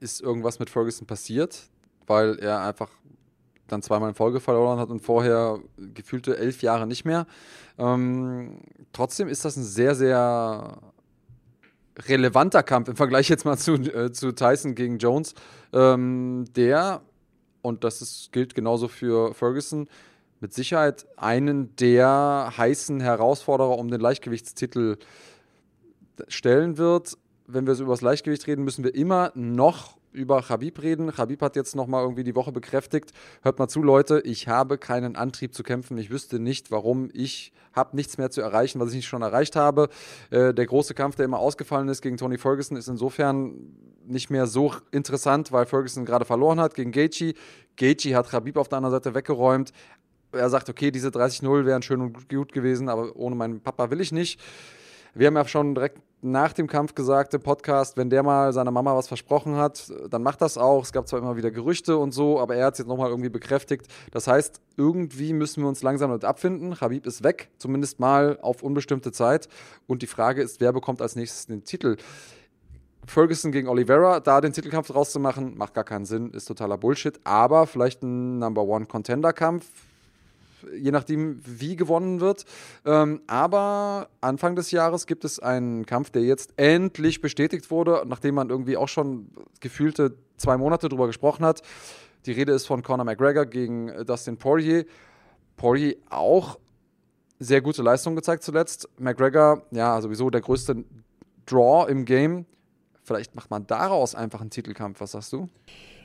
[0.00, 1.68] ist irgendwas mit Ferguson passiert,
[2.08, 2.90] weil er einfach
[3.68, 7.26] dann zweimal in Folge verloren hat und vorher gefühlte elf Jahre nicht mehr.
[7.78, 10.76] Ähm, trotzdem ist das ein sehr, sehr
[12.08, 15.34] relevanter Kampf im Vergleich jetzt mal zu, äh, zu Tyson gegen Jones,
[15.72, 17.02] ähm, der,
[17.64, 19.88] und das ist, gilt genauso für Ferguson,
[20.40, 24.98] mit Sicherheit einen der heißen Herausforderer um den Leichtgewichtstitel
[26.28, 30.80] stellen wird wenn wir so über das Leichtgewicht reden, müssen wir immer noch über Khabib
[30.82, 31.10] reden.
[31.10, 33.12] Khabib hat jetzt noch mal irgendwie die Woche bekräftigt.
[33.42, 35.98] Hört mal zu, Leute, ich habe keinen Antrieb zu kämpfen.
[35.98, 37.10] Ich wüsste nicht, warum.
[37.12, 39.88] Ich habe nichts mehr zu erreichen, was ich nicht schon erreicht habe.
[40.30, 43.54] Äh, der große Kampf, der immer ausgefallen ist gegen Tony Ferguson, ist insofern
[44.06, 47.34] nicht mehr so interessant, weil Ferguson gerade verloren hat gegen Gaethje.
[47.76, 49.72] Gaethje hat Khabib auf der anderen Seite weggeräumt.
[50.32, 54.00] Er sagt, okay, diese 30-0 wären schön und gut gewesen, aber ohne meinen Papa will
[54.00, 54.40] ich nicht.
[55.14, 58.70] Wir haben ja schon direkt nach dem Kampf gesagt im Podcast, wenn der mal seiner
[58.70, 60.82] Mama was versprochen hat, dann macht das auch.
[60.82, 63.28] Es gab zwar immer wieder Gerüchte und so, aber er hat es jetzt nochmal irgendwie
[63.28, 63.86] bekräftigt.
[64.10, 66.80] Das heißt, irgendwie müssen wir uns langsam damit abfinden.
[66.80, 69.48] Habib ist weg, zumindest mal auf unbestimmte Zeit.
[69.86, 71.96] Und die Frage ist, wer bekommt als nächstes den Titel?
[73.06, 77.20] Ferguson gegen Oliveira, da den Titelkampf rauszumachen, macht gar keinen Sinn, ist totaler Bullshit.
[77.24, 79.66] Aber vielleicht ein Number One Contender Kampf,
[80.76, 82.44] je nachdem, wie gewonnen wird.
[82.84, 88.34] Ähm, aber Anfang des Jahres gibt es einen Kampf, der jetzt endlich bestätigt wurde, nachdem
[88.36, 89.28] man irgendwie auch schon
[89.60, 91.62] gefühlte zwei Monate drüber gesprochen hat.
[92.26, 94.84] Die Rede ist von Conor McGregor gegen Dustin Poirier.
[95.56, 96.58] Poirier auch
[97.38, 98.88] sehr gute Leistung gezeigt zuletzt.
[98.98, 100.84] McGregor, ja, sowieso der größte
[101.46, 102.46] Draw im Game.
[103.04, 105.00] Vielleicht macht man daraus einfach einen Titelkampf.
[105.00, 105.48] Was sagst du?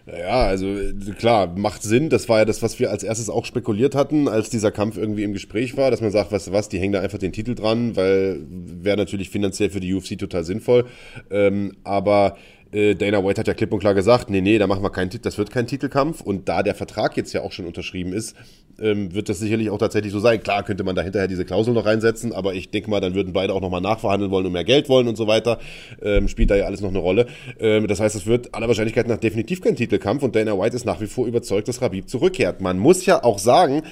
[0.05, 0.75] Ja, also
[1.17, 2.09] klar, macht Sinn.
[2.09, 5.23] Das war ja das, was wir als erstes auch spekuliert hatten, als dieser Kampf irgendwie
[5.23, 7.55] im Gespräch war, dass man sagt, weißt du was, die hängen da einfach den Titel
[7.55, 10.85] dran, weil wäre natürlich finanziell für die UFC total sinnvoll.
[11.29, 14.83] Ähm, aber äh, Dana White hat ja klipp und klar gesagt, nee, nee, da machen
[14.83, 16.21] wir keinen Titel, das wird kein Titelkampf.
[16.21, 18.35] Und da der Vertrag jetzt ja auch schon unterschrieben ist,
[18.81, 20.41] ähm, wird das sicherlich auch tatsächlich so sein.
[20.41, 23.33] Klar könnte man da hinterher diese Klausel noch reinsetzen, aber ich denke mal, dann würden
[23.33, 25.59] beide auch nochmal nachverhandeln wollen und mehr Geld wollen und so weiter.
[26.01, 27.27] Ähm, spielt da ja alles noch eine Rolle.
[27.59, 30.85] Ähm, das heißt, es wird aller Wahrscheinlichkeit nach definitiv kein Titelkampf und Dana White ist
[30.85, 32.61] nach wie vor überzeugt, dass Rabib zurückkehrt.
[32.61, 33.83] Man muss ja auch sagen,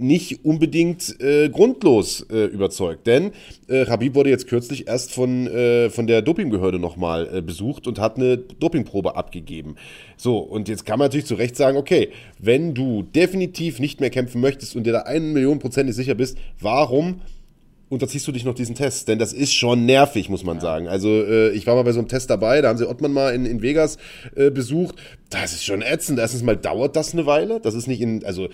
[0.00, 3.06] nicht unbedingt äh, grundlos äh, überzeugt.
[3.06, 3.32] Denn
[3.68, 7.98] äh, Habib wurde jetzt kürzlich erst von, äh, von der Dopingbehörde nochmal äh, besucht und
[7.98, 9.76] hat eine Dopingprobe abgegeben.
[10.16, 14.10] So, und jetzt kann man natürlich zu Recht sagen, okay, wenn du definitiv nicht mehr
[14.10, 17.20] kämpfen möchtest und dir da einen Million Prozent sicher bist, warum
[17.88, 19.08] unterziehst du dich noch diesen Test?
[19.08, 20.62] Denn das ist schon nervig, muss man ja.
[20.62, 20.88] sagen.
[20.88, 23.34] Also äh, ich war mal bei so einem Test dabei, da haben sie Ottmann mal
[23.34, 23.98] in, in Vegas
[24.36, 24.96] äh, besucht.
[25.30, 26.18] Das ist schon ätzend.
[26.18, 27.60] Erstens mal dauert das eine Weile.
[27.60, 28.48] Das ist nicht in, also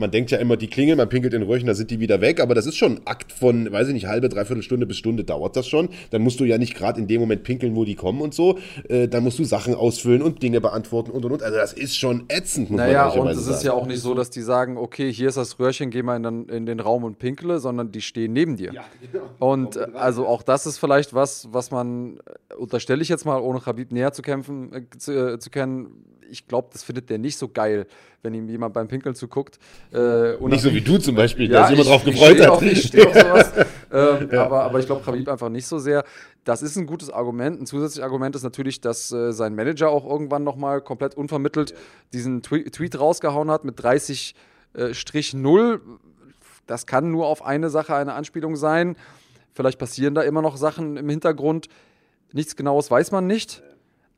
[0.00, 2.20] man denkt ja immer, die klingeln, man pinkelt in den Röhrchen, da sind die wieder
[2.20, 4.96] weg, aber das ist schon ein Akt von, weiß ich nicht, halbe, dreiviertel Stunde bis
[4.96, 5.88] Stunde dauert das schon.
[6.10, 8.58] Dann musst du ja nicht gerade in dem Moment pinkeln, wo die kommen und so.
[8.88, 11.42] Äh, dann musst du Sachen ausfüllen und Dinge beantworten und und und.
[11.42, 14.14] Also das ist schon ätzend, muss naja, man und es ist ja auch nicht so,
[14.14, 17.04] dass die sagen, okay, hier ist das Röhrchen, geh mal in den, in den Raum
[17.04, 18.72] und pinkle, sondern die stehen neben dir.
[18.72, 19.24] Ja, genau.
[19.38, 23.38] Und äh, also auch das ist vielleicht was, was man, äh, unterstelle ich jetzt mal,
[23.40, 27.18] ohne Khabib näher zu kämpfen, äh, zu, äh, zu kennen, ich glaube, das findet der
[27.18, 27.86] nicht so geil,
[28.22, 29.58] wenn ihm jemand beim Pinkeln zuguckt.
[29.92, 32.50] Äh, nicht so wie du zum Beispiel, ja, der sich immer drauf gefreut ich hat.
[32.50, 33.52] Auch, ich stehe auf sowas.
[33.92, 34.44] ähm, ja.
[34.44, 36.04] aber, aber ich glaube, Khabib einfach nicht so sehr.
[36.44, 37.60] Das ist ein gutes Argument.
[37.60, 41.74] Ein zusätzliches Argument ist natürlich, dass äh, sein Manager auch irgendwann nochmal komplett unvermittelt
[42.12, 44.34] diesen Twe Tweet rausgehauen hat mit 30
[44.74, 45.80] äh, Strich 0.
[46.66, 48.96] Das kann nur auf eine Sache eine Anspielung sein.
[49.52, 51.68] Vielleicht passieren da immer noch Sachen im Hintergrund.
[52.32, 53.62] Nichts Genaues weiß man nicht.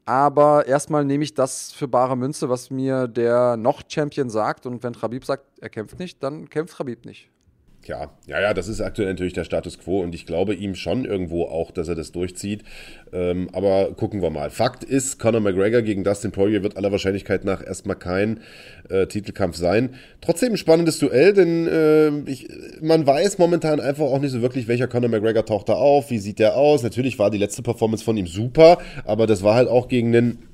[0.04, 4.66] Aber erstmal nehme ich das für bare Münze, was mir der noch-Champion sagt.
[4.66, 7.30] Und wenn Khabib sagt, er kämpft nicht, dann kämpft Khabib nicht.
[7.84, 11.04] Ja, ja, ja, das ist aktuell natürlich der Status quo und ich glaube ihm schon
[11.04, 12.62] irgendwo auch, dass er das durchzieht.
[13.12, 14.50] Ähm, aber gucken wir mal.
[14.50, 18.40] Fakt ist, Conor McGregor gegen Dustin Poirier wird aller Wahrscheinlichkeit nach erstmal kein
[18.88, 19.96] äh, Titelkampf sein.
[20.20, 22.48] Trotzdem ein spannendes Duell, denn äh, ich,
[22.80, 26.18] man weiß momentan einfach auch nicht so wirklich, welcher Conor McGregor taucht da auf, wie
[26.18, 26.84] sieht der aus.
[26.84, 30.51] Natürlich war die letzte Performance von ihm super, aber das war halt auch gegen einen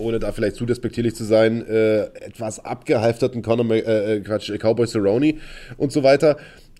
[0.00, 4.86] ohne da vielleicht zu despektierlich zu sein, äh, etwas abgehalfterten Conor, äh, äh, Quatsch, Cowboy
[4.86, 5.34] Cerrone
[5.76, 6.36] und so weiter.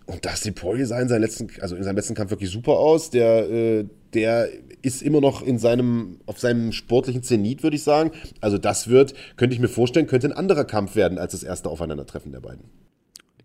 [0.07, 3.11] Und Dustin Poirier sah in seinem letzten, also in seinem letzten Kampf wirklich super aus.
[3.11, 4.49] Der, äh, der
[4.83, 8.11] ist immer noch in seinem, auf seinem sportlichen Zenit, würde ich sagen.
[8.41, 11.69] Also das wird, könnte ich mir vorstellen, könnte ein anderer Kampf werden als das erste
[11.69, 12.65] Aufeinandertreffen der beiden.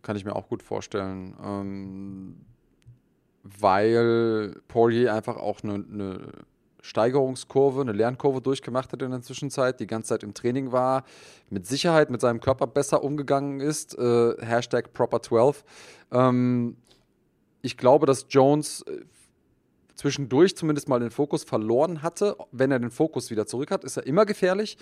[0.02, 1.35] Kann ich mir auch gut vorstellen.
[1.43, 2.35] Ähm,
[3.43, 6.19] weil Poirier einfach auch eine, eine
[6.86, 11.03] Steigerungskurve, eine Lernkurve durchgemacht hat in der Zwischenzeit, die ganze Zeit im Training war,
[11.49, 13.98] mit Sicherheit mit seinem Körper besser umgegangen ist.
[13.98, 15.64] Äh, Hashtag Proper12.
[16.12, 16.78] Ähm,
[17.64, 19.02] ich glaube, dass Jones äh,
[19.95, 22.38] zwischendurch zumindest mal den Fokus verloren hatte.
[22.52, 24.78] Wenn er den Fokus wieder zurück hat, ist er immer gefährlich.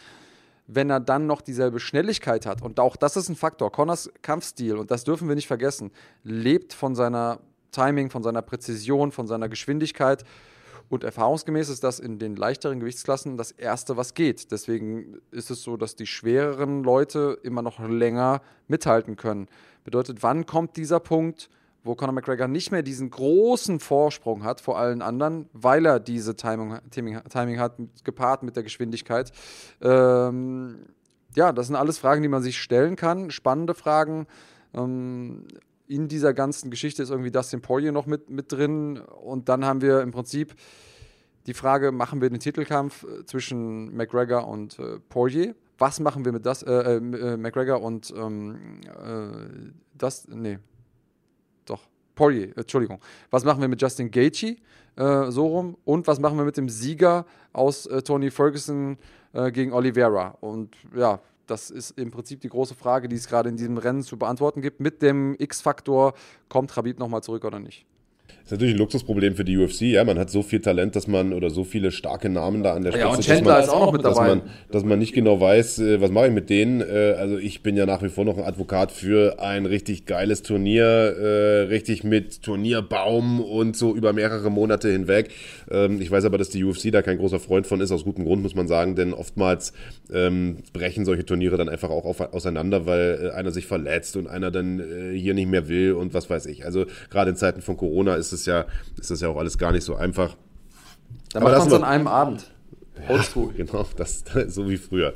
[0.67, 4.75] Wenn er dann noch dieselbe Schnelligkeit hat, und auch das ist ein Faktor, Connors Kampfstil,
[4.75, 5.91] und das dürfen wir nicht vergessen,
[6.23, 7.39] lebt von seiner
[7.71, 10.25] Timing, von seiner Präzision, von seiner Geschwindigkeit.
[10.93, 14.51] Und erfahrungsgemäß ist das in den leichteren Gewichtsklassen das Erste, was geht.
[14.51, 19.47] Deswegen ist es so, dass die schwereren Leute immer noch länger mithalten können.
[19.83, 21.49] Bedeutet, wann kommt dieser Punkt,
[21.83, 26.35] wo Conor McGregor nicht mehr diesen großen Vorsprung hat vor allen anderen, weil er diese
[26.35, 29.31] Timing, Timing, Timing hat, gepaart mit der Geschwindigkeit.
[29.81, 30.85] Ähm,
[31.35, 33.31] ja, das sind alles Fragen, die man sich stellen kann.
[33.31, 34.27] Spannende Fragen.
[34.75, 35.47] Ähm,
[35.93, 38.97] in dieser ganzen Geschichte ist irgendwie Dustin Poirier noch mit, mit drin.
[38.97, 40.55] Und dann haben wir im Prinzip
[41.45, 45.55] die Frage, machen wir den Titelkampf äh, zwischen McGregor und äh, Poirier?
[45.77, 50.59] Was machen wir mit das, äh, äh, äh McGregor und ähm, äh, das, nee,
[51.65, 51.81] doch,
[52.15, 52.99] Poirier, Entschuldigung.
[53.29, 54.57] Was machen wir mit Justin Gaethje,
[54.95, 55.75] so rum?
[55.85, 58.97] Und was machen wir mit dem Sieger aus Tony Ferguson
[59.51, 60.37] gegen Oliveira?
[60.39, 64.03] Und ja, das ist im Prinzip die große Frage, die es gerade in diesem Rennen
[64.03, 64.79] zu beantworten gibt.
[64.79, 66.13] Mit dem X-Faktor,
[66.49, 67.85] kommt Rabib nochmal zurück oder nicht?
[68.43, 69.83] Das ist natürlich ein Luxusproblem für die UFC.
[69.83, 72.83] Ja, man hat so viel Talent, dass man oder so viele starke Namen da an
[72.83, 74.27] der Spitze, ja, und Chandler ist auch noch mit dabei.
[74.27, 76.81] Dass man, dass man nicht genau weiß, äh, was mache ich mit denen.
[76.81, 80.41] Äh, also ich bin ja nach wie vor noch ein Advokat für ein richtig geiles
[80.41, 85.29] Turnier, äh, richtig mit Turnierbaum und so über mehrere Monate hinweg.
[85.71, 88.25] Ähm, ich weiß aber, dass die UFC da kein großer Freund von ist, aus gutem
[88.25, 89.71] Grund muss man sagen, denn oftmals
[90.13, 92.03] ähm, brechen solche Turniere dann einfach auch
[92.33, 94.83] auseinander, weil einer sich verletzt und einer dann
[95.13, 96.65] hier nicht mehr will und was weiß ich.
[96.65, 98.65] Also gerade in Zeiten von Corona ist es ja,
[98.99, 100.35] ist das ja auch alles gar nicht so einfach.
[101.34, 102.53] Dann macht man es an einem Abend.
[103.10, 103.19] Ja,
[103.57, 105.14] genau, das, so wie früher.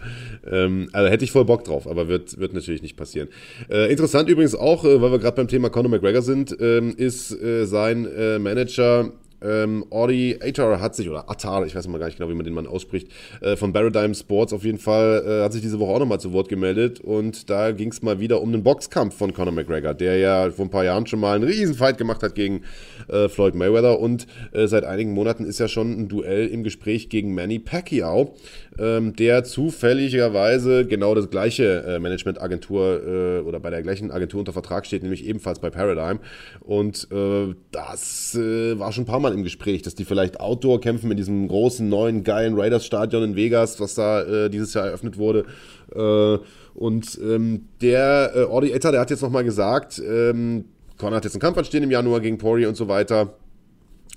[0.50, 3.30] Ähm, also hätte ich voll Bock drauf, aber wird, wird natürlich nicht passieren.
[3.70, 7.32] Äh, interessant übrigens auch, äh, weil wir gerade beim Thema Conor McGregor sind, ähm, ist
[7.32, 9.12] äh, sein äh, Manager
[9.42, 12.46] ähm, Audi Atar hat sich, oder Atar, ich weiß mal gar nicht genau, wie man
[12.46, 13.08] den Mann ausspricht,
[13.42, 16.34] äh, von Paradigm Sports auf jeden Fall, äh, hat sich diese Woche auch nochmal zu
[16.34, 17.00] Wort gemeldet.
[17.00, 20.66] Und da ging es mal wieder um den Boxkampf von Conor McGregor, der ja vor
[20.66, 22.64] ein paar Jahren schon mal einen Riesenfight gemacht hat gegen
[23.08, 24.00] äh, Floyd Mayweather.
[24.00, 28.36] Und äh, seit einigen Monaten ist ja schon ein Duell im Gespräch gegen Manny Pacquiao
[28.80, 34.54] ähm, der zufälligerweise genau das gleiche äh, Managementagentur äh, oder bei der gleichen Agentur unter
[34.54, 36.20] Vertrag steht, nämlich ebenfalls bei Paradigm.
[36.62, 40.82] Und äh, das äh, war schon ein paar Mal im Gespräch, dass die vielleicht Outdoor
[40.82, 45.18] kämpfen in diesem großen, neuen, geilen Raiders-Stadion in Vegas, was da äh, dieses Jahr eröffnet
[45.18, 45.46] wurde.
[45.94, 46.38] Äh,
[46.76, 50.66] und ähm, der äh, Audi Etter, der hat jetzt nochmal gesagt, ähm,
[50.98, 53.34] Conor hat jetzt einen Kampf anstehen im Januar gegen Poirier und so weiter.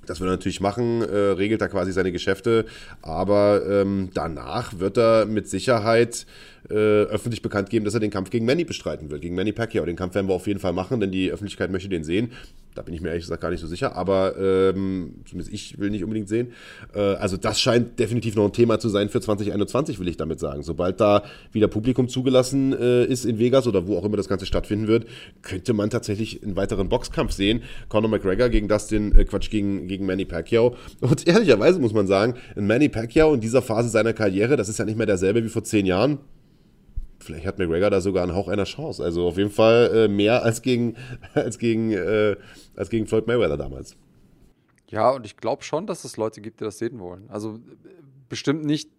[0.06, 2.66] Das wird er natürlich machen, äh, regelt da quasi seine Geschäfte,
[3.02, 6.26] aber ähm, danach wird er mit Sicherheit
[6.70, 9.84] äh, öffentlich bekannt geben, dass er den Kampf gegen Manny bestreiten will, gegen Manny Pacquiao.
[9.84, 12.32] Den Kampf werden wir auf jeden Fall machen, denn die Öffentlichkeit möchte den sehen.
[12.74, 15.90] Da bin ich mir ehrlich gesagt gar nicht so sicher, aber ähm, zumindest ich will
[15.90, 16.52] nicht unbedingt sehen.
[16.94, 20.38] Äh, also das scheint definitiv noch ein Thema zu sein für 2021, will ich damit
[20.38, 20.62] sagen.
[20.62, 24.46] Sobald da wieder Publikum zugelassen äh, ist in Vegas oder wo auch immer das Ganze
[24.46, 25.06] stattfinden wird,
[25.42, 27.62] könnte man tatsächlich einen weiteren Boxkampf sehen.
[27.88, 30.76] Conor McGregor gegen Dustin, äh, Quatsch, gegen, gegen Manny Pacquiao.
[31.00, 34.84] Und ehrlicherweise muss man sagen, Manny Pacquiao in dieser Phase seiner Karriere, das ist ja
[34.84, 36.18] nicht mehr derselbe wie vor zehn Jahren
[37.30, 39.02] vielleicht hat McGregor da sogar einen Hauch einer Chance.
[39.02, 40.96] Also auf jeden Fall äh, mehr als gegen,
[41.34, 42.36] als, gegen, äh,
[42.76, 43.96] als gegen Floyd Mayweather damals.
[44.88, 47.28] Ja, und ich glaube schon, dass es Leute gibt, die das sehen wollen.
[47.28, 47.60] Also
[48.28, 48.90] bestimmt nicht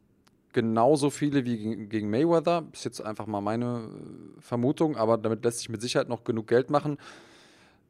[0.53, 2.65] genauso viele wie gegen Mayweather.
[2.73, 3.89] Ist jetzt einfach mal meine
[4.37, 6.97] äh, Vermutung, aber damit lässt sich mit Sicherheit noch genug Geld machen.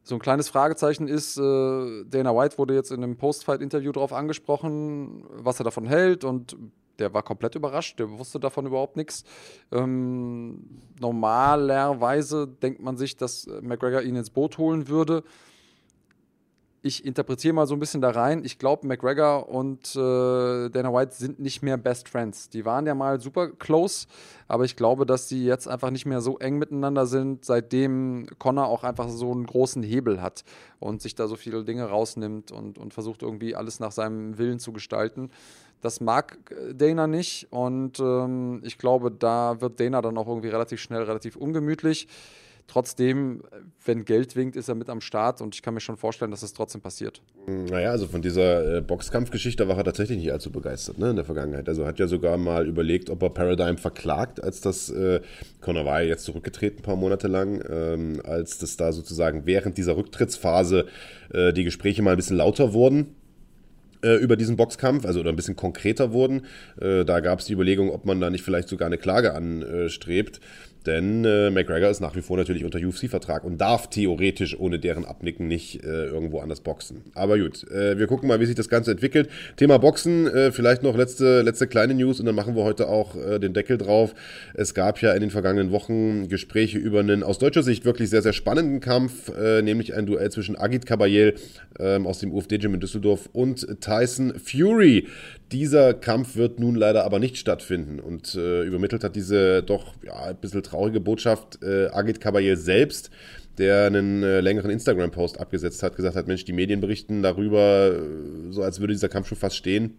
[0.04, 5.24] So ein kleines Fragezeichen ist, äh, Dana White wurde jetzt in einem Post-Fight-Interview darauf angesprochen,
[5.30, 6.56] was er davon hält und
[7.02, 9.24] der war komplett überrascht, der wusste davon überhaupt nichts.
[9.72, 15.24] Ähm, normalerweise denkt man sich, dass McGregor ihn ins Boot holen würde.
[16.84, 18.44] Ich interpretiere mal so ein bisschen da rein.
[18.44, 22.50] Ich glaube, McGregor und äh, Dana White sind nicht mehr Best Friends.
[22.50, 24.08] Die waren ja mal super close,
[24.48, 28.66] aber ich glaube, dass sie jetzt einfach nicht mehr so eng miteinander sind, seitdem Connor
[28.66, 30.44] auch einfach so einen großen Hebel hat
[30.80, 34.58] und sich da so viele Dinge rausnimmt und, und versucht irgendwie alles nach seinem Willen
[34.58, 35.30] zu gestalten.
[35.82, 36.38] Das mag
[36.74, 41.36] Dana nicht und ähm, ich glaube, da wird Dana dann auch irgendwie relativ schnell, relativ
[41.36, 42.08] ungemütlich.
[42.66, 43.42] Trotzdem,
[43.84, 46.42] wenn Geld winkt, ist er mit am Start und ich kann mir schon vorstellen, dass
[46.42, 47.20] es trotzdem passiert.
[47.46, 51.24] Naja, also von dieser äh, Boxkampfgeschichte war er tatsächlich nicht allzu begeistert ne, in der
[51.24, 51.68] Vergangenheit.
[51.68, 55.20] Also hat ja sogar mal überlegt, ob er Paradigm verklagt, als das, äh,
[55.60, 59.76] Conor war ja jetzt zurückgetreten, ein paar Monate lang, ähm, als das da sozusagen während
[59.76, 60.86] dieser Rücktrittsphase
[61.32, 63.16] äh, die Gespräche mal ein bisschen lauter wurden
[64.02, 66.46] äh, über diesen Boxkampf, also oder ein bisschen konkreter wurden.
[66.80, 70.40] Äh, da gab es die Überlegung, ob man da nicht vielleicht sogar eine Klage anstrebt.
[70.86, 75.04] Denn äh, McGregor ist nach wie vor natürlich unter UFC-Vertrag und darf theoretisch ohne deren
[75.04, 77.02] Abnicken nicht äh, irgendwo anders boxen.
[77.14, 79.28] Aber gut, äh, wir gucken mal, wie sich das Ganze entwickelt.
[79.56, 83.16] Thema Boxen, äh, vielleicht noch letzte, letzte kleine News und dann machen wir heute auch
[83.16, 84.14] äh, den Deckel drauf.
[84.54, 88.22] Es gab ja in den vergangenen Wochen Gespräche über einen aus deutscher Sicht wirklich sehr,
[88.22, 91.34] sehr spannenden Kampf, äh, nämlich ein Duell zwischen Agit Kabayel
[91.78, 95.06] ähm, aus dem UFD-Gym in Düsseldorf und Tyson Fury.
[95.52, 100.36] Dieser Kampf wird nun leider aber nicht stattfinden und übermittelt hat diese doch ja, ein
[100.36, 103.10] bisschen traurige Botschaft äh, Agit Kabayel selbst,
[103.58, 108.50] der einen äh, längeren Instagram-Post abgesetzt hat, gesagt hat, Mensch, die Medien berichten darüber, äh,
[108.50, 109.98] so als würde dieser Kampf schon fast stehen.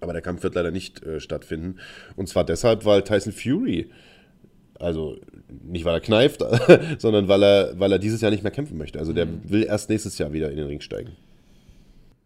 [0.00, 1.76] Aber der Kampf wird leider nicht äh, stattfinden.
[2.16, 3.88] Und zwar deshalb, weil Tyson Fury
[4.80, 5.16] also
[5.48, 6.42] nicht, weil er kneift,
[6.98, 8.98] sondern weil er, weil er dieses Jahr nicht mehr kämpfen möchte.
[8.98, 9.40] Also der mhm.
[9.44, 11.12] will erst nächstes Jahr wieder in den Ring steigen.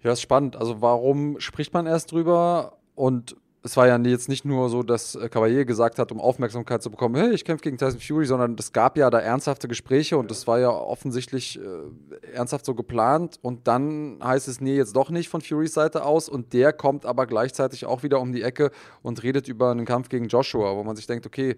[0.03, 0.57] Ja, ist spannend.
[0.57, 2.79] Also warum spricht man erst drüber?
[2.95, 3.37] Und
[3.69, 6.91] es war ja jetzt nicht nur so, dass äh, Cavalier gesagt hat, um Aufmerksamkeit zu
[6.91, 10.31] bekommen, hey, ich kämpfe gegen Tyson Fury, sondern es gab ja da ernsthafte Gespräche und
[10.31, 13.39] das war ja offensichtlich äh, ernsthaft so geplant.
[13.43, 16.31] Und dann heißt es, nee, jetzt doch nicht von Furys Seite aus.
[16.31, 18.71] Und der kommt aber gleichzeitig auch wieder um die Ecke
[19.03, 21.57] und redet über einen Kampf gegen Joshua, wo man sich denkt, okay,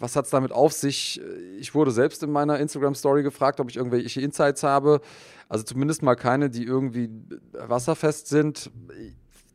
[0.00, 1.20] was hat es damit auf sich?
[1.58, 5.00] Ich wurde selbst in meiner Instagram-Story gefragt, ob ich irgendwelche Insights habe.
[5.48, 7.10] Also zumindest mal keine, die irgendwie
[7.52, 8.70] wasserfest sind.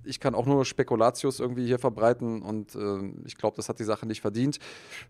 [0.10, 2.80] Ich kann auch nur Spekulatius irgendwie hier verbreiten und äh,
[3.26, 4.60] ich glaube, das hat die Sache nicht verdient.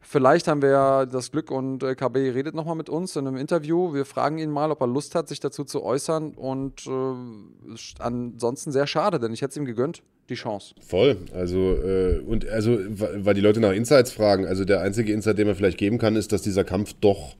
[0.01, 3.37] Vielleicht haben wir ja das Glück und äh, KB redet nochmal mit uns in einem
[3.37, 3.93] Interview.
[3.93, 8.71] Wir fragen ihn mal, ob er Lust hat, sich dazu zu äußern und äh, ansonsten
[8.71, 10.75] sehr schade, denn ich hätte es ihm gegönnt die Chance.
[10.79, 11.17] Voll.
[11.33, 15.47] Also, äh, und also, weil die Leute nach Insights fragen, also der einzige Insight, den
[15.47, 17.35] man vielleicht geben kann, ist, dass dieser Kampf doch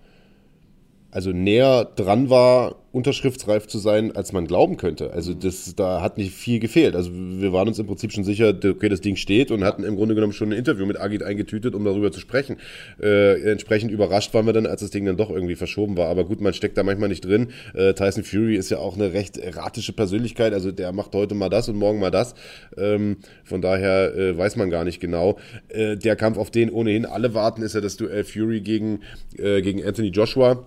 [1.12, 5.12] also näher dran war, unterschriftsreif zu sein, als man glauben könnte.
[5.12, 6.96] Also das, da hat nicht viel gefehlt.
[6.96, 9.96] Also wir waren uns im Prinzip schon sicher, okay, das Ding steht und hatten im
[9.96, 12.58] Grunde genommen schon ein Interview mit Agit eingetütet, um darüber zu sprechen.
[13.02, 16.08] Äh, entsprechend überrascht waren wir dann, als das Ding dann doch irgendwie verschoben war.
[16.08, 17.50] Aber gut, man steckt da manchmal nicht drin.
[17.76, 20.54] Äh, Tyson Fury ist ja auch eine recht erratische Persönlichkeit.
[20.54, 22.34] Also der macht heute mal das und morgen mal das.
[22.76, 25.38] Ähm, von daher äh, weiß man gar nicht genau.
[25.70, 29.02] Äh, der Kampf, auf den ohnehin alle warten, ist ja das Duell Fury gegen,
[29.38, 30.66] äh, gegen Anthony Joshua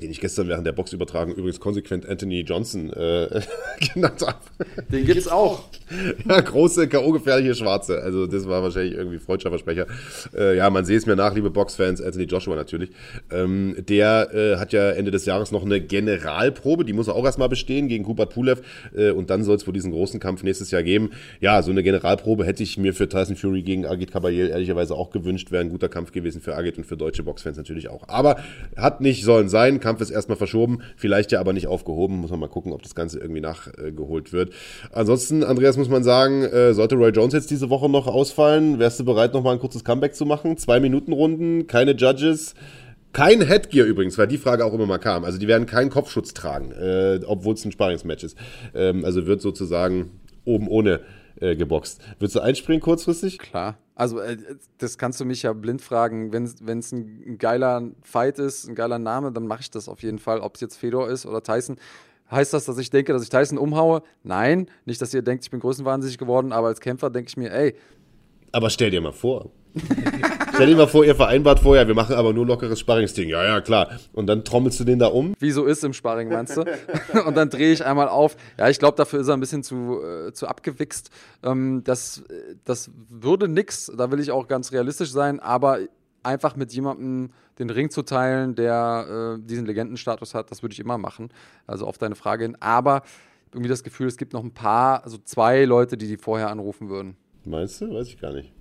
[0.00, 3.40] den ich gestern während der Boxübertragung übrigens konsequent Anthony Johnson äh,
[3.94, 4.38] genannt habe.
[4.90, 5.64] Den gibt es auch.
[6.28, 8.00] ja, große, K.O.-gefährliche Schwarze.
[8.02, 9.86] Also das war wahrscheinlich irgendwie freudscher Versprecher.
[10.34, 12.90] Äh, ja, man sehe es mir nach, liebe Boxfans, Anthony Joshua natürlich.
[13.30, 17.24] Ähm, der äh, hat ja Ende des Jahres noch eine Generalprobe, die muss er auch
[17.24, 18.62] erstmal bestehen gegen Kubat Pulev
[18.96, 21.10] äh, und dann soll es wohl diesen großen Kampf nächstes Jahr geben.
[21.40, 25.10] Ja, so eine Generalprobe hätte ich mir für Tyson Fury gegen Agit Kabayel ehrlicherweise auch
[25.10, 25.50] gewünscht.
[25.50, 28.08] Wäre ein guter Kampf gewesen für Agit und für deutsche Boxfans natürlich auch.
[28.08, 28.36] Aber
[28.76, 29.80] hat nicht sollen sein.
[29.82, 32.16] Kampf ist erstmal verschoben, vielleicht ja aber nicht aufgehoben.
[32.16, 34.54] Muss man mal gucken, ob das Ganze irgendwie nachgeholt wird.
[34.92, 39.00] Ansonsten, Andreas, muss man sagen, äh, sollte Roy Jones jetzt diese Woche noch ausfallen, wärst
[39.00, 40.56] du bereit, nochmal ein kurzes Comeback zu machen?
[40.56, 42.54] Zwei Minuten Runden, keine Judges.
[43.12, 45.24] Kein Headgear übrigens, weil die Frage auch immer mal kam.
[45.24, 48.38] Also die werden keinen Kopfschutz tragen, äh, obwohl es ein Sparingsmatch ist.
[48.74, 50.12] Ähm, also wird sozusagen
[50.46, 51.00] oben ohne
[51.38, 52.00] äh, geboxt.
[52.18, 53.38] Würdest du einspringen kurzfristig?
[53.38, 53.81] Klar.
[54.02, 54.36] Also, äh,
[54.78, 56.32] das kannst du mich ja blind fragen.
[56.32, 60.18] Wenn es ein geiler Fight ist, ein geiler Name, dann mache ich das auf jeden
[60.18, 60.40] Fall.
[60.40, 61.76] Ob es jetzt Fedor ist oder Tyson.
[62.28, 64.02] Heißt das, dass ich denke, dass ich Tyson umhaue?
[64.24, 64.66] Nein.
[64.86, 67.76] Nicht, dass ihr denkt, ich bin größenwahnsinnig geworden, aber als Kämpfer denke ich mir, ey.
[68.50, 69.52] Aber stell dir mal vor,
[70.54, 73.28] Stell dir mal vor, ihr vereinbart vorher, wir machen aber nur lockeres Sparringsding.
[73.28, 73.98] Ja, ja, klar.
[74.12, 75.34] Und dann trommelst du den da um.
[75.38, 76.64] Wie so ist im Sparring, meinst du?
[77.26, 78.36] und dann drehe ich einmal auf.
[78.58, 81.10] Ja, ich glaube, dafür ist er ein bisschen zu, äh, zu abgewichst.
[81.42, 82.22] Ähm, das,
[82.64, 85.78] das würde nix, da will ich auch ganz realistisch sein, aber
[86.22, 90.80] einfach mit jemandem den Ring zu teilen, der äh, diesen Legendenstatus hat, das würde ich
[90.80, 91.30] immer machen.
[91.66, 92.56] Also auf deine Frage hin.
[92.60, 93.02] Aber
[93.52, 96.88] irgendwie das Gefühl, es gibt noch ein paar, also zwei Leute, die die vorher anrufen
[96.88, 97.16] würden.
[97.44, 97.92] Meinst du?
[97.92, 98.52] Weiß ich gar nicht.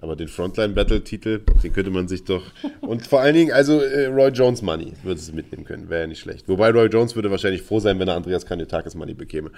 [0.00, 2.42] Aber den Frontline-Battle-Titel, den könnte man sich doch.
[2.82, 5.88] Und vor allen Dingen, also äh, Roy Jones Money würde es mitnehmen können.
[5.88, 6.48] Wäre ja nicht schlecht.
[6.48, 9.50] Wobei Roy Jones würde wahrscheinlich froh sein, wenn er Andreas Kanyotakis Money bekäme.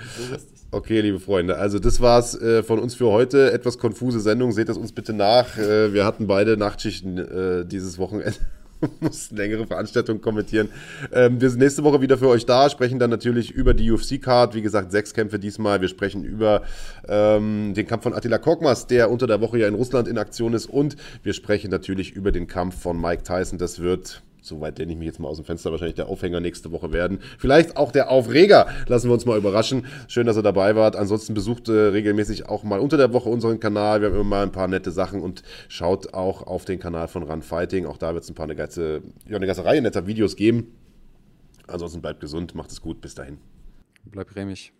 [0.71, 1.57] Okay, liebe Freunde.
[1.57, 3.51] Also, das war's äh, von uns für heute.
[3.53, 4.53] Etwas konfuse Sendung.
[4.53, 5.59] Seht es uns bitte nach.
[5.59, 8.35] Äh, wir hatten beide Nachtschichten äh, dieses Wochenende.
[9.01, 10.69] mussten längere Veranstaltungen kommentieren.
[11.13, 14.55] Ähm, wir sind nächste Woche wieder für euch da, sprechen dann natürlich über die UFC-Card.
[14.55, 15.81] Wie gesagt, sechs Kämpfe diesmal.
[15.81, 16.63] Wir sprechen über
[17.09, 20.55] ähm, den Kampf von Attila Korkmaz, der unter der Woche ja in Russland in Aktion
[20.55, 20.67] ist.
[20.67, 23.59] Und wir sprechen natürlich über den Kampf von Mike Tyson.
[23.59, 26.73] Das wird soweit lehne ich mich jetzt mal aus dem Fenster, wahrscheinlich der Aufhänger nächste
[26.73, 27.21] Woche werden.
[27.39, 28.67] Vielleicht auch der Aufreger.
[28.87, 29.87] Lassen wir uns mal überraschen.
[30.09, 30.97] Schön, dass ihr dabei wart.
[30.97, 34.01] Ansonsten besucht äh, regelmäßig auch mal unter der Woche unseren Kanal.
[34.01, 37.23] Wir haben immer mal ein paar nette Sachen und schaut auch auf den Kanal von
[37.23, 37.87] Run Fighting.
[37.87, 40.73] Auch da wird es ein paar eine ganze, ja, eine ganze Reihe netter Videos geben.
[41.67, 43.01] Ansonsten bleibt gesund, macht es gut.
[43.01, 43.39] Bis dahin.
[44.05, 44.73] Bleibt rämig.